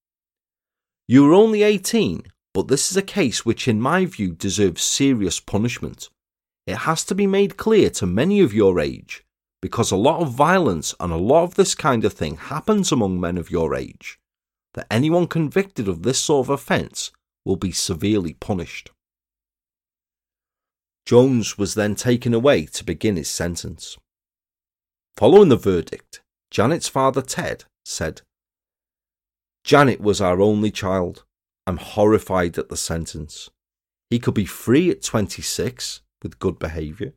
You 1.09 1.25
were 1.25 1.35
only 1.35 1.63
18, 1.63 2.23
but 2.55 2.69
this 2.69 2.91
is 2.91 2.97
a 2.97 3.03
case 3.03 3.45
which, 3.45 3.69
in 3.69 3.81
my 3.81 4.07
view, 4.07 4.33
deserves 4.33 4.83
serious 4.83 5.41
punishment. 5.41 6.09
It 6.67 6.79
has 6.79 7.05
to 7.05 7.15
be 7.15 7.27
made 7.27 7.57
clear 7.57 7.91
to 7.91 8.07
many 8.07 8.41
of 8.41 8.55
your 8.55 8.81
age, 8.81 9.25
because 9.61 9.91
a 9.91 9.97
lot 9.97 10.21
of 10.21 10.33
violence 10.33 10.95
and 11.01 11.13
a 11.13 11.17
lot 11.17 11.45
of 11.45 11.55
this 11.57 11.75
kind 11.75 12.05
of 12.05 12.13
thing 12.13 12.37
happens 12.37 12.93
among 12.93 13.21
men 13.21 13.37
of 13.37 13.51
your 13.51 13.75
age, 13.75 14.19
that 14.75 14.87
anyone 14.91 15.27
convicted 15.27 15.89
of 15.89 16.03
this 16.03 16.19
sort 16.19 16.47
of 16.47 16.51
offence 16.51 17.11
will 17.45 17.57
be 17.57 17.73
severely 17.73 18.35
punished. 18.35 18.91
Jones 21.05 21.57
was 21.57 21.75
then 21.75 21.95
taken 21.95 22.35
away 22.35 22.67
to 22.67 22.85
begin 22.85 23.17
his 23.17 23.29
sentence. 23.29 23.97
Following 25.17 25.49
the 25.49 25.57
verdict, 25.57 26.21
Janet's 26.51 26.89
father 26.89 27.23
Ted 27.23 27.65
said, 27.87 28.21
Janet 29.65 29.99
was 29.99 30.21
our 30.21 30.43
only 30.43 30.71
child. 30.71 31.25
I'm 31.67 31.79
horrified 31.79 32.59
at 32.59 32.69
the 32.69 32.77
sentence. 32.77 33.49
He 34.11 34.19
could 34.19 34.35
be 34.35 34.45
free 34.45 34.91
at 34.91 35.03
26 35.03 36.03
with 36.23 36.39
good 36.39 36.59
behaviour. 36.59 37.15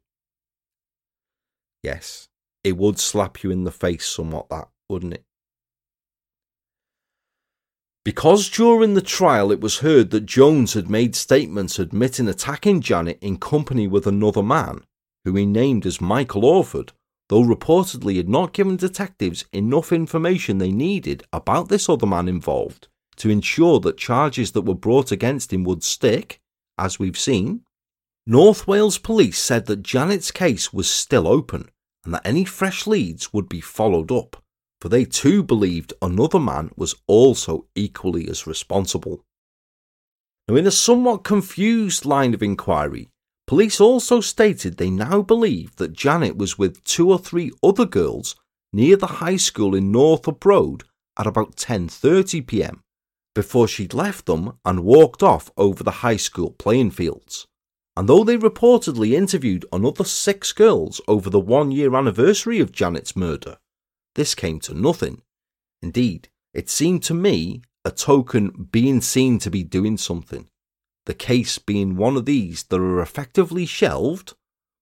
Yes, 1.83 2.29
it 2.63 2.77
would 2.77 2.99
slap 2.99 3.43
you 3.43 3.51
in 3.51 3.65
the 3.65 3.71
face 3.71 4.05
somewhat, 4.05 4.47
that, 4.49 4.69
wouldn't 4.89 5.15
it? 5.15 5.23
Because 8.05 8.49
during 8.49 8.93
the 8.93 9.01
trial 9.01 9.51
it 9.51 9.59
was 9.59 9.79
heard 9.79 10.11
that 10.11 10.25
Jones 10.25 10.73
had 10.73 10.89
made 10.89 11.15
statements 11.17 11.77
admitting 11.77 12.29
attacking 12.29 12.79
Janet 12.79 13.19
in 13.21 13.37
company 13.37 13.87
with 13.87 14.07
another 14.07 14.41
man, 14.41 14.85
who 15.25 15.35
he 15.35 15.45
named 15.45 15.85
as 15.85 15.99
Michael 15.99 16.45
Orford, 16.45 16.93
though 17.29 17.43
reportedly 17.43 18.17
had 18.17 18.27
not 18.27 18.53
given 18.53 18.75
detectives 18.75 19.45
enough 19.53 19.91
information 19.91 20.57
they 20.57 20.71
needed 20.71 21.23
about 21.31 21.69
this 21.69 21.87
other 21.87 22.07
man 22.07 22.27
involved 22.27 22.87
to 23.15 23.29
ensure 23.29 23.79
that 23.79 23.97
charges 23.97 24.51
that 24.51 24.61
were 24.61 24.75
brought 24.75 25.11
against 25.11 25.53
him 25.53 25.63
would 25.63 25.83
stick, 25.83 26.39
as 26.77 26.99
we've 26.99 27.17
seen. 27.17 27.61
North 28.25 28.67
Wales 28.67 28.97
Police 28.97 29.39
said 29.39 29.65
that 29.65 29.83
Janet's 29.83 30.31
case 30.31 30.71
was 30.71 30.89
still 30.89 31.27
open 31.27 31.69
and 32.05 32.13
that 32.13 32.25
any 32.25 32.45
fresh 32.45 32.87
leads 32.87 33.33
would 33.33 33.49
be 33.49 33.61
followed 33.61 34.11
up 34.11 34.43
for 34.79 34.89
they 34.89 35.05
too 35.05 35.43
believed 35.43 35.93
another 36.01 36.39
man 36.39 36.71
was 36.75 36.95
also 37.07 37.65
equally 37.75 38.29
as 38.29 38.47
responsible. 38.47 39.25
Now, 40.47 40.55
in 40.55 40.65
a 40.65 40.71
somewhat 40.71 41.23
confused 41.23 42.05
line 42.05 42.33
of 42.33 42.41
inquiry, 42.41 43.09
police 43.49 43.81
also 43.81 44.21
stated 44.21 44.77
they 44.77 44.91
now 44.91 45.23
believe 45.23 45.75
that 45.77 45.91
Janet 45.91 46.37
was 46.37 46.59
with 46.59 46.83
two 46.83 47.09
or 47.09 47.17
three 47.17 47.51
other 47.63 47.83
girls 47.83 48.35
near 48.71 48.95
the 48.95 49.17
high 49.23 49.37
school 49.37 49.73
in 49.73 49.91
Northop 49.91 50.45
Road 50.45 50.83
at 51.17 51.25
about 51.25 51.55
10:30 51.55 52.45
p.m. 52.45 52.83
before 53.33 53.67
she'd 53.67 53.95
left 53.95 54.27
them 54.27 54.59
and 54.63 54.83
walked 54.83 55.23
off 55.23 55.49
over 55.57 55.83
the 55.83 56.05
high 56.05 56.15
school 56.15 56.51
playing 56.59 56.91
fields. 56.91 57.47
And 57.97 58.07
though 58.07 58.23
they 58.23 58.37
reportedly 58.37 59.13
interviewed 59.13 59.65
another 59.73 60.03
six 60.03 60.51
girls 60.51 61.01
over 61.07 61.31
the 61.31 61.39
one 61.39 61.71
year 61.71 61.95
anniversary 61.95 62.59
of 62.59 62.71
Janet's 62.71 63.15
murder, 63.15 63.57
this 64.13 64.35
came 64.35 64.59
to 64.59 64.75
nothing. 64.75 65.23
Indeed, 65.81 66.29
it 66.53 66.69
seemed 66.69 67.01
to 67.05 67.15
me 67.15 67.63
a 67.83 67.89
token 67.89 68.67
being 68.71 69.01
seen 69.01 69.39
to 69.39 69.49
be 69.49 69.63
doing 69.63 69.97
something, 69.97 70.48
the 71.09 71.15
case 71.15 71.57
being 71.57 71.95
one 71.95 72.15
of 72.15 72.25
these 72.25 72.61
that 72.65 72.79
are 72.79 73.01
effectively 73.01 73.65
shelved, 73.65 74.35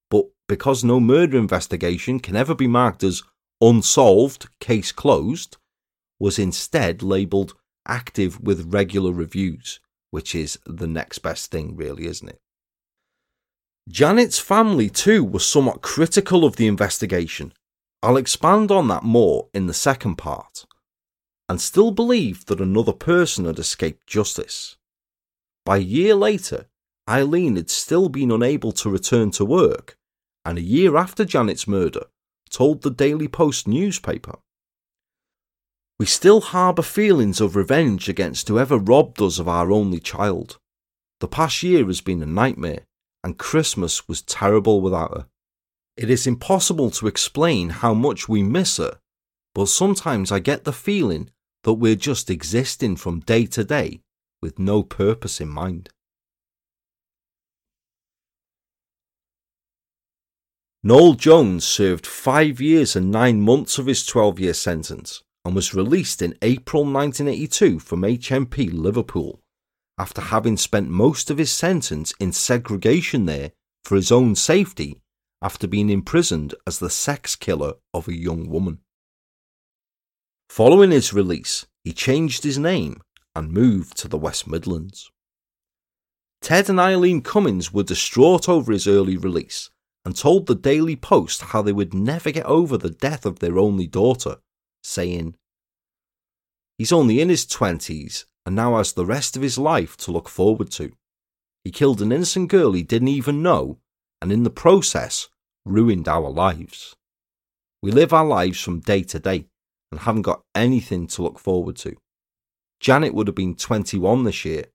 but 0.10 0.26
because 0.50 0.84
no 0.84 1.00
murder 1.00 1.38
investigation 1.38 2.20
can 2.20 2.36
ever 2.36 2.54
be 2.54 2.68
marked 2.68 3.02
as 3.02 3.24
unsolved, 3.62 4.50
case 4.60 4.92
closed, 4.92 5.56
was 6.20 6.38
instead 6.38 7.02
labelled 7.02 7.54
active 7.88 8.42
with 8.42 8.74
regular 8.74 9.14
reviews, 9.14 9.80
which 10.12 10.36
is 10.36 10.60
the 10.66 10.86
next 10.86 11.20
best 11.20 11.50
thing, 11.50 11.78
really, 11.78 12.06
isn't 12.08 12.28
it? 12.28 12.42
Janet's 13.88 14.38
family, 14.38 14.90
too, 14.90 15.24
was 15.24 15.46
somewhat 15.46 15.82
critical 15.82 16.44
of 16.44 16.58
the 16.58 16.68
investigation 16.68 17.54
I'll 18.04 18.18
expand 18.18 18.70
on 18.70 18.90
that 18.90 19.04
more 19.04 19.48
in 19.54 19.68
the 19.68 19.74
second 19.74 20.18
part, 20.18 20.66
and 21.48 21.62
still 21.62 21.92
believe 21.92 22.48
that 22.48 22.60
another 22.60 22.92
person 22.92 23.46
had 23.46 23.60
escaped 23.60 24.06
justice. 24.06 24.76
By 25.68 25.80
a 25.80 25.82
year 25.82 26.16
later, 26.16 26.70
Eileen 27.10 27.58
had 27.58 27.70
still 27.70 28.08
been 28.08 28.32
unable 28.32 28.72
to 28.72 28.90
return 28.90 29.32
to 29.32 29.44
work, 29.44 29.98
and 30.46 30.58
a 30.58 30.62
year 30.62 30.96
after 30.96 31.26
Janet's 31.26 31.68
murder, 31.68 32.06
told 32.50 32.84
the 32.84 32.90
Daily 32.90 33.28
Post 33.28 33.68
newspaper. 33.68 34.40
We 36.00 36.06
still 36.06 36.40
harbour 36.40 36.84
feelings 36.84 37.42
of 37.42 37.58
revenge 37.58 38.08
against 38.08 38.48
whoever 38.48 38.78
robbed 38.78 39.22
us 39.22 39.40
of 39.40 39.50
our 39.50 39.70
only 39.70 40.00
child. 40.00 40.58
The 41.20 41.28
past 41.28 41.62
year 41.64 41.86
has 41.88 42.00
been 42.00 42.24
a 42.24 42.26
nightmare, 42.26 42.86
and 43.22 43.38
Christmas 43.38 44.08
was 44.08 44.22
terrible 44.22 44.80
without 44.80 45.18
her. 45.18 45.28
It 45.98 46.10
is 46.10 46.26
impossible 46.26 46.92
to 46.92 47.08
explain 47.08 47.72
how 47.72 47.94
much 47.94 48.30
we 48.30 48.42
miss 48.42 48.78
her, 48.78 49.00
but 49.54 49.68
sometimes 49.68 50.32
I 50.32 50.40
get 50.40 50.64
the 50.64 50.72
feeling 50.72 51.30
that 51.64 51.74
we're 51.74 51.96
just 51.96 52.30
existing 52.30 52.96
from 52.96 53.20
day 53.20 53.46
to 53.48 53.66
day 53.66 54.00
with 54.42 54.60
no 54.60 54.84
purpose 54.84 55.42
in 55.42 55.50
mind. 55.50 55.90
Noel 60.84 61.16
Jones 61.16 61.66
served 61.66 62.06
five 62.06 62.62
years 62.62 62.96
and 62.96 63.12
nine 63.12 63.42
months 63.42 63.78
of 63.78 63.88
his 63.88 64.06
12 64.06 64.40
year 64.40 64.54
sentence 64.54 65.22
and 65.44 65.56
was 65.56 65.74
released 65.74 66.22
in 66.22 66.38
April 66.42 66.84
1982 66.84 67.80
from 67.80 68.02
HMP 68.02 68.72
Liverpool 68.72 69.42
after 69.98 70.22
having 70.22 70.56
spent 70.56 70.90
most 70.90 71.32
of 71.32 71.40
his 71.40 71.52
sentence 71.52 72.14
in 72.20 72.32
segregation 72.32 73.26
there 73.26 73.52
for 73.84 73.96
his 73.96 74.12
own 74.12 74.36
safety 74.36 75.02
after 75.42 75.68
being 75.68 75.90
imprisoned 75.90 76.54
as 76.66 76.80
the 76.80 76.90
sex 76.90 77.36
killer 77.36 77.74
of 77.94 78.08
a 78.08 78.18
young 78.18 78.50
woman. 78.50 78.80
Following 80.50 80.92
his 80.92 81.14
release, 81.14 81.66
he 81.84 81.92
changed 81.92 82.44
his 82.44 82.58
name 82.58 83.02
and 83.38 83.52
moved 83.52 83.96
to 83.96 84.08
the 84.08 84.18
West 84.18 84.48
Midlands. 84.48 85.12
Ted 86.42 86.72
and 86.72 86.80
Eileen 86.80 87.22
Commins 87.22 87.72
were 87.72 87.84
distraught 87.84 88.50
over 88.50 88.72
his 88.72 88.88
early 88.88 89.16
release 89.16 89.70
and 90.04 90.16
told 90.16 90.48
the 90.48 90.56
Daily 90.56 90.96
Post 90.96 91.44
how 91.44 91.62
they 91.62 91.72
would 91.72 91.94
never 91.94 92.32
get 92.32 92.48
over 92.48 92.78
the 92.78 92.90
death 92.90 93.28
of 93.28 93.38
their 93.38 93.60
only 93.60 93.86
daughter, 93.86 94.38
saying, 94.84 95.36
He's 96.80 96.92
only 96.92 97.22
in 97.22 97.30
his 97.30 97.46
20s 97.46 98.26
and 98.44 98.56
now 98.56 98.78
has 98.78 98.94
the 98.94 99.06
rest 99.06 99.36
of 99.36 99.44
his 99.44 99.60
life 99.60 99.96
to 99.98 100.12
look 100.12 100.30
forward 100.30 100.72
to. 100.72 100.94
He 101.64 101.70
killed 101.70 102.02
an 102.02 102.12
innocent 102.12 102.50
girl 102.50 102.72
he 102.72 102.82
didn't 102.82 103.10
even 103.10 103.44
know, 103.44 103.78
and 104.20 104.32
in 104.32 104.44
the 104.44 104.50
process, 104.50 105.30
ruined 105.64 106.08
our 106.08 106.32
lives. 106.32 106.96
We 107.84 107.92
live 107.92 108.14
our 108.14 108.26
lives 108.26 108.60
from 108.60 108.80
day 108.80 109.04
to 109.04 109.20
day 109.20 109.46
and 109.92 110.00
haven't 110.02 110.24
got 110.24 110.42
anything 110.56 111.06
to 111.08 111.22
look 111.22 111.38
forward 111.38 111.76
to. 111.78 111.98
Janet 112.80 113.14
would 113.14 113.28
have 113.28 113.36
been 113.36 113.56
21 113.56 114.24
this 114.24 114.46
year, 114.46 114.66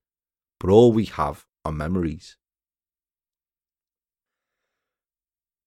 but 0.58 0.70
all 0.70 0.92
we 0.92 1.04
have 1.04 1.46
are 1.64 1.72
memories. 1.72 2.36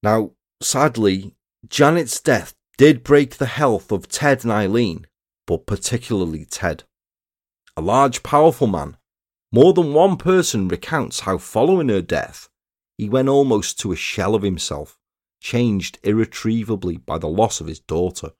Now, 0.04 0.32
sadly, 0.62 1.36
Janet's 1.68 2.20
death 2.20 2.54
did 2.78 3.04
break 3.04 3.38
the 3.38 3.46
health 3.46 3.92
of 3.92 4.08
Ted 4.08 4.44
and 4.44 4.52
Eileen, 4.52 5.08
but 5.48 5.66
particularly 5.66 6.46
Ted. 6.46 6.84
A 7.78 7.82
large, 7.82 8.22
powerful 8.22 8.68
man, 8.68 8.98
more 9.52 9.74
than 9.74 9.94
one 9.94 10.18
person 10.18 10.68
recounts 10.68 11.22
how 11.22 11.38
following 11.38 11.90
her 11.90 12.02
death, 12.02 12.50
he 12.98 13.10
went 13.10 13.30
almost 13.30 13.80
to 13.80 13.92
a 13.92 13.96
shell 13.96 14.36
of 14.36 14.44
himself, 14.44 14.98
changed 15.42 16.00
irretrievably 16.04 16.98
by 16.98 17.18
the 17.18 17.28
loss 17.28 17.62
of 17.62 17.68
his 17.68 17.80
daughter, 17.80 18.32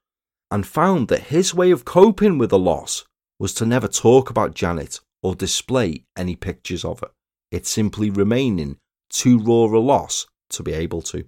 and 0.52 0.68
found 0.68 1.08
that 1.08 1.28
his 1.28 1.54
way 1.54 1.72
of 1.72 1.86
coping 1.86 2.38
with 2.38 2.50
the 2.50 2.60
loss 2.60 3.06
was 3.40 3.54
to 3.56 3.66
never 3.66 3.88
talk 3.88 4.30
about 4.30 4.54
Janet 4.56 5.00
or 5.22 5.36
display 5.36 6.06
any 6.16 6.36
pictures 6.36 6.86
of 6.86 7.02
her, 7.02 7.12
it 7.52 7.66
simply 7.66 8.10
remaining 8.10 8.78
too 9.10 9.40
raw 9.40 9.66
a 9.66 9.80
loss 9.80 10.28
to 10.50 10.64
be 10.64 10.74
able 10.74 11.02
to. 11.02 11.26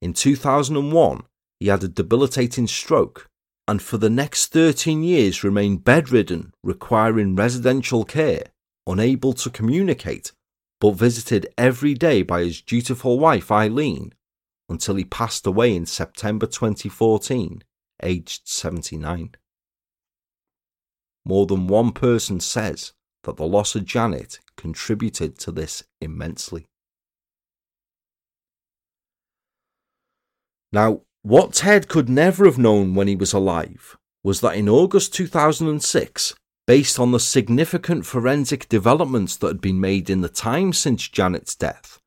In 0.00 0.12
2001, 0.12 1.22
he 1.60 1.68
had 1.68 1.82
a 1.82 1.88
debilitating 1.88 2.66
stroke 2.66 3.28
and 3.68 3.82
for 3.82 3.98
the 3.98 4.08
next 4.08 4.46
13 4.46 5.02
years 5.02 5.44
remained 5.44 5.84
bedridden, 5.84 6.54
requiring 6.64 7.36
residential 7.36 8.02
care, 8.02 8.44
unable 8.86 9.34
to 9.34 9.50
communicate, 9.50 10.32
but 10.80 10.92
visited 10.92 11.52
every 11.58 11.92
day 11.92 12.22
by 12.22 12.44
his 12.44 12.62
dutiful 12.62 13.18
wife 13.18 13.52
Eileen 13.52 14.14
until 14.70 14.94
he 14.94 15.04
passed 15.04 15.46
away 15.46 15.76
in 15.76 15.84
September 15.84 16.46
2014, 16.46 17.62
aged 18.02 18.48
79. 18.48 19.34
More 21.28 21.44
than 21.44 21.66
one 21.66 21.92
person 21.92 22.40
says 22.40 22.94
that 23.24 23.36
the 23.36 23.46
loss 23.46 23.74
of 23.74 23.84
Janet 23.84 24.38
contributed 24.56 25.38
to 25.40 25.52
this 25.52 25.84
immensely. 26.00 26.64
Now, 30.72 31.02
what 31.22 31.52
Ted 31.52 31.86
could 31.86 32.08
never 32.08 32.46
have 32.46 32.56
known 32.56 32.94
when 32.94 33.08
he 33.08 33.14
was 33.14 33.34
alive 33.34 33.98
was 34.24 34.40
that 34.40 34.56
in 34.56 34.70
August 34.70 35.12
2006, 35.12 36.34
based 36.66 36.98
on 36.98 37.12
the 37.12 37.20
significant 37.20 38.06
forensic 38.06 38.66
developments 38.70 39.36
that 39.36 39.48
had 39.48 39.60
been 39.60 39.80
made 39.80 40.08
in 40.08 40.22
the 40.22 40.30
time 40.30 40.72
since 40.72 41.08
Janet's 41.08 41.54
death, 41.54 41.98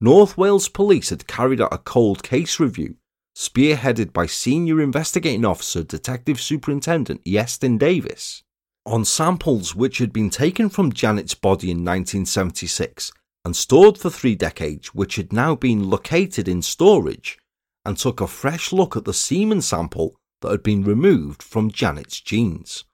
North 0.00 0.36
Wales 0.36 0.68
Police 0.68 1.10
had 1.10 1.28
carried 1.28 1.60
out 1.60 1.72
a 1.72 1.78
cold 1.78 2.24
case 2.24 2.58
review, 2.58 2.96
spearheaded 3.36 4.12
by 4.12 4.26
Senior 4.26 4.80
Investigating 4.80 5.44
Officer 5.44 5.84
Detective 5.84 6.40
Superintendent 6.40 7.24
Iestyn 7.24 7.78
Davies, 7.78 8.42
on 8.86 9.04
samples 9.04 9.74
which 9.74 9.98
had 9.98 10.12
been 10.12 10.30
taken 10.30 10.68
from 10.68 10.92
Janet's 10.92 11.34
body 11.34 11.70
in 11.70 11.78
1976 11.78 13.12
and 13.44 13.56
stored 13.56 13.98
for 13.98 14.10
three 14.10 14.34
decades, 14.34 14.94
which 14.94 15.16
had 15.16 15.32
now 15.32 15.54
been 15.54 15.88
located 15.88 16.48
in 16.48 16.62
storage 16.62 17.38
and 17.84 17.96
took 17.96 18.20
a 18.20 18.26
fresh 18.26 18.72
look 18.72 18.96
at 18.96 19.04
the 19.04 19.14
semen 19.14 19.60
sample 19.60 20.16
that 20.40 20.50
had 20.50 20.62
been 20.62 20.82
removed 20.82 21.42
from 21.42 21.70
Janet's 21.70 22.20
jeans, 22.20 22.84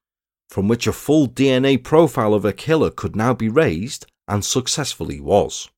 from 0.48 0.68
which 0.68 0.86
a 0.86 0.92
full 0.92 1.28
DNA 1.28 1.82
profile 1.82 2.34
of 2.34 2.44
a 2.44 2.52
killer 2.52 2.90
could 2.90 3.14
now 3.14 3.34
be 3.34 3.48
raised 3.48 4.06
and 4.28 4.44
successfully 4.44 5.20
was. 5.20 5.68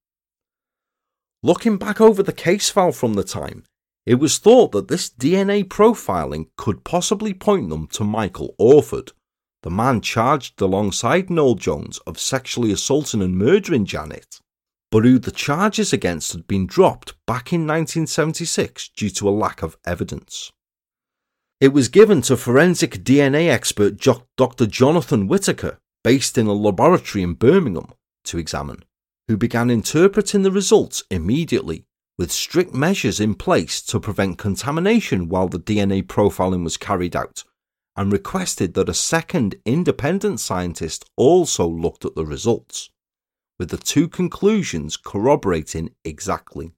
Looking 1.43 1.77
back 1.77 2.01
over 2.01 2.23
the 2.23 2.33
case 2.33 2.71
file 2.71 2.93
from 2.93 3.15
the 3.15 3.25
time, 3.25 3.65
it 4.05 4.17
was 4.17 4.39
thought 4.39 4.73
that 4.73 4.89
this 4.89 5.11
DNA 5.11 5.65
profiling 5.65 6.49
could 6.57 6.85
possibly 6.85 7.35
point 7.35 7.69
them 7.69 7.87
to 7.89 8.05
Michael 8.05 8.55
Orford, 8.59 9.13
the 9.63 9.71
man 9.71 10.01
charged 10.01 10.61
alongside 10.61 11.31
Noel 11.31 11.55
Jones 11.55 11.99
of 12.07 12.19
sexually 12.19 12.73
assaulting 12.73 13.23
and 13.23 13.37
murdering 13.37 13.85
Janet 13.85 14.41
but 14.93 15.05
who 15.05 15.19
the 15.19 15.31
charges 15.31 15.91
against 15.95 16.33
had 16.33 16.47
been 16.47 16.67
dropped 16.67 17.15
back 17.27 17.51
in 17.51 17.63
1976 17.63 18.91
due 18.91 19.09
to 19.09 19.27
a 19.27 19.31
lack 19.31 19.63
of 19.63 19.79
evidence. 19.87 20.53
It 21.63 21.73
was 21.73 21.89
given 21.89 22.21
to 22.23 22.37
forensic 22.37 23.03
DNA 23.03 23.49
expert 23.49 23.97
Dr. 24.37 24.67
Jonathan 24.67 25.27
Whitaker, 25.29 25.79
based 26.05 26.37
in 26.37 26.47
a 26.47 26.53
laboratory 26.53 27.25
in 27.25 27.33
Birmingham, 27.33 27.95
to 28.25 28.37
examine, 28.37 28.85
who 29.29 29.39
began 29.39 29.71
interpreting 29.71 30.43
the 30.43 30.51
results 30.51 31.05
immediately, 31.11 31.87
with 32.19 32.31
strict 32.31 32.75
measures 32.75 33.19
in 33.19 33.35
place 33.35 33.81
to 33.83 33.99
prevent 33.99 34.37
contamination 34.37 35.31
while 35.31 35.49
the 35.49 35.59
DNA 35.59 36.03
profiling 36.03 36.65
was 36.65 36.77
carried 36.77 37.17
out, 37.17 37.45
and 37.97 38.13
requested 38.13 38.75
that 38.75 38.89
a 38.89 38.95
second 38.95 39.57
independent 39.65 40.41
scientist 40.41 41.05
also 41.17 41.67
looked 41.67 42.05
at 42.05 42.15
the 42.15 42.27
results 42.27 42.91
with 43.59 43.71
the 43.71 43.77
two 43.77 44.09
conclusions 44.09 44.97
corroborating 44.97 45.91
exactly. 46.05 46.73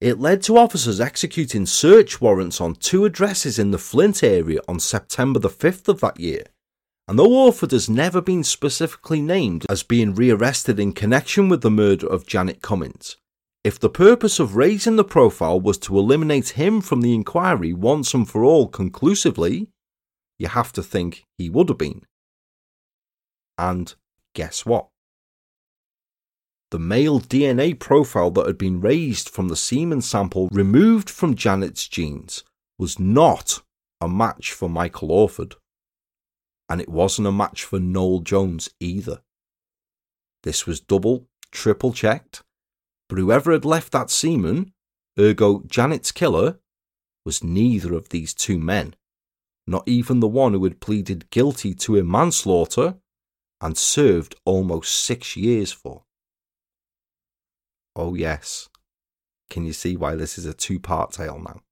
It 0.00 0.18
led 0.18 0.42
to 0.42 0.58
officers 0.58 1.00
executing 1.00 1.66
search 1.66 2.20
warrants 2.20 2.60
on 2.60 2.74
two 2.74 3.04
addresses 3.04 3.58
in 3.58 3.70
the 3.70 3.78
Flint 3.78 4.22
area 4.22 4.60
on 4.68 4.78
September 4.78 5.38
the 5.38 5.48
5th 5.48 5.88
of 5.88 6.00
that 6.00 6.20
year. 6.20 6.44
And 7.08 7.18
though 7.18 7.32
Orford 7.32 7.70
has 7.70 7.88
never 7.88 8.20
been 8.20 8.42
specifically 8.42 9.22
named 9.22 9.64
as 9.70 9.82
being 9.82 10.14
rearrested 10.14 10.80
in 10.80 10.92
connection 10.92 11.48
with 11.48 11.62
the 11.62 11.70
murder 11.70 12.06
of 12.06 12.26
Janet 12.26 12.60
Commins, 12.60 13.16
if 13.66 13.80
the 13.80 13.90
purpose 13.90 14.38
of 14.38 14.54
raising 14.54 14.96
the 14.96 15.04
profile 15.04 15.60
was 15.60 15.76
to 15.78 15.98
eliminate 15.98 16.50
him 16.50 16.80
from 16.80 17.00
the 17.00 17.14
inquiry 17.14 17.72
once 17.72 18.14
and 18.14 18.28
for 18.30 18.44
all 18.44 18.68
conclusively, 18.68 19.68
you 20.38 20.46
have 20.46 20.72
to 20.72 20.82
think 20.82 21.24
he 21.36 21.50
would 21.50 21.68
have 21.68 21.78
been. 21.78 22.02
And 23.58 23.94
guess 24.34 24.64
what? 24.64 24.88
the 26.70 26.78
male 26.80 27.20
DNA 27.20 27.78
profile 27.78 28.30
that 28.30 28.46
had 28.46 28.58
been 28.58 28.80
raised 28.80 29.28
from 29.28 29.48
the 29.48 29.56
semen 29.56 30.00
sample 30.00 30.48
removed 30.50 31.08
from 31.08 31.34
Janet's 31.34 31.86
jeans 31.88 32.42
was 32.78 32.98
not 32.98 33.62
a 34.00 34.08
match 34.08 34.52
for 34.52 34.68
Michael 34.68 35.12
Orford. 35.12 35.54
And 36.68 36.80
it 36.80 36.88
wasn't 36.88 37.28
a 37.28 37.32
match 37.32 37.62
for 37.64 37.78
Noel 37.78 38.20
Jones 38.20 38.68
either. 38.80 39.22
This 40.42 40.66
was 40.66 40.80
double, 40.80 41.28
triple 41.52 41.92
checked, 41.92 42.42
but 43.08 43.18
whoever 43.18 43.52
had 43.52 43.64
left 43.64 43.92
that 43.92 44.10
semen, 44.10 44.72
ergo 45.18 45.62
Janet's 45.66 46.12
killer, 46.12 46.58
was 47.24 47.42
neither 47.42 47.94
of 47.94 48.08
these 48.08 48.34
two 48.34 48.58
men, 48.58 48.94
not 49.66 49.86
even 49.86 50.20
the 50.20 50.28
one 50.28 50.52
who 50.52 50.64
had 50.64 50.80
pleaded 50.80 51.30
guilty 51.30 51.74
to 51.74 51.98
a 51.98 52.04
manslaughter 52.04 52.96
and 53.60 53.76
served 53.76 54.36
almost 54.44 55.04
six 55.04 55.36
years 55.36 55.72
for. 55.72 56.04
Oh, 57.94 58.14
yes. 58.14 58.68
Can 59.48 59.64
you 59.64 59.72
see 59.72 59.96
why 59.96 60.14
this 60.14 60.38
is 60.38 60.44
a 60.44 60.52
two 60.52 60.78
part 60.78 61.12
tale 61.12 61.38
now? 61.38 61.62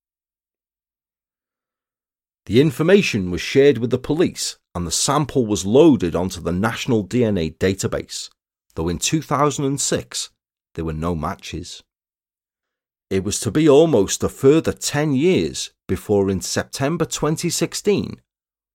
The 2.46 2.60
information 2.60 3.30
was 3.30 3.40
shared 3.40 3.78
with 3.78 3.90
the 3.90 3.98
police 3.98 4.58
and 4.74 4.86
the 4.86 4.90
sample 4.90 5.46
was 5.46 5.64
loaded 5.64 6.14
onto 6.14 6.40
the 6.40 6.52
National 6.52 7.06
DNA 7.06 7.56
database, 7.56 8.28
though 8.74 8.88
in 8.88 8.98
2006 8.98 10.30
there 10.74 10.84
were 10.84 10.92
no 10.92 11.14
matches. 11.14 11.82
It 13.10 13.24
was 13.24 13.38
to 13.40 13.50
be 13.50 13.68
almost 13.68 14.24
a 14.24 14.28
further 14.28 14.72
10 14.72 15.14
years 15.14 15.70
before, 15.86 16.30
in 16.30 16.40
September 16.40 17.04
2016, 17.04 18.20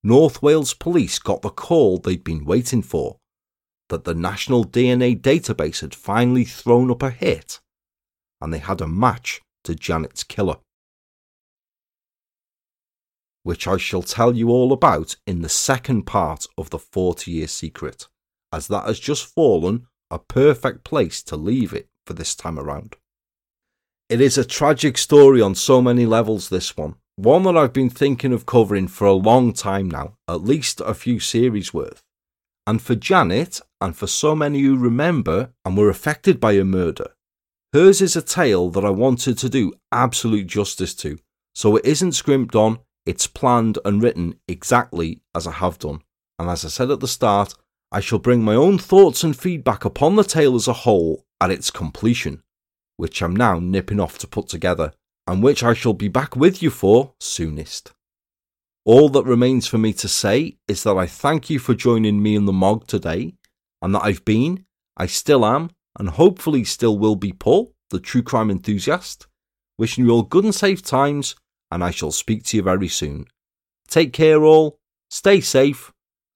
North 0.03 0.41
Wales 0.41 0.73
Police 0.73 1.19
got 1.19 1.41
the 1.41 1.49
call 1.49 1.97
they'd 1.97 2.23
been 2.23 2.45
waiting 2.45 2.81
for 2.81 3.17
that 3.89 4.05
the 4.05 4.13
National 4.13 4.63
DNA 4.63 5.19
Database 5.19 5.81
had 5.81 5.93
finally 5.93 6.45
thrown 6.45 6.89
up 6.89 7.03
a 7.03 7.09
hit 7.09 7.59
and 8.39 8.53
they 8.53 8.59
had 8.59 8.79
a 8.79 8.87
match 8.87 9.41
to 9.65 9.75
Janet's 9.75 10.23
killer. 10.23 10.57
Which 13.43 13.67
I 13.67 13.77
shall 13.77 14.03
tell 14.03 14.35
you 14.35 14.49
all 14.49 14.71
about 14.71 15.15
in 15.25 15.41
the 15.41 15.49
second 15.49 16.03
part 16.03 16.45
of 16.57 16.69
the 16.69 16.79
40 16.79 17.31
year 17.31 17.47
secret, 17.47 18.07
as 18.53 18.67
that 18.67 18.85
has 18.85 18.99
just 18.99 19.25
fallen 19.25 19.87
a 20.11 20.19
perfect 20.19 20.83
place 20.83 21.21
to 21.23 21.35
leave 21.35 21.73
it 21.73 21.88
for 22.09 22.15
this 22.15 22.33
time 22.33 22.57
around. 22.57 22.95
It 24.09 24.19
is 24.19 24.35
a 24.35 24.43
tragic 24.43 24.97
story 24.97 25.43
on 25.43 25.53
so 25.53 25.79
many 25.79 26.07
levels, 26.07 26.49
this 26.49 26.75
one, 26.75 26.95
one 27.17 27.43
that 27.43 27.55
I've 27.55 27.71
been 27.71 27.91
thinking 27.91 28.33
of 28.33 28.47
covering 28.47 28.87
for 28.87 29.05
a 29.05 29.13
long 29.13 29.53
time 29.53 29.87
now, 29.87 30.15
at 30.27 30.41
least 30.41 30.81
a 30.81 30.95
few 30.95 31.19
series 31.19 31.71
worth. 31.71 32.01
And 32.65 32.81
for 32.81 32.95
Janet, 32.95 33.61
and 33.79 33.95
for 33.95 34.07
so 34.07 34.35
many 34.35 34.59
who 34.61 34.75
remember 34.75 35.53
and 35.63 35.77
were 35.77 35.91
affected 35.91 36.39
by 36.39 36.55
her 36.55 36.65
murder, 36.65 37.11
hers 37.75 38.01
is 38.01 38.15
a 38.15 38.23
tale 38.23 38.71
that 38.71 38.83
I 38.83 38.89
wanted 38.89 39.37
to 39.37 39.47
do 39.47 39.73
absolute 39.91 40.47
justice 40.47 40.95
to, 40.95 41.19
so 41.53 41.75
it 41.75 41.85
isn't 41.85 42.13
scrimped 42.13 42.55
on, 42.55 42.79
it's 43.05 43.27
planned 43.27 43.77
and 43.85 44.01
written 44.01 44.39
exactly 44.47 45.21
as 45.35 45.45
I 45.45 45.51
have 45.51 45.77
done. 45.77 46.01
And 46.39 46.49
as 46.49 46.65
I 46.65 46.69
said 46.69 46.89
at 46.89 47.01
the 47.01 47.07
start, 47.07 47.53
I 47.91 48.01
shall 48.01 48.19
bring 48.19 48.43
my 48.43 48.55
own 48.55 48.77
thoughts 48.77 49.23
and 49.23 49.37
feedback 49.37 49.83
upon 49.83 50.15
the 50.15 50.23
tale 50.23 50.55
as 50.55 50.67
a 50.67 50.73
whole 50.73 51.25
at 51.41 51.51
its 51.51 51.71
completion, 51.71 52.43
which 52.97 53.21
I'm 53.21 53.35
now 53.35 53.59
nipping 53.59 53.99
off 53.99 54.17
to 54.19 54.27
put 54.27 54.47
together, 54.47 54.93
and 55.25 55.41
which 55.41 55.63
I 55.63 55.73
shall 55.73 55.93
be 55.93 56.07
back 56.07 56.35
with 56.35 56.61
you 56.61 56.69
for 56.69 57.13
soonest. 57.19 57.93
All 58.85 59.09
that 59.09 59.25
remains 59.25 59.67
for 59.67 59.77
me 59.77 59.93
to 59.93 60.07
say 60.07 60.57
is 60.67 60.83
that 60.83 60.97
I 60.97 61.07
thank 61.07 61.49
you 61.49 61.59
for 61.59 61.73
joining 61.73 62.21
me 62.21 62.35
in 62.35 62.45
the 62.45 62.53
MOG 62.53 62.87
today, 62.87 63.33
and 63.81 63.93
that 63.95 64.03
I've 64.03 64.25
been, 64.25 64.65
I 64.95 65.05
still 65.05 65.45
am, 65.45 65.71
and 65.97 66.09
hopefully 66.09 66.63
still 66.63 66.97
will 66.97 67.15
be 67.15 67.33
Paul, 67.33 67.73
the 67.89 67.99
true 67.99 68.23
crime 68.23 68.51
enthusiast. 68.51 69.27
Wishing 69.77 70.05
you 70.05 70.11
all 70.11 70.23
good 70.23 70.43
and 70.43 70.53
safe 70.53 70.81
times, 70.81 71.35
and 71.71 71.83
I 71.83 71.91
shall 71.91 72.11
speak 72.11 72.43
to 72.45 72.57
you 72.57 72.63
very 72.63 72.87
soon. 72.87 73.25
Take 73.87 74.13
care, 74.13 74.43
all, 74.43 74.77
stay 75.09 75.41
safe, 75.41 75.91